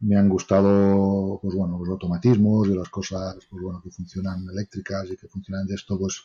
[0.01, 5.09] me han gustado, pues bueno, los automatismos y las cosas, pues bueno, que funcionan eléctricas
[5.11, 6.23] y que funcionan de esto, pues,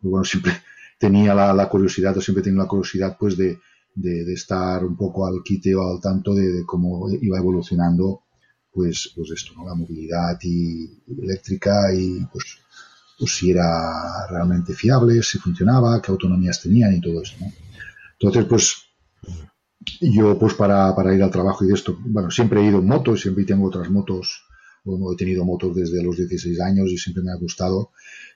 [0.00, 0.52] pues bueno, siempre
[0.98, 3.58] tenía la, la curiosidad, o siempre tengo la curiosidad, pues de,
[3.94, 8.22] de, de, estar un poco al quite o al tanto de, de, cómo iba evolucionando
[8.76, 9.64] pues, pues esto, ¿no?
[9.64, 12.58] la movilidad y, eléctrica y pues,
[13.18, 17.36] pues si era realmente fiable, si funcionaba, qué autonomías tenían y todo eso.
[17.40, 17.50] ¿no?
[18.20, 18.76] Entonces, pues
[20.02, 22.86] yo pues para, para ir al trabajo y de esto, bueno, siempre he ido en
[22.86, 24.44] moto, siempre tengo otras motos,
[24.84, 27.92] bueno, he tenido motos desde los 16 años y siempre me ha gustado.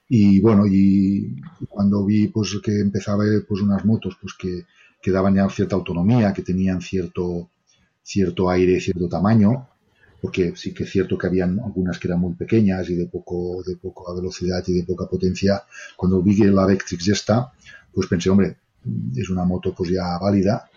[0.08, 1.36] Y bueno, y
[1.68, 4.64] cuando vi pues que empezaba pues unas motos pues que,
[5.02, 7.50] que daban ya cierta autonomía, que tenían cierto,
[8.02, 9.69] cierto aire, cierto tamaño,
[10.20, 13.62] porque sí que es cierto que habían algunas que eran muy pequeñas y de poco,
[13.66, 15.62] de poca velocidad y de poca potencia.
[15.96, 17.52] Cuando vi la Vectrix esta,
[17.92, 18.56] pues pensé, hombre,
[19.16, 20.68] es una moto pues ya válida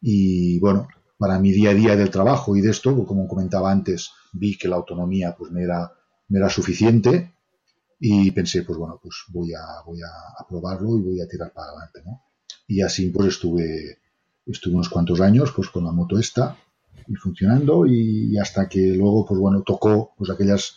[0.00, 4.10] y bueno, para mi día a día del trabajo y de esto, como comentaba antes,
[4.32, 5.92] vi que la autonomía pues me era,
[6.28, 7.32] me era suficiente
[7.98, 11.68] y pensé, pues bueno, pues voy a, voy a probarlo y voy a tirar para
[11.68, 12.22] adelante, ¿no?
[12.68, 13.98] Y así pues estuve,
[14.46, 16.56] estuve unos cuantos años pues con la moto esta
[17.06, 20.76] y funcionando y hasta que luego pues bueno tocó pues aquellas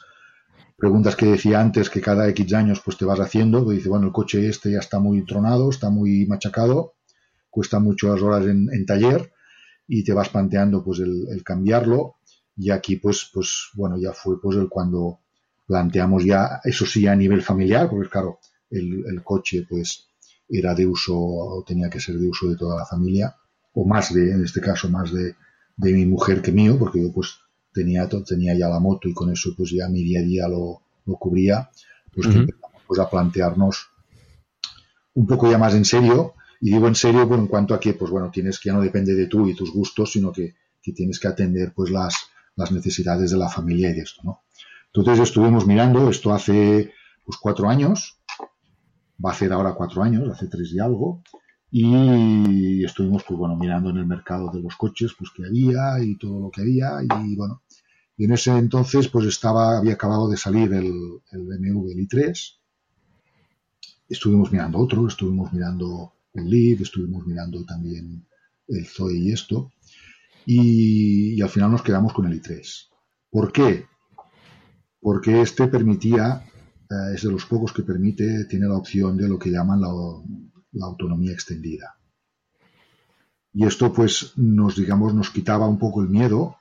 [0.78, 4.08] preguntas que decía antes que cada X años pues te vas haciendo, pues dice bueno
[4.08, 6.94] el coche este ya está muy tronado, está muy machacado,
[7.50, 9.32] cuesta muchas horas en, en taller
[9.88, 12.16] y te vas planteando pues el, el, cambiarlo.
[12.56, 15.20] Y aquí pues pues bueno ya fue pues el cuando
[15.66, 18.40] planteamos ya eso sí a nivel familiar porque claro
[18.70, 20.10] el, el coche pues
[20.50, 23.36] era de uso, o tenía que ser de uso de toda la familia,
[23.74, 25.36] o más de, en este caso, más de,
[25.80, 27.40] de mi mujer que mío, porque yo pues
[27.74, 30.82] tenía, tenía ya la moto y con eso pues ya mi día a día lo,
[31.06, 31.70] lo cubría,
[32.14, 33.88] pues que empezamos pues, a plantearnos
[35.14, 37.94] un poco ya más en serio, y digo en serio pues, en cuanto a que,
[37.94, 40.92] pues bueno, tienes que ya no depende de tú y tus gustos, sino que, que
[40.92, 42.16] tienes que atender pues las,
[42.58, 44.42] las necesidades de la familia y de esto, ¿no?
[44.94, 46.92] Entonces estuvimos mirando, esto hace
[47.24, 48.20] pues cuatro años,
[49.24, 51.22] va a hacer ahora cuatro años, hace tres y algo,
[51.72, 56.16] y estuvimos pues bueno mirando en el mercado de los coches pues que había y
[56.18, 57.62] todo lo que había y bueno
[58.18, 60.92] y en ese entonces pues estaba había acabado de salir el,
[61.32, 62.58] el BMW el i3
[64.08, 68.26] estuvimos mirando otro estuvimos mirando el Leaf estuvimos mirando también
[68.68, 69.72] el Zoe y esto.
[70.46, 72.88] Y, y al final nos quedamos con el i3
[73.30, 73.86] ¿por qué?
[75.00, 76.44] porque este permitía
[76.90, 79.90] eh, es de los pocos que permite tiene la opción de lo que llaman la
[80.72, 81.96] la autonomía extendida.
[83.54, 86.58] Y esto pues nos, digamos, nos quitaba un poco el miedo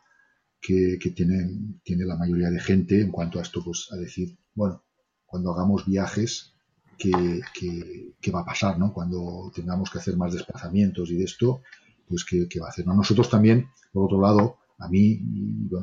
[0.60, 4.82] que, tiene, tiene, la mayoría de gente en cuanto a esto, pues a decir, bueno,
[5.24, 6.55] cuando hagamos viajes,
[6.97, 8.78] ¿qué, qué, qué va a pasar?
[8.78, 8.93] ¿no?
[8.93, 11.60] Cuando tengamos que hacer más desplazamientos y de esto,
[12.09, 12.86] pues ¿qué, qué va a hacer?
[12.86, 12.94] ¿no?
[12.94, 15.20] Nosotros también, por otro lado, a mí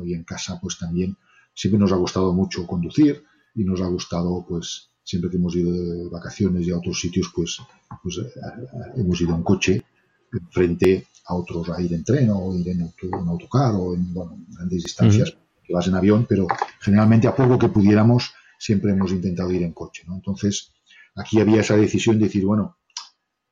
[0.06, 1.18] y en casa, pues también
[1.54, 3.24] siempre nos ha gustado mucho conducir
[3.54, 7.32] y nos ha gustado pues siempre que hemos ido de vacaciones y a otros sitios,
[7.34, 7.60] pues,
[8.02, 8.32] pues eh,
[8.98, 9.84] hemos ido en coche
[10.52, 14.14] frente a otros, a ir en tren o ir en, auto, en autocar o en
[14.14, 15.64] bueno, grandes distancias, uh -huh.
[15.64, 16.48] que vas en avión, pero
[16.82, 20.04] generalmente a poco que pudiéramos siempre hemos intentado ir en coche.
[20.08, 20.16] ¿no?
[20.16, 20.74] Entonces,
[21.16, 22.78] aquí había esa decisión de decir, bueno,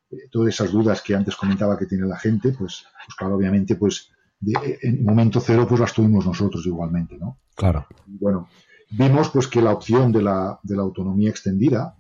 [0.10, 3.76] eh, todas esas dudas que antes comentaba que tiene la gente, pues, pues claro, obviamente,
[3.76, 4.10] pues
[4.40, 7.40] de, en momento cero, pues las tuvimos nosotros igualmente, ¿no?
[7.56, 7.86] Claro.
[8.08, 8.50] Y bueno,
[8.98, 11.96] vimos pues que la opción de la, de la autonomía extendida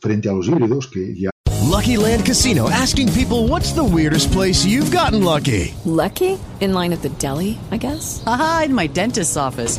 [0.00, 1.30] frente a los híbridos que ya
[1.62, 5.74] Lucky Land Casino asking people what's the weirdest place you've gotten lucky?
[5.84, 6.38] Lucky?
[6.60, 8.22] In line at the deli, I guess.
[8.26, 9.78] Aha, in my dentist's office.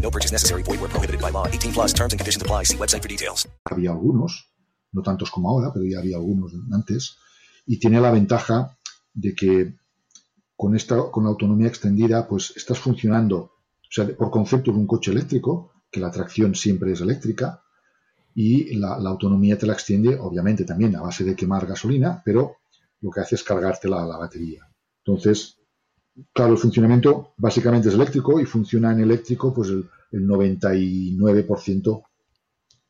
[0.00, 0.62] No purchase necessary.
[0.62, 1.46] Void where prohibited by law.
[1.46, 2.64] 18 plus terms and conditions apply.
[2.64, 3.46] See website for details.
[3.64, 4.50] Había algunos,
[4.92, 7.18] no tantos como ahora, pero ya había algunos antes.
[7.66, 8.78] Y tiene la ventaja
[9.12, 9.74] de que
[10.56, 14.86] con esta, con la autonomía extendida, pues estás funcionando, o sea, por concepto de un
[14.86, 17.62] coche eléctrico, que la tracción siempre es eléctrica,
[18.34, 22.56] y la, autonomía te la extiende, obviamente, también a base de quemar gasolina, pero
[23.00, 24.68] lo que hace es cargarte la, la batería.
[25.04, 25.57] Entonces,
[26.32, 32.02] claro, el funcionamiento básicamente es eléctrico y funciona en eléctrico pues el, el 99%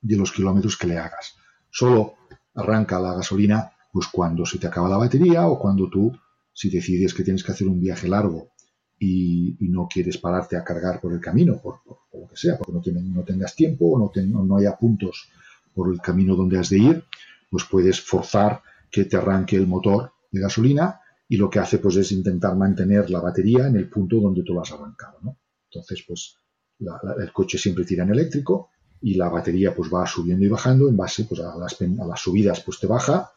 [0.01, 1.37] de los kilómetros que le hagas.
[1.71, 2.15] Solo
[2.55, 6.13] arranca la gasolina pues cuando se te acaba la batería o cuando tú,
[6.53, 8.51] si decides que tienes que hacer un viaje largo
[8.99, 13.01] y, no quieres pararte a cargar por el camino, por, lo que sea, porque no,
[13.01, 15.29] no tengas tiempo o no, no haya puntos
[15.75, 17.05] por el camino donde has de ir,
[17.51, 21.97] pues puedes forzar que te arranque el motor de gasolina y lo que hace pues
[21.97, 25.37] es intentar mantener la batería en el punto donde tú lo has arrancado, ¿no?
[25.71, 26.37] Entonces, pues
[26.79, 28.71] la, el coche siempre tira en eléctrico
[29.03, 32.21] y la batería pues va subiendo y bajando en base pues a las, a las
[32.21, 33.31] subidas pues te baja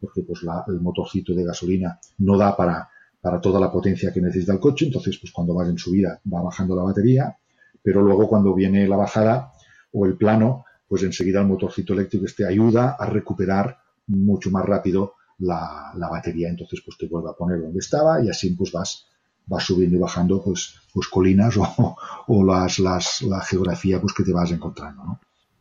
[0.00, 2.88] porque pues la, el motorcito de gasolina no da para,
[3.20, 6.42] para toda la potencia que necesita el coche, entonces pues cuando vas en subida va
[6.42, 7.36] bajando la batería,
[7.82, 9.52] pero luego cuando viene la bajada
[9.92, 13.78] o el plano, pues enseguida el motorcito eléctrico este ayuda a recuperar
[14.08, 18.28] mucho más rápido la, la, batería, entonces pues te vuelve a poner donde estaba y
[18.28, 19.06] así pues vas,
[19.46, 21.96] vas subiendo y bajando pues, pues colinas o,
[22.26, 25.20] o las, las, la geografía pues que te vas encontrando, ¿no?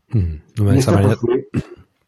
[0.09, 0.41] Mm,
[0.71, 1.49] de esa manera, fue,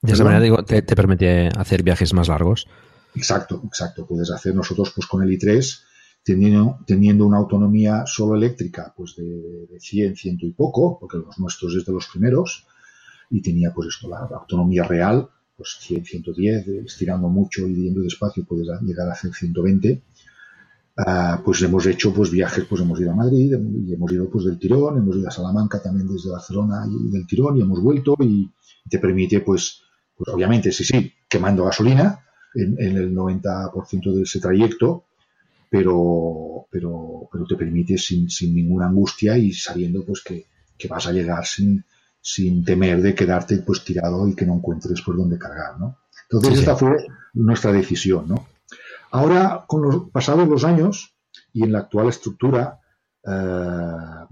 [0.01, 2.67] de esa manera digo, te, te, permite hacer viajes más largos.
[3.15, 4.05] Exacto, exacto.
[4.05, 5.81] Puedes hacer nosotros pues con el i3
[6.23, 11.39] teniendo, teniendo una autonomía solo eléctrica pues de, de 100, ciento y poco, porque los
[11.39, 12.67] nuestros es de los primeros,
[13.29, 18.01] y tenía pues esto, la, la autonomía real pues 100, 110, estirando mucho y yendo
[18.01, 20.03] despacio puedes llegar a hacer 120.
[20.99, 23.53] Uh, pues hemos hecho pues viajes, pues hemos ido a Madrid
[23.85, 27.27] y hemos ido pues del tirón, hemos ido a Salamanca también desde Barcelona y del
[27.27, 28.49] tirón y hemos vuelto y
[28.89, 29.81] te permite pues,
[30.15, 32.19] pues obviamente sí, sí, quemando gasolina
[32.55, 35.05] en, en el 90% de ese trayecto,
[35.69, 40.45] pero, pero, pero te permite sin, sin ninguna angustia y sabiendo pues que,
[40.77, 41.83] que vas a llegar sin,
[42.27, 45.97] sin temer de quedarte pues tirado y que no encuentres por dónde cargar, ¿no?
[46.23, 46.59] Entonces Sí, sí.
[46.59, 48.45] esta fue nuestra decisión, ¿no?
[49.11, 51.15] Ahora, con los pasados los años
[51.53, 52.81] y en la actual estructura,
[53.25, 54.25] eh,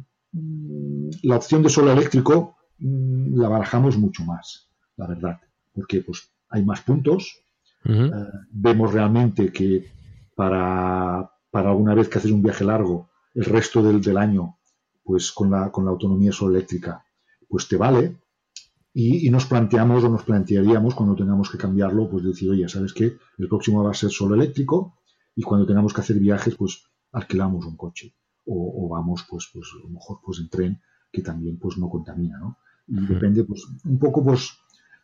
[1.24, 4.68] la opción de solo eléctrico mm, la barajamos mucho más,
[4.98, 5.40] la verdad,
[5.74, 7.44] porque pues hay más puntos,
[7.86, 8.12] eh,
[8.52, 9.90] vemos realmente que
[10.36, 14.58] para, para una vez que haces un viaje largo, el resto del, del año,
[15.02, 17.05] pues con la, con la autonomía solo eléctrica,
[17.56, 18.18] pues te vale.
[18.94, 22.92] Y, y nos planteamos o nos plantearíamos cuando tengamos que cambiarlo, pues decir, oye, ¿sabes
[22.92, 23.16] qué?
[23.38, 24.98] El próximo va a ser solo eléctrico
[25.38, 26.84] y cuando tengamos que hacer viajes, pues
[27.14, 28.14] alquilamos un coche
[28.46, 28.56] o,
[28.86, 30.82] o vamos, pues, pues a lo mejor, pues en tren
[31.14, 32.58] que también, pues no contamina, ¿no?
[32.90, 34.50] Y depende, pues un poco, pues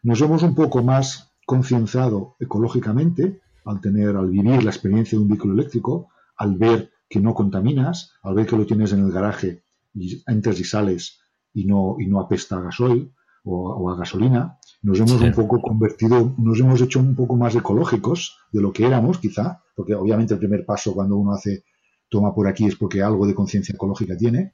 [0.03, 5.29] nos hemos un poco más concienciado ecológicamente al tener, al vivir la experiencia de un
[5.29, 9.63] vehículo eléctrico, al ver que no contaminas, al ver que lo tienes en el garaje
[9.93, 11.20] y entras y sales
[11.53, 13.11] y no, y no apesta a gasoil
[13.43, 15.25] o, o a gasolina, nos hemos Sí.
[15.25, 19.61] un poco convertido, nos hemos hecho un poco más ecológicos de lo que éramos, quizá,
[19.75, 21.63] porque obviamente el primer paso cuando uno hace
[22.09, 24.53] toma por aquí es porque algo de conciencia ecológica tiene,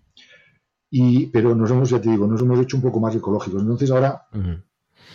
[0.90, 3.62] y, pero nos hemos, ya te digo, nos hemos hecho un poco más ecológicos.
[3.62, 4.62] Entonces ahora Ujú.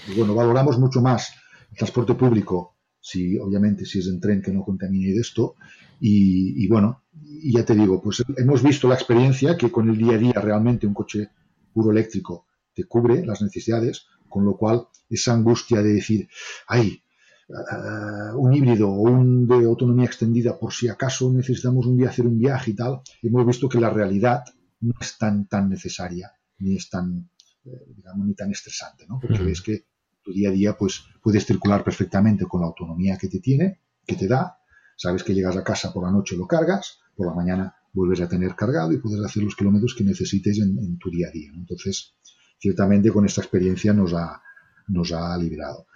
[0.05, 1.33] pues bueno, valoramos mucho más
[1.71, 5.55] el transporte público, si obviamente si es en tren que no contamine y de esto.
[6.01, 9.97] Y, y bueno, y ya te digo, pues hemos visto la experiencia que con el
[9.97, 11.31] día a día realmente un coche
[11.73, 16.29] puro eléctrico te cubre las necesidades, con lo cual esa angustia de decir,
[16.67, 17.03] ay,
[17.49, 22.27] eh, un híbrido o un de autonomía extendida por si acaso necesitamos un día hacer
[22.27, 24.45] un viaje y tal, hemos visto que la realidad
[24.81, 27.29] no es tan, tan necesaria, ni es tan,
[27.65, 29.21] eh, digamos, ni tan estresante, ¿no?
[29.21, 29.85] Porque ves que
[30.23, 34.17] tu día a día pues puedes circular perfectamente con la autonomía que te tiene, que
[34.17, 34.59] te da,
[34.97, 38.29] sabes que llegas a casa por la noche lo cargas, por la mañana vuelves a
[38.29, 41.51] tener cargado y puedes hacer los kilómetros que necesites en, en tu día a día.
[41.53, 41.61] ¿no?
[41.61, 42.15] Entonces,
[42.59, 44.41] ciertamente con esta experiencia nos ha,
[44.89, 45.87] nos ha liberado.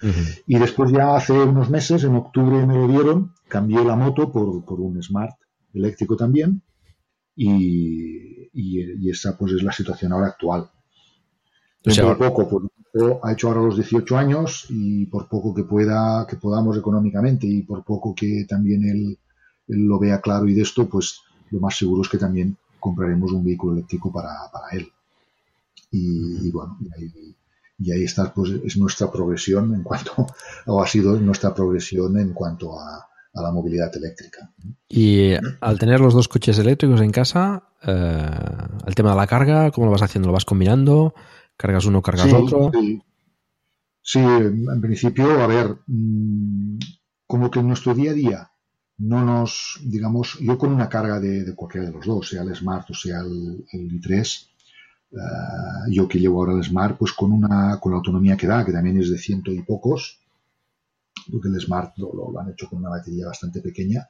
[0.46, 4.64] Y después ya hace unos meses, en octubre me lo dieron, cambié la moto por,
[4.64, 5.34] por un Smart
[5.74, 6.62] eléctrico también
[7.34, 10.62] y, y- y esa pues es la situación ahora actual.
[10.62, 12.48] O sea, de poco,
[12.94, 17.46] yo ha hecho ahora los 18 años y por poco que pueda, que podamos económicamente
[17.46, 19.18] y por poco que también él,
[19.68, 21.20] él lo vea claro y de esto, pues
[21.50, 24.88] lo más seguro es que también compraremos un vehículo eléctrico para, para él.
[25.90, 27.36] Y, y bueno, y ahí,
[27.78, 30.26] y ahí está, pues es nuestra progresión en cuanto,
[30.66, 34.50] o ha sido nuestra progresión en cuanto a, a la movilidad eléctrica.
[34.88, 38.30] Y eh, al tener los dos coches eléctricos en casa, eh,
[38.86, 40.28] el tema de la carga, ¿cómo lo vas haciendo?
[40.28, 41.14] ¿Lo vas combinando?
[41.56, 42.70] ¿Cargas uno, cargas Sí, otro?
[42.72, 43.02] Sí,
[44.08, 46.78] Sí, en principio, a ver, mm,
[47.26, 48.50] como que en nuestro día a día
[48.98, 52.54] no nos, digamos, yo con una carga de, de cualquiera de los dos, sea el
[52.54, 54.46] Smart o sea el, el i3,
[55.12, 55.16] eh,
[55.90, 58.72] yo que llevo ahora el Smart, pues con una, con la autonomía que da, que
[58.72, 60.20] también es de ciento y pocos,
[61.30, 64.08] porque el Smart lo, lo- lo han hecho con una batería bastante pequeña,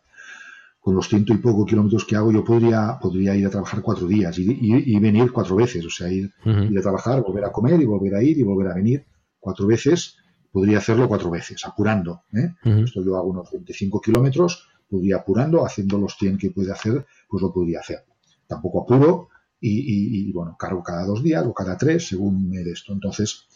[0.81, 4.07] con los ciento y poco kilómetros que hago, yo podría, podría ir a trabajar cuatro
[4.07, 6.33] días y, y- y venir cuatro veces, o sea, ir,
[6.71, 9.05] ir a trabajar, volver a comer y volver a ir y volver a venir
[9.41, 10.17] cuatro veces,
[10.53, 12.23] podría hacerlo cuatro veces, apurando.
[12.33, 12.55] ¿eh?
[12.85, 17.43] Esto yo hago unos 25 kilómetros, podría apurando, haciendo los 100 que puede hacer, pues
[17.43, 18.05] lo podría hacer.
[18.47, 19.29] Tampoco apuro
[19.61, 22.93] y, y- y, bueno, cargo cada dos días o cada tres, según me de esto.
[22.93, 23.47] Entonces,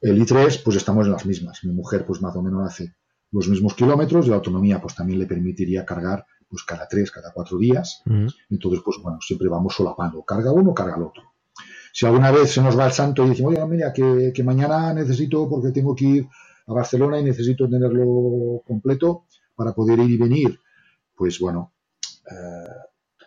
[0.00, 1.64] el i3, pues estamos en las mismas.
[1.64, 2.94] Mi mujer, pues más o menos hace
[3.30, 7.32] los mismos kilómetros y la autonomía, pues también le permitiría cargar pues cada tres, cada
[7.32, 8.02] cuatro días.
[8.50, 10.22] Entonces, pues bueno, siempre vamos solapando.
[10.22, 11.22] Carga uno, carga el otro.
[11.92, 14.92] Si alguna vez se nos va el santo y decimos, oye, mira, que, que mañana
[14.92, 16.28] necesito, porque tengo que ir
[16.66, 19.24] a Barcelona y necesito tenerlo completo
[19.54, 20.60] para poder ir y venir,
[21.16, 21.72] pues bueno,
[22.30, 22.68] eh,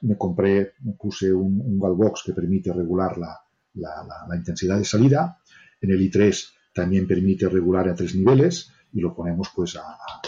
[0.01, 3.39] me compré, puse un, un Galbox que permite regular la,
[3.75, 5.39] la- la- la intensidad de salida.
[5.81, 10.21] En el i3 también permite regular a tres niveles y lo ponemos pues a, a-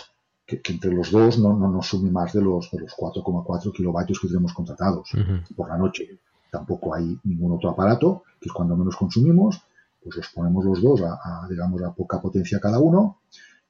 [0.46, 3.72] que, que entre los dos no, no nos sume más de los, de los 4,4
[3.72, 5.10] kilovatios que tenemos contratados
[5.56, 6.20] por la noche.
[6.52, 9.62] Tampoco hay ningún otro aparato, que es cuando menos consumimos,
[10.04, 13.20] pues los ponemos los dos a, a, digamos, a poca potencia cada uno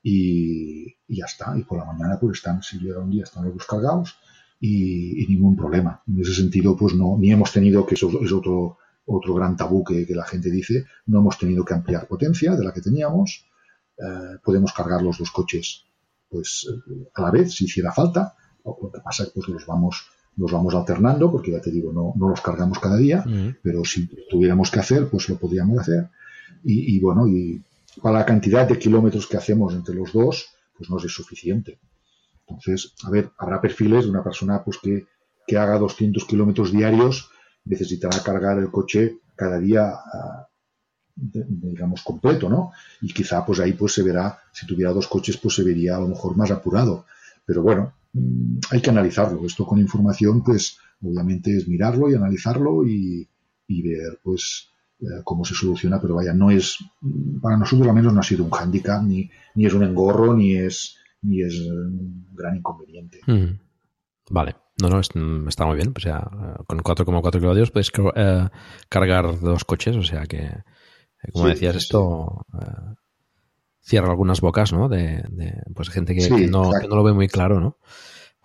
[0.03, 1.57] y, y ya está.
[1.57, 4.15] Y por la mañana pues están, si llega un día, están los dos cargados
[4.59, 6.01] y, y ningún problema.
[6.07, 9.83] En ese sentido, pues no, ni hemos tenido, que eso es otro, otro gran tabú
[9.83, 13.45] que, que la gente dice, no hemos tenido que ampliar potencia de la que teníamos.
[13.97, 15.85] Eh, podemos cargar los dos coches
[16.29, 18.35] pues eh, a la vez si hiciera falta.
[18.63, 20.07] Lo que pasa es que pues los vamos
[20.37, 23.25] los vamos alternando porque ya te digo no, no los cargamos cada día,
[23.61, 26.09] pero si tuviéramos que hacer pues lo podríamos hacer
[26.63, 27.61] y, y bueno y
[28.01, 31.79] para la cantidad de kilómetros que hacemos entre los dos pues nos es suficiente.
[32.47, 35.05] Entonces, a ver, habrá perfiles de una persona pues que,
[35.45, 37.29] que haga 200 kilómetros diarios
[37.65, 40.47] necesitará cargar el coche cada día, ah,
[41.15, 42.71] digamos, completo, ¿no?
[43.01, 45.99] Y quizá pues ahí pues se verá, si tuviera dos coches pues se vería a
[45.99, 47.05] lo mejor más apurado.
[47.45, 49.45] Pero bueno, mm, hay que analizarlo.
[49.45, 53.27] Esto con información pues obviamente es mirarlo y analizarlo y,
[53.67, 54.69] y ver pues
[55.23, 56.77] cómo se soluciona, pero vaya, no es,
[57.41, 60.55] para nosotros al menos no ha sido un hándicap, ni, ni es un engorro, ni
[60.55, 63.19] es, ni es un gran inconveniente.
[63.27, 63.59] Mm.
[64.31, 64.55] Vale.
[64.81, 65.93] No, no, es- mm, está muy bien.
[65.95, 68.47] O sea, eh, con 4,4 kilovatios puedes eh,
[68.87, 69.95] cargar dos coches.
[69.97, 72.95] O sea que, eh, como Sí, decías, sí, esto eh,
[73.81, 74.87] cierra algunas bocas, ¿no?
[74.87, 77.77] De, de, pues gente que, no, que no lo ve muy claro, ¿no?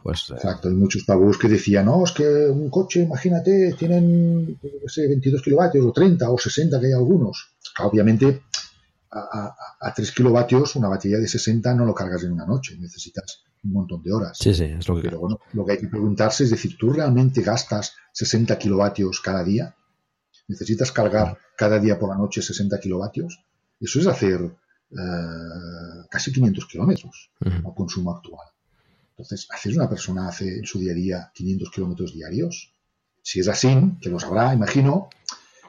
[0.05, 4.59] Pues eh, Exacto, hay muchos tabús que decían, no, es que un coche, imagínate, tienen,
[4.61, 7.57] qué sé, 22 kilovatios, o 30, o 60, que hay algunos.
[7.81, 8.43] Obviamente,
[9.11, 9.57] a, a-
[9.89, 13.73] a 3 kilovatios, una batería de 60 no lo cargas en una noche, necesitas un
[13.73, 14.37] montón de horas.
[14.39, 15.03] sí, sí, es lo que.
[15.09, 19.43] Pero bueno, lo que hay que preguntarse es decir, ¿tú realmente gastas 60 kilovatios cada
[19.43, 19.75] día?
[20.49, 23.43] ¿Necesitas cargar cada día por la noche 60 kilovatios?
[23.81, 24.39] Eso es hacer
[24.91, 27.69] eh, casi 500 kilómetros Ujú.
[27.69, 28.47] al consumo actual.
[29.17, 32.75] Entonces, ¿haces una persona hace en su día a día 500 kilómetros diarios?
[33.23, 33.69] Si es así,
[34.01, 35.09] que lo sabrá, imagino,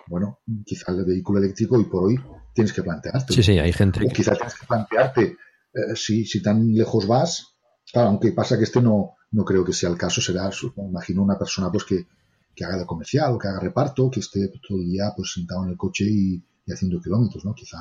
[0.08, 2.20] bueno, quizá el vehículo eléctrico hoy por hoy
[2.54, 3.34] tienes que plantearte.
[3.34, 4.16] Sí, sí, hay gente O que.
[4.16, 5.38] quizá tienes que plantearte
[5.74, 7.56] eh, si, si tan lejos vas.
[7.92, 11.38] Claro, aunque pasa que este no, no creo que sea el caso, será, imagino, una
[11.38, 12.08] persona pues que,
[12.56, 15.64] que haga de comercial o que haga reparto, que esté todo el día pues sentado
[15.66, 17.54] en el coche y, y haciendo kilómetros, ¿no?
[17.54, 17.78] Quizá,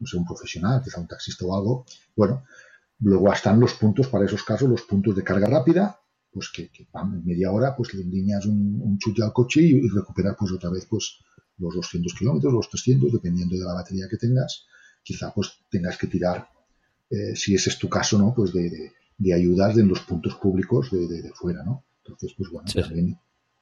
[0.00, 1.86] no sé, un profesional, quizá un taxista o algo.
[2.16, 2.44] Bueno,
[3.04, 6.00] luego están los puntos, para esos casos, los puntos de carga rápida,
[6.32, 9.70] pues que, que en media hora, pues le enlineas un, un chute al coche y,
[9.86, 11.18] y recuperas pues otra vez pues
[11.58, 14.66] los 200 kilómetros, los 300, dependiendo de la batería que tengas.
[15.02, 16.48] Quizá pues tengas que tirar,
[17.10, 18.34] eh, si ese es tu caso, ¿no?
[18.34, 21.84] Pues de, de, de ayudas en los puntos públicos de, de- fuera, ¿no?
[22.04, 23.18] Entonces, pues bueno, Sí, también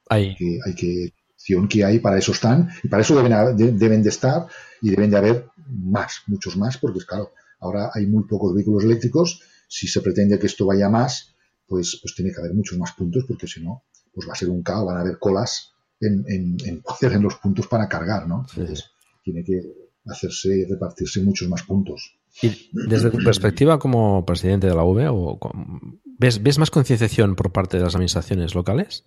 [0.09, 4.03] Hay, que hay que opción que hay para eso están y para eso deben, deben
[4.03, 4.47] de estar
[4.81, 7.31] y deben de haber más, muchos más, porque claro,
[7.63, 9.41] ahora hay muy pocos vehículos eléctricos.
[9.67, 11.35] Si se pretende que esto vaya más,
[11.67, 13.83] pues, pues tiene que haber muchos más puntos, porque si no,
[14.13, 17.67] pues va a ser un caos, van a haber colas en, en, en los puntos
[17.67, 18.45] para cargar, ¿no?
[18.51, 18.91] Entonces,
[19.23, 19.61] tiene que
[20.05, 22.19] hacerse, repartirse muchos más puntos.
[22.41, 27.35] Y desde tu perspectiva como presidente de la UV, o com- ¿ves, ¿ves más concienciación
[27.35, 29.05] por parte de las administraciones locales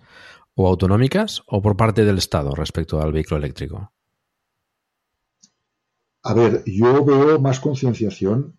[0.55, 3.93] o autonómicas o por parte del Estado respecto al vehículo eléctrico?
[6.31, 8.59] A ver, yo veo más concienciación,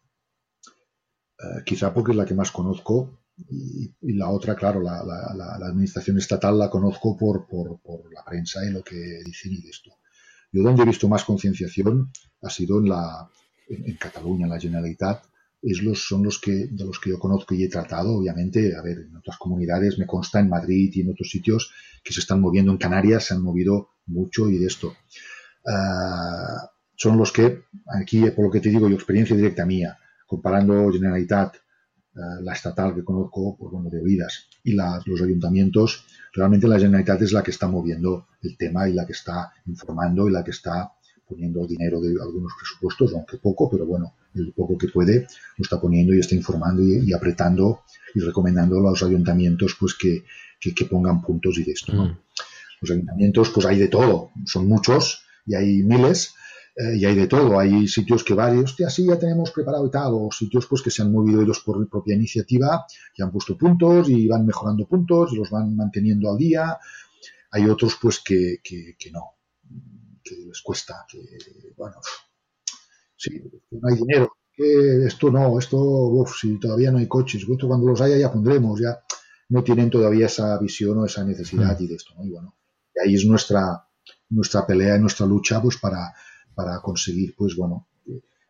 [1.44, 2.94] eh, quizá porque es la que más conozco,
[3.50, 4.98] y, la otra, claro, la,
[5.72, 7.80] administración estatal la conozco por, por-
[8.12, 9.92] la prensa y lo que dicen y de esto.
[10.52, 12.12] Yo donde he visto más concienciación
[12.42, 13.30] ha sido en, la,
[13.70, 15.24] en, Cataluña, en la Generalitat,
[15.62, 19.00] es son los que, de los que yo conozco y he tratado, obviamente, a ver,
[19.00, 21.72] en otras comunidades, me consta en Madrid y en otros sitios
[22.04, 24.96] que se están moviendo, en Canarias se han movido mucho y de esto.
[25.68, 27.64] Ah, son los que,
[28.00, 29.98] aquí por lo que te digo, yo experiencia directa mía,
[30.28, 36.06] comparando Generalitat, eh, la estatal que conozco, pues bueno, de oídas, y la- los ayuntamientos,
[36.34, 40.28] realmente la Generalitat es la que está moviendo el tema y la que está informando
[40.28, 40.92] y la que está
[41.28, 45.80] poniendo dinero de algunos presupuestos, aunque poco, pero bueno, el poco que puede lo está
[45.80, 47.82] poniendo y está informando y, y apretando
[48.16, 50.24] y recomendando a los ayuntamientos pues que,
[50.60, 52.20] que, que pongan puntos y de esto, ¿no?
[52.82, 56.34] Los ayuntamientos, pues hay de todo, son muchos y hay miles
[56.78, 57.60] eh, y hay de todo.
[57.60, 60.84] Hay sitios que van y, hostia, sí, ya tenemos preparado y tal, o sitios pues
[60.84, 62.86] que se han movido ellos por propia iniciativa
[63.16, 66.78] y han puesto puntos y van mejorando puntos y los van manteniendo al día.
[67.52, 69.38] Hay otros pues que, que, que no,
[70.24, 71.20] que les cuesta, que,
[71.76, 71.96] bueno,
[73.16, 73.42] sí,
[73.72, 77.88] no hay dinero, que esto no, esto, uf, si todavía no hay coches, esto cuando
[77.88, 79.00] los haya ya pondremos, ya
[79.50, 82.26] no tienen todavía esa visión o esa necesidad y de esto, ¿no?
[82.26, 82.56] Y bueno,
[82.94, 83.88] y ahí es nuestra,
[84.30, 86.14] nuestra pelea y nuestra lucha, pues para,
[86.58, 87.88] para conseguir, pues bueno,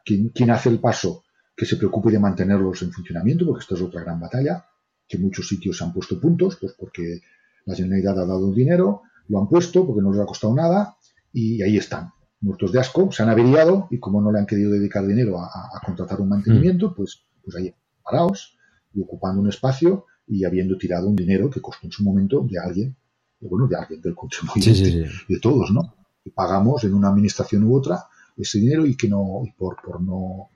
[0.06, 1.24] quien, quien hace el paso
[1.56, 4.66] que se preocupe de mantenerlos en funcionamiento, porque esta es otra gran batalla,
[5.08, 7.20] que muchos sitios se han puesto puntos, pues porque
[7.66, 10.96] la Generalitat ha dado dinero, lo han puesto porque no les ha costado nada
[11.34, 14.72] y ahí están, muertos de asco, se han averiado y como no le han querido
[14.72, 17.74] dedicar dinero a, a- a contratar un mantenimiento, pues, pues ahí
[18.04, 18.56] parados
[18.94, 22.58] y ocupando un espacio y habiendo tirado un dinero que costó en su momento de
[22.60, 22.96] alguien,
[23.42, 25.34] bueno, de alguien, del contribuyente, Sí, sí, sí.
[25.34, 25.82] de todos, ¿no?
[26.30, 28.06] Pagamos en una administración u otra
[28.36, 30.50] ese dinero y que no, y por, por no,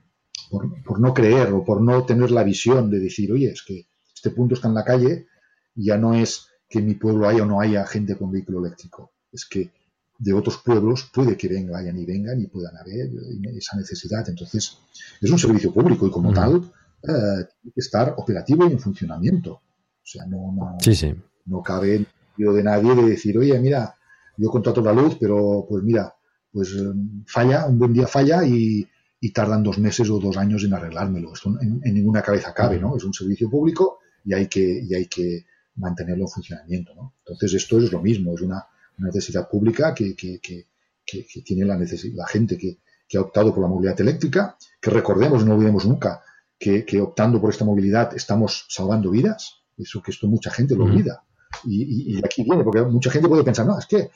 [0.49, 3.87] por, por no creer o por no tener la visión de decir, oye, es que
[4.13, 5.27] este punto está en la calle
[5.75, 8.59] y ya no es que en mi pueblo haya o no haya gente con vehículo
[8.59, 9.71] eléctrico, es que
[10.19, 13.09] de otros pueblos puede que vengan, vayan y vengan y puedan haber
[13.57, 14.29] esa necesidad.
[14.29, 14.77] Entonces,
[15.19, 16.57] es un servicio público y como tal,
[17.01, 19.53] eh, tiene que estar operativo y en funcionamiento.
[19.53, 21.15] O sea, no, no, Sí, sí.
[21.45, 22.05] no cabe
[22.37, 23.95] yo de nadie de decir, oye, mira,
[24.37, 26.13] yo contrato la luz, pero pues mira,
[26.51, 26.91] pues eh,
[27.25, 28.87] falla, un buen día falla y,
[29.19, 31.33] y tardan dos meses o dos años en arreglármelo.
[31.33, 32.97] Esto en, en, ninguna cabeza cabe, ¿no?
[32.97, 35.45] Es un servicio público y hay que, y hay que
[35.75, 37.13] mantenerlo en funcionamiento, ¿no?
[37.19, 38.65] Entonces esto es lo mismo, es una,
[38.97, 40.67] una necesidad pública que, que, que,
[41.05, 45.45] que tiene la, la gente que, que ha optado por la movilidad eléctrica, que recordemos,
[45.45, 46.21] no olvidemos nunca,
[46.57, 49.63] que, que, optando por esta movilidad estamos salvando vidas.
[49.77, 51.23] Eso que esto mucha gente lo olvida.
[51.65, 54.09] Y, y, y, aquí viene, porque mucha gente puede pensar, no, es que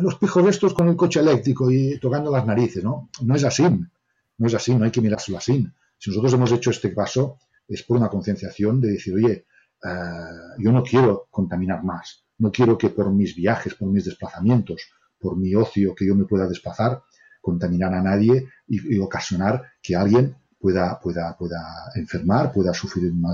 [0.00, 3.10] los pijos estos con el coche eléctrico y tocando las narices, ¿no?
[3.22, 3.64] No es así.
[4.36, 5.66] No es así, no hay que mirárselo así.
[5.98, 7.38] Si nosotros hemos hecho este paso,
[7.68, 9.46] es por una concienciación de decir, oye,
[9.84, 12.24] uh, yo no quiero contaminar más.
[12.38, 16.24] No quiero que por mis viajes, por mis desplazamientos, por mi ocio que yo me
[16.24, 17.02] pueda desplazar,
[17.40, 23.30] contaminar a nadie y, y ocasionar que alguien pueda, pueda, pueda enfermar, pueda sufrir una,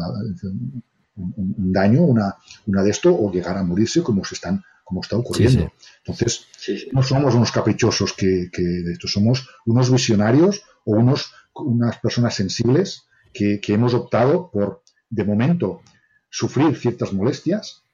[1.21, 2.37] un, un, daño, una,
[2.67, 5.63] una de esto, o llegar a morirse como se están como está ocurriendo.
[5.63, 5.87] Sí, sí.
[5.99, 11.33] Entonces, sí, no somos unos caprichosos que, que, de esto, somos unos visionarios o unos,
[11.55, 15.83] unas personas sensibles que, que, hemos optado por, de momento,
[16.29, 17.85] sufrir ciertas molestias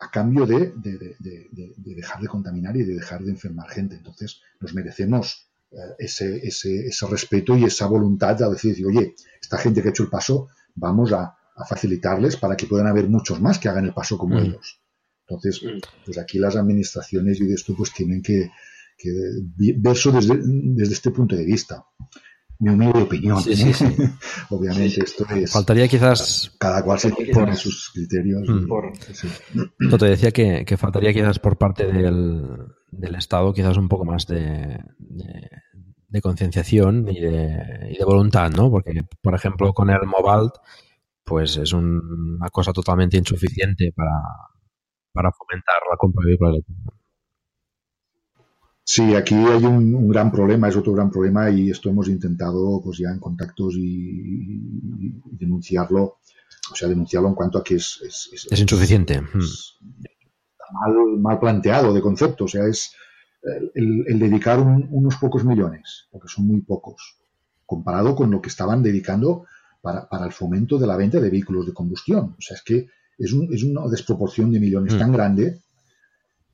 [0.00, 3.94] a cambio de, de, de, de dejar de contaminar y de dejar de enfermar gente.
[3.94, 9.56] Entonces, nos merecemos eh, ese, ese, ese, respeto y esa voluntad de decir, oye, esta
[9.56, 13.40] gente que ha hecho el paso, vamos a, a facilitarles para que puedan haber muchos
[13.40, 14.44] más que hagan el paso como mm.
[14.44, 14.80] ellos.
[15.28, 15.62] Entonces,
[16.04, 18.50] pues aquí las administraciones y de esto pues tienen que,
[18.98, 19.10] que
[19.78, 21.84] verlo desde, desde, este punto de vista.
[22.58, 23.40] Mi humilde opinión.
[23.40, 23.86] Sí, sí, sí.
[24.50, 25.52] Obviamente sí, esto es...
[25.52, 26.52] Faltaría quizás...
[26.58, 28.42] Cada cual se pone sus criterios.
[28.48, 28.66] Mm.
[28.66, 28.92] Por,
[29.78, 32.42] no, te decía que, que, faltaría quizás por parte del,
[32.90, 35.48] del, Estado quizás un poco más de, de,
[36.08, 38.70] de concienciación y de, y de voluntad, ¿no?
[38.70, 40.54] Porque, por ejemplo, con el Mobalt,
[41.30, 44.20] pues es un, una cosa totalmente insuficiente para,
[45.12, 46.94] para fomentar la compra de vehículos eléctricos.
[48.82, 52.82] Sí, aquí hay un, un, gran problema, es otro gran problema y esto hemos intentado
[52.82, 56.18] pues ya en contactos y, y denunciarlo,
[56.72, 58.00] o sea, denunciarlo en cuanto a que es...
[58.04, 59.22] Es, es, es insuficiente.
[59.38, 59.78] Es,
[60.72, 62.92] mal, mal, planteado de concepto, o sea, es
[63.76, 67.20] el, el dedicar un, unos pocos millones, porque son muy pocos,
[67.66, 69.46] comparado con lo que estaban dedicando
[69.80, 72.36] para, para el fomento de la venta de vehículos de combustión.
[72.38, 72.88] O sea, es que
[73.18, 74.98] es, un, es una desproporción de millones mm.
[74.98, 75.62] tan grande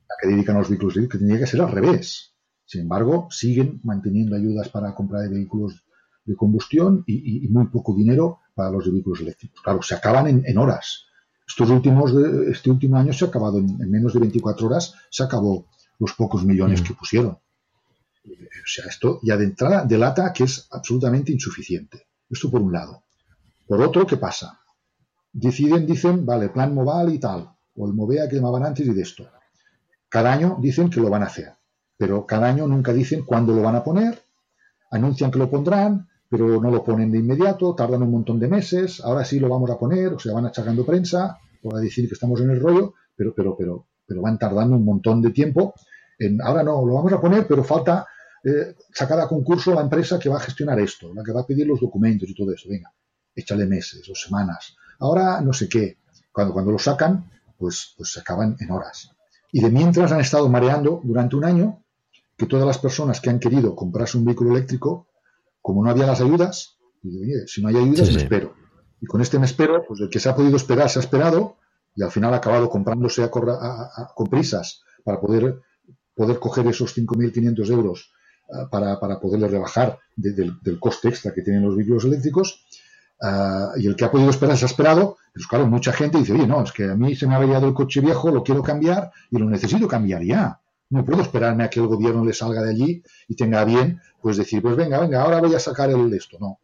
[0.09, 2.33] a que dedican los vehículos que tendría que ser al revés.
[2.65, 5.85] Sin embargo, siguen manteniendo ayudas para compra de vehículos
[6.25, 9.61] de combustión y, y, y muy poco dinero para los de vehículos eléctricos.
[9.61, 11.05] Claro, se acaban en, en horas.
[11.47, 14.93] Estos últimos, de, este último año se ha acabado en, en, menos de 24 horas,
[15.09, 15.67] se acabó
[15.99, 16.83] los pocos millones mm.
[16.83, 17.37] que pusieron.
[18.25, 22.07] O sea, esto ya de entrada delata que es absolutamente insuficiente.
[22.29, 23.03] Esto por un lado.
[23.67, 24.59] Por otro, ¿qué pasa?
[25.37, 29.01] deciden, dicen, vale, plan Moval y tal, o el Movea que llamaban antes y de
[29.01, 29.27] esto.
[30.09, 31.51] Cada año dicen que lo van a hacer,
[31.97, 34.19] pero cada año nunca dicen cuándo lo van a poner,
[34.91, 39.01] anuncian que lo pondrán, pero no lo ponen de inmediato, tardan un montón de meses,
[39.01, 42.41] ahora sí lo vamos a poner, o sea, van achacando prensa, para decir que estamos
[42.41, 45.73] en el rollo, pero, pero, pero, pero van tardando un montón de tiempo.
[46.17, 48.05] En, ahora no, lo vamos a poner, pero falta
[48.43, 51.45] eh, sacar a concurso la empresa que va a gestionar esto, la que va a
[51.45, 52.69] pedir los documentos y todo eso.
[52.69, 52.91] Venga,
[53.37, 55.97] échale meses o semanas ahora no sé qué.
[56.31, 59.11] Cuando, cuando lo sacan, pues, pues se acaban en horas.
[59.51, 61.83] Y de mientras han estado mareando durante un año
[62.35, 65.07] que todas las personas que han querido comprarse un vehículo eléctrico,
[65.61, 68.25] como no había las ayudas, digo, oye, si no hay ayudas, sí, me sí.
[68.25, 68.53] espero.
[69.01, 71.57] Y con este me espero, pues el que se ha podido esperar, se ha esperado,
[71.95, 75.61] y al final ha acabado comprándose a, a, a, con prisas para poder,
[76.13, 78.11] poder coger esos 5.500 euros
[78.49, 82.67] uh, para, para poderle rebajar de, de, del coste extra que tienen los vehículos eléctricos,
[83.19, 86.33] Uh, y el que ha podido esperar se ha esperado, pues claro, mucha gente dice,
[86.33, 88.61] oye, no, es que a mí se me ha averiado el coche viejo, lo quiero
[88.61, 90.61] cambiar y lo necesito cambiar ya.
[90.89, 94.37] No puedo esperarme a que el gobierno le salga de allí y tenga bien, pues
[94.37, 96.37] decir, pues venga, venga, ahora voy a sacar el de esto.
[96.39, 96.59] No.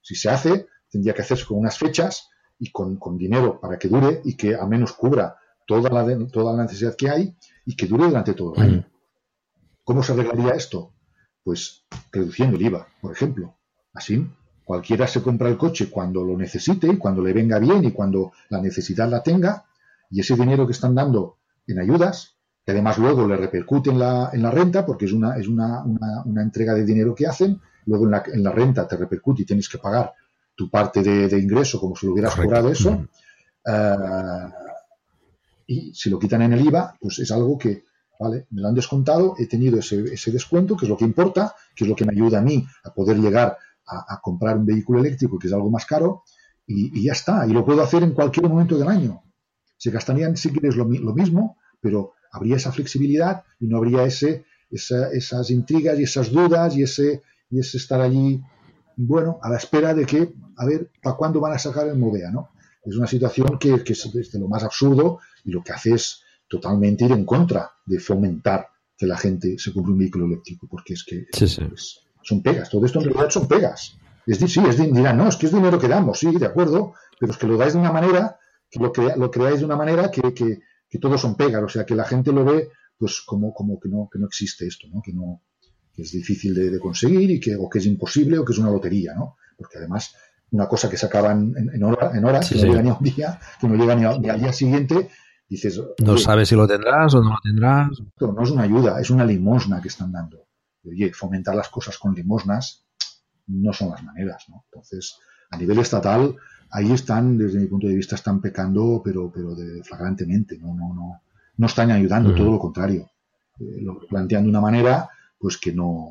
[0.00, 3.88] Si se hace, tendría que hacerse con unas fechas y con, con dinero para que
[3.88, 7.76] dure y que al menos cubra toda la, de, toda la necesidad que hay y
[7.76, 8.86] que dure durante todo el año.
[9.84, 10.94] ¿Cómo se arreglaría esto?
[11.42, 13.56] Pues reduciendo el IVA, por ejemplo.
[13.92, 14.26] Así
[14.66, 18.32] Cualquiera se compra el coche cuando lo necesite y cuando le venga bien y cuando
[18.48, 19.64] la necesidad la tenga,
[20.10, 21.36] y ese dinero que están dando
[21.68, 22.34] en ayudas,
[22.64, 25.84] que además luego le repercute en la, en la renta, porque es, una, es una,
[25.84, 29.42] una, una, entrega de dinero que hacen, luego en la, en la, renta te repercute
[29.42, 30.12] y tienes que pagar
[30.56, 32.48] tu parte de, de ingreso como si lo hubieras Correcto.
[32.50, 32.90] cobrado eso.
[32.90, 33.08] Mm.
[33.66, 34.50] Uh,
[35.68, 37.84] y si lo quitan en el IVA, pues es algo que,
[38.18, 41.54] vale, me lo han descontado, he tenido ese, ese descuento, que es lo que importa,
[41.72, 43.56] que es lo que me ayuda a mí a poder llegar
[43.86, 46.22] a, a, comprar un vehículo eléctrico que es algo más caro
[46.66, 47.46] y, y, ya está.
[47.46, 49.22] Y lo puedo hacer en cualquier momento del año.
[49.76, 54.44] Se gastarían, si quieres, lo, lo mismo, pero habría esa flexibilidad y no habría ese,
[54.70, 58.42] esas intrigas y esas dudas y ese, y ese estar allí,
[58.96, 62.30] bueno, a la espera de que, a ver, ¿para cuándo van a sacar el Movea,
[62.30, 62.50] no?
[62.84, 66.22] Es una situación que, que es de lo más absurdo y lo que hace es
[66.48, 70.94] totalmente ir en contra de fomentar que la gente se compre un vehículo eléctrico, porque
[70.94, 71.26] es que
[72.26, 73.96] son pegas, todo esto en realidad son pegas.
[74.26, 76.94] Es decir, sí, es dirán, no, es que es dinero que damos, sí, de acuerdo,
[77.18, 78.38] pero es que lo dais de una manera,
[78.68, 80.58] que lo, lo creáis de una manera que, que,
[80.88, 83.88] que todos son pegas, o sea, que la gente lo ve pues como, como que,
[83.88, 85.00] no, que no existe esto, ¿no?
[85.02, 85.42] que, no,
[85.92, 88.70] que es difícil de, conseguir y que, o que es imposible o que es una
[88.70, 89.36] lotería, ¿no?
[89.56, 90.14] porque además
[90.50, 92.94] una cosa que se acaba en, en, hora, en horas, que no llega ni a
[92.94, 95.10] un día, que no llega ni, ni al día siguiente,
[95.48, 95.80] dices...
[96.02, 97.90] No sabes si lo tendrás o no lo tendrás.
[98.20, 100.45] No es una ayuda, es una limosna que están dando.
[100.86, 102.84] Oye, fomentar las cosas con limosnas
[103.48, 104.64] no son las maneras, ¿no?
[104.70, 105.18] Entonces,
[105.50, 106.36] a nivel estatal,
[106.70, 110.94] ahí están, desde mi punto de vista, están pecando, pero, pero de, flagrantemente, no, no,
[110.94, 111.22] no,
[111.56, 113.10] no están ayudando, todo lo contrario.
[113.60, 115.08] Eh, lo plantean de una manera,
[115.38, 116.08] pues que no.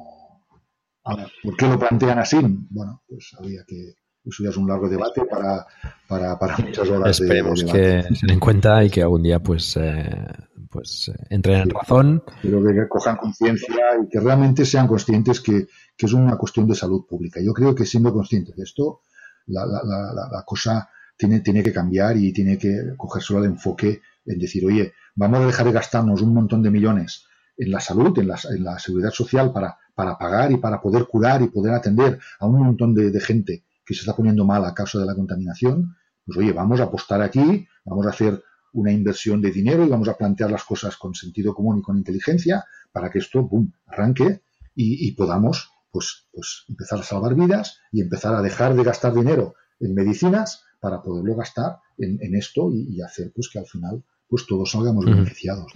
[1.43, 2.37] ¿por qué lo plantean así?
[2.69, 3.95] Bueno, pues había que,
[4.25, 5.65] eso ya es un largo debate para,
[6.07, 7.19] para, para muchas horas.
[7.19, 10.25] Esperemos que se den cuenta y que algún día pues, eh,
[10.69, 12.23] pues eh, entren en razón.
[12.41, 16.75] Pero que cojan conciencia y que realmente sean conscientes que, que, es una cuestión de
[16.75, 17.39] salud pública.
[17.41, 19.01] Yo creo que siendo conscientes de esto,
[19.47, 23.51] la, la, la, la cosa tiene, tiene que cambiar y tiene que coger solo el
[23.51, 27.25] enfoque en decir, oye, vamos a dejar de gastarnos un montón de millones
[27.57, 31.05] en la salud, en la, en la seguridad social, para, para pagar y para poder
[31.05, 34.65] curar y poder atender a un montón de, de gente que se está poniendo mal
[34.65, 35.95] a causa de la contaminación,
[36.25, 38.43] pues oye, vamos a apostar aquí, vamos a hacer
[38.73, 41.97] una inversión de dinero y vamos a plantear las cosas con sentido común y con
[41.97, 44.41] inteligencia para que esto, boom, arranque
[44.75, 49.55] y, podamos pues, pues empezar a salvar vidas y empezar a dejar de gastar dinero
[49.79, 54.71] en medicinas para poderlo gastar en, esto y, hacer pues que al final pues todos
[54.71, 55.71] salgamos beneficiados.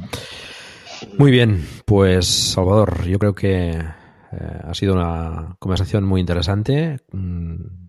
[1.18, 7.00] Muy bien, pues Salvador, yo creo que eh, ha sido una conversación muy interesante.
[7.12, 7.89] Mm,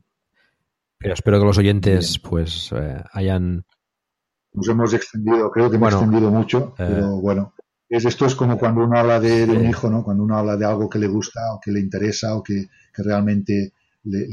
[1.01, 3.65] pero espero que los oyentes pues eh, hayan...
[4.53, 7.55] Nos hemos extendido, creo que hemos extendido mucho, eh, pero bueno,
[7.89, 10.05] es, esto es como cuando uno habla de, un hijo, ¿no?
[10.05, 13.73] Cuando uno habla de algo que le gusta o que le interesa o que, realmente
[14.05, 14.27] le,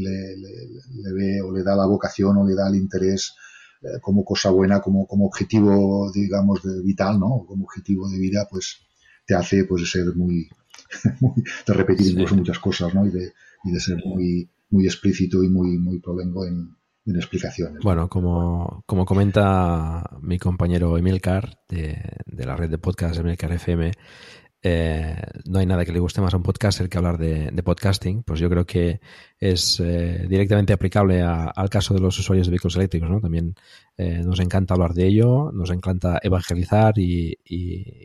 [1.14, 3.34] ve o le da la vocación o le da el interés
[3.82, 7.46] eh, como cosa buena, como, como objetivo, digamos, de vital, ¿no?
[7.48, 8.80] Como objetivo de vida, pues
[9.26, 10.50] te hace pues ser muy,
[11.68, 13.06] de repetir incluso muchas cosas, ¿no?
[13.06, 13.32] Y de,
[13.64, 16.76] y de ser muy, muy explícito y muy, muy prolengo en,
[17.06, 17.84] en explicaciones.
[17.84, 23.92] Bueno, como, como comenta mi compañero Emilcar de, de la red de podcast Emilcar FM,
[24.70, 25.16] eh,
[25.46, 28.42] no hay nada que le guste más a un podcaster que hablar de, podcasting, pues
[28.42, 29.00] yo creo que
[29.40, 33.10] es eh, directamente aplicable al caso de los usuarios de vehículos eléctricos.
[33.10, 33.22] ¿no?
[33.22, 33.56] También
[33.98, 37.38] eh, nos encanta hablar de ello, nos encanta evangelizar y,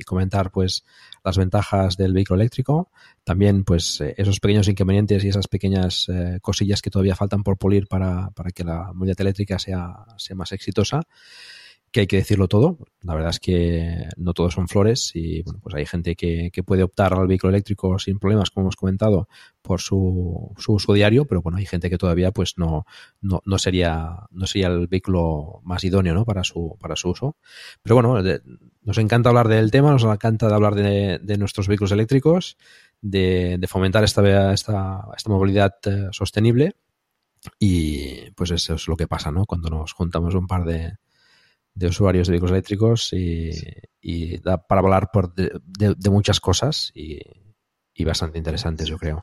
[0.07, 0.85] comentar pues
[1.25, 2.91] las ventajas del vehículo eléctrico,
[3.25, 6.07] también pues esos pequeños inconvenientes y esas pequeñas
[6.43, 10.53] cosillas que todavía faltan por pulir para, para que la movilidad eléctrica sea, sea más
[10.53, 11.03] exitosa
[11.93, 12.78] que hay que decirlo todo.
[13.02, 16.82] La verdad es que no todos son flores y bueno, pues hay gente que, puede
[16.82, 19.28] optar al vehículo eléctrico sin problemas, como hemos comentado,
[19.60, 22.86] por su, su, uso diario, pero bueno, hay gente que todavía pues no,
[23.20, 26.24] no, sería, no sería el vehículo más idóneo ¿no?
[26.24, 27.36] para, su, para su uso.
[27.82, 28.23] Pero bueno,
[28.82, 32.56] nos encanta hablar del tema, nos encanta hablar de, nuestros vehículos eléctricos,
[33.02, 36.74] de, de fomentar esta, esta, esta movilidad eh, sostenible.
[37.59, 39.44] Y pues eso es lo que pasa, ¿no?
[39.47, 40.93] Cuando nos juntamos un par de,
[41.74, 47.20] de usuarios de vehículos eléctricos y, da para hablar por de, muchas cosas y,
[48.05, 49.23] bastante interesantes, yo creo.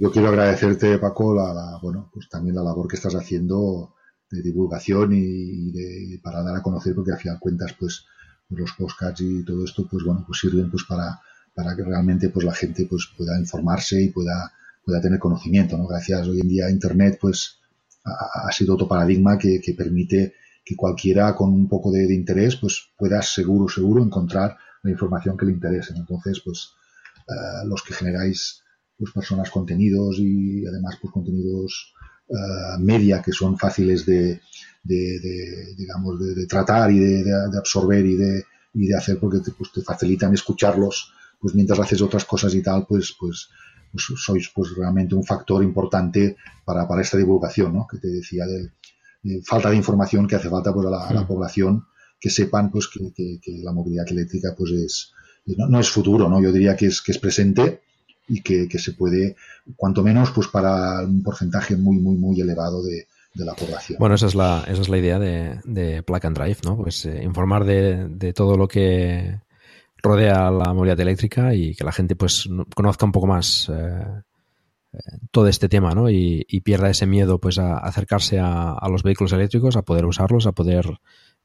[0.00, 3.94] Yo quiero agradecerte, Paco, la, bueno, pues también la labor que estás haciendo
[4.30, 8.04] de divulgación y, de, para dar a conocer, porque al final cuentas, pues,
[8.48, 11.20] los postcards y todo esto, pues bueno, pues sirven pues para,
[11.54, 14.52] para que realmente pues la gente pues pueda informarse y pueda,
[14.84, 15.86] pueda tener conocimiento, ¿no?
[15.86, 17.61] Gracias hoy en día a internet, pues
[18.04, 20.34] ha, sido otro paradigma que, permite
[20.64, 25.46] que cualquiera con un poco de, interés pues pueda seguro, seguro encontrar la información que
[25.46, 25.94] le interese.
[25.96, 26.70] Entonces, pues
[27.28, 28.62] eh, los que generáis
[28.98, 31.94] pues personas contenidos y además pues contenidos
[32.28, 34.40] eh, media que son fáciles de,
[34.84, 37.24] digamos de, tratar y de,
[37.58, 42.00] absorber y de, y de hacer porque te, pues, te facilitan escucharlos pues mientras haces
[42.00, 43.48] otras cosas y tal pues pues
[43.92, 47.86] pues, sois pues realmente un factor importante para, para esta divulgación, ¿no?
[47.86, 48.70] Que te decía de,
[49.44, 51.26] falta de información que hace falta pues, a, la, mm.
[51.26, 51.86] población
[52.18, 55.12] que sepan pues que, que, la movilidad eléctrica pues es
[55.58, 56.40] no, no, es futuro, ¿no?
[56.40, 57.82] Yo diría que es que es presente
[58.28, 59.36] y que, que, se puede,
[59.76, 63.98] cuanto menos, pues para un porcentaje muy, muy, muy elevado de, de la población.
[63.98, 66.76] Bueno, esa es la, esa es la idea de, de Plug and Drive, ¿no?
[66.76, 69.40] Pues eh, informar de, de, todo lo que
[70.02, 74.22] rodea la movilidad eléctrica y que la gente pues conozca un poco más eh,
[74.92, 74.98] eh,
[75.30, 76.10] todo este tema, ¿no?
[76.10, 80.04] Y, y, pierda ese miedo pues a, acercarse a, a, los vehículos eléctricos, a poder
[80.04, 80.98] usarlos, a poder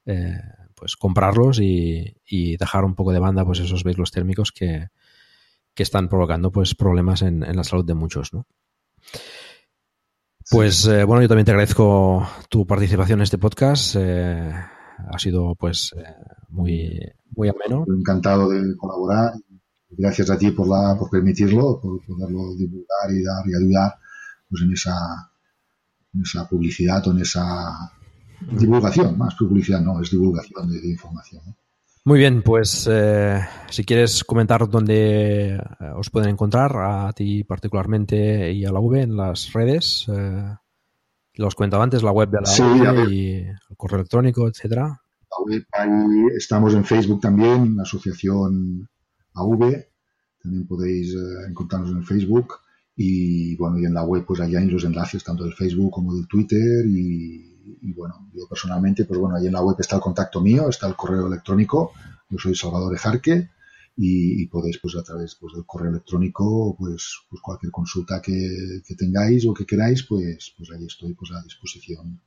[0.06, 0.40] eh,
[0.74, 4.88] pues comprarlos y, y, dejar un poco de banda pues esos vehículos térmicos que,
[5.74, 8.46] que están provocando pues problemas en, en la salud de muchos, ¿no?
[10.50, 13.96] Pues eh, bueno, yo también te agradezco tu participación en este podcast.
[13.98, 14.50] Eh,
[15.10, 16.04] ha sido pues eh,
[16.50, 17.00] muy,
[17.36, 17.84] muy ameno.
[17.88, 19.34] Encantado de colaborar.
[19.90, 23.94] Gracias a ti por, la, por permitirlo, por poderlo divulgar y dar y ayudar
[24.48, 25.30] pues, en, esa,
[26.12, 27.90] en esa publicidad o en esa
[28.52, 29.16] divulgación.
[29.16, 31.42] Más publicidad no, es divulgación de, de información.
[31.46, 31.56] ¿no?
[32.08, 33.38] Muy bien, pues eh,
[33.68, 35.60] si quieres comentar dónde eh,
[35.94, 40.54] os pueden encontrar, a ti particularmente y a la V en las redes, eh,
[41.38, 42.62] los comentaba antes, la web de la sí,
[43.08, 44.86] y el correo electrónico, etcétera.
[44.86, 48.88] La web, ahí estamos en Facebook también, la asociación
[49.34, 49.86] AV,
[50.42, 52.54] también podéis eh, encontrarnos en Facebook.
[52.96, 56.14] Y bueno, y en la web pues allá hay los enlaces tanto del Facebook como
[56.14, 56.84] del Twitter.
[56.86, 60.68] Y, y, bueno, yo personalmente, pues bueno, ahí en la web está el contacto mío,
[60.68, 61.92] está el correo electrónico,
[62.28, 63.50] yo soy Salvador Ejarque
[64.00, 68.94] y, podéis pues a través pues, del correo electrónico pues, pues cualquier consulta que, que,
[68.94, 72.20] tengáis o que queráis, pues, pues ahí estoy pues a disposición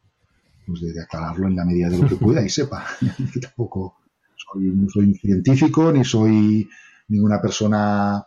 [0.68, 2.86] pues de, aclararlo en la medida de lo que pueda y sepa.
[3.34, 3.96] que tampoco
[4.36, 6.68] soy, no soy científico ni soy
[7.08, 8.26] ninguna persona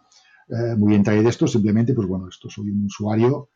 [0.49, 3.51] eh, muy entrada de esto, simplemente pues bueno, esto soy un usuario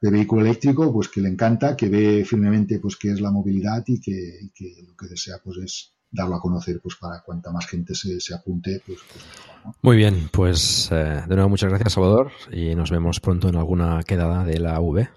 [0.00, 3.84] de vehículo eléctrico, pues que le encanta, que ve firmemente pues qué es la movilidad
[3.86, 7.52] y que, y que, lo que desea pues es darlo a conocer pues para cuanta
[7.52, 9.74] más gente se, se apunte pues, pues mejor, ¿no?
[9.82, 14.02] Muy bien, pues eh, de nuevo muchas gracias Salvador y nos vemos pronto en alguna
[14.02, 15.08] quedada de la V.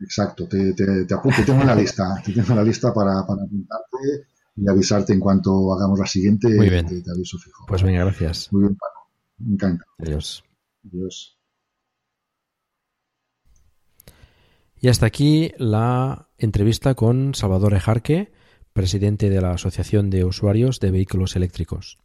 [0.00, 2.92] Exacto, te, te, te apunto, te tengo en la lista, te tengo en la lista
[2.92, 4.26] para, para apuntarte
[4.56, 6.86] y avisarte en cuanto hagamos la siguiente, Muy bien.
[6.86, 7.64] Te, te aviso fijo.
[7.66, 8.52] Pues venga, gracias.
[8.52, 9.10] Muy bien, Paco.
[9.38, 9.84] Me encanta.
[9.98, 10.44] Adiós.
[10.86, 11.38] Adiós.
[14.80, 18.32] Y hasta aquí la entrevista con Salvador Ejarque,
[18.80, 21.98] presidente de la Asociación de Usuarios de Vehículos Eléctricos.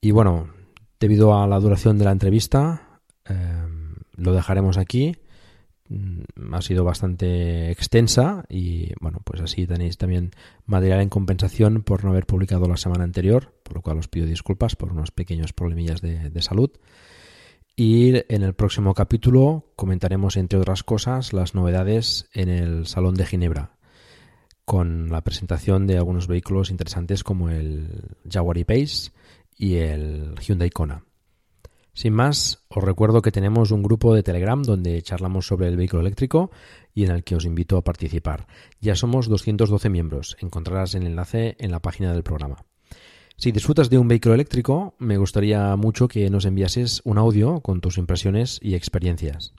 [0.00, 0.48] Y bueno,
[0.98, 3.34] debido a la duración de la entrevista, eh,
[4.16, 5.16] lo dejaremos aquí.
[5.90, 10.30] Mm, Ha sido bastante extensa y bueno, pues así tenéis también
[10.64, 14.24] material en compensación por no haber publicado la semana anterior, por lo cual os pido
[14.24, 16.70] disculpas por unos pequeños problemillas de, de salud.
[17.76, 23.26] Y en el próximo capítulo comentaremos, entre otras cosas, las novedades en el Salón de
[23.26, 23.77] Ginebra,
[24.68, 27.88] con la presentación de algunos vehículos interesantes como el
[28.30, 29.12] Jaguar E-Pace
[29.56, 31.04] y el Hyundai Kona.
[31.94, 36.02] Sin más, os recuerdo que tenemos un grupo de Telegram donde charlamos sobre el vehículo
[36.02, 36.50] eléctrico
[36.92, 38.46] y en el que os invito a participar.
[38.78, 42.66] Ya somos 212 miembros, encontrarás el enlace en la página del programa.
[43.38, 47.80] Si disfrutas de un vehículo eléctrico, me gustaría mucho que nos enviases un audio con
[47.80, 49.54] tus impresiones y experiencias.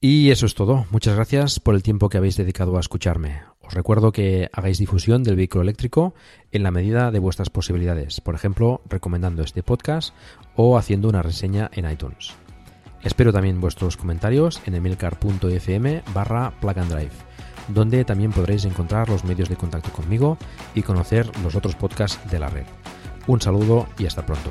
[0.00, 0.84] Y eso es todo.
[0.90, 3.53] Muchas gracias por el tiempo que habéis dedicado a escucharme.
[3.66, 6.14] Os recuerdo que hagáis difusión del vehículo eléctrico
[6.52, 10.14] en la medida de vuestras posibilidades, por ejemplo, recomendando este podcast
[10.54, 12.34] o haciendo una reseña en iTunes.
[13.02, 17.34] Espero también vuestros comentarios en emilcar.fm barra plug and drive
[17.68, 20.36] donde también podréis encontrar los medios de contacto conmigo
[20.74, 22.64] y conocer los otros podcasts de la red.
[23.26, 24.50] Un saludo y hasta pronto.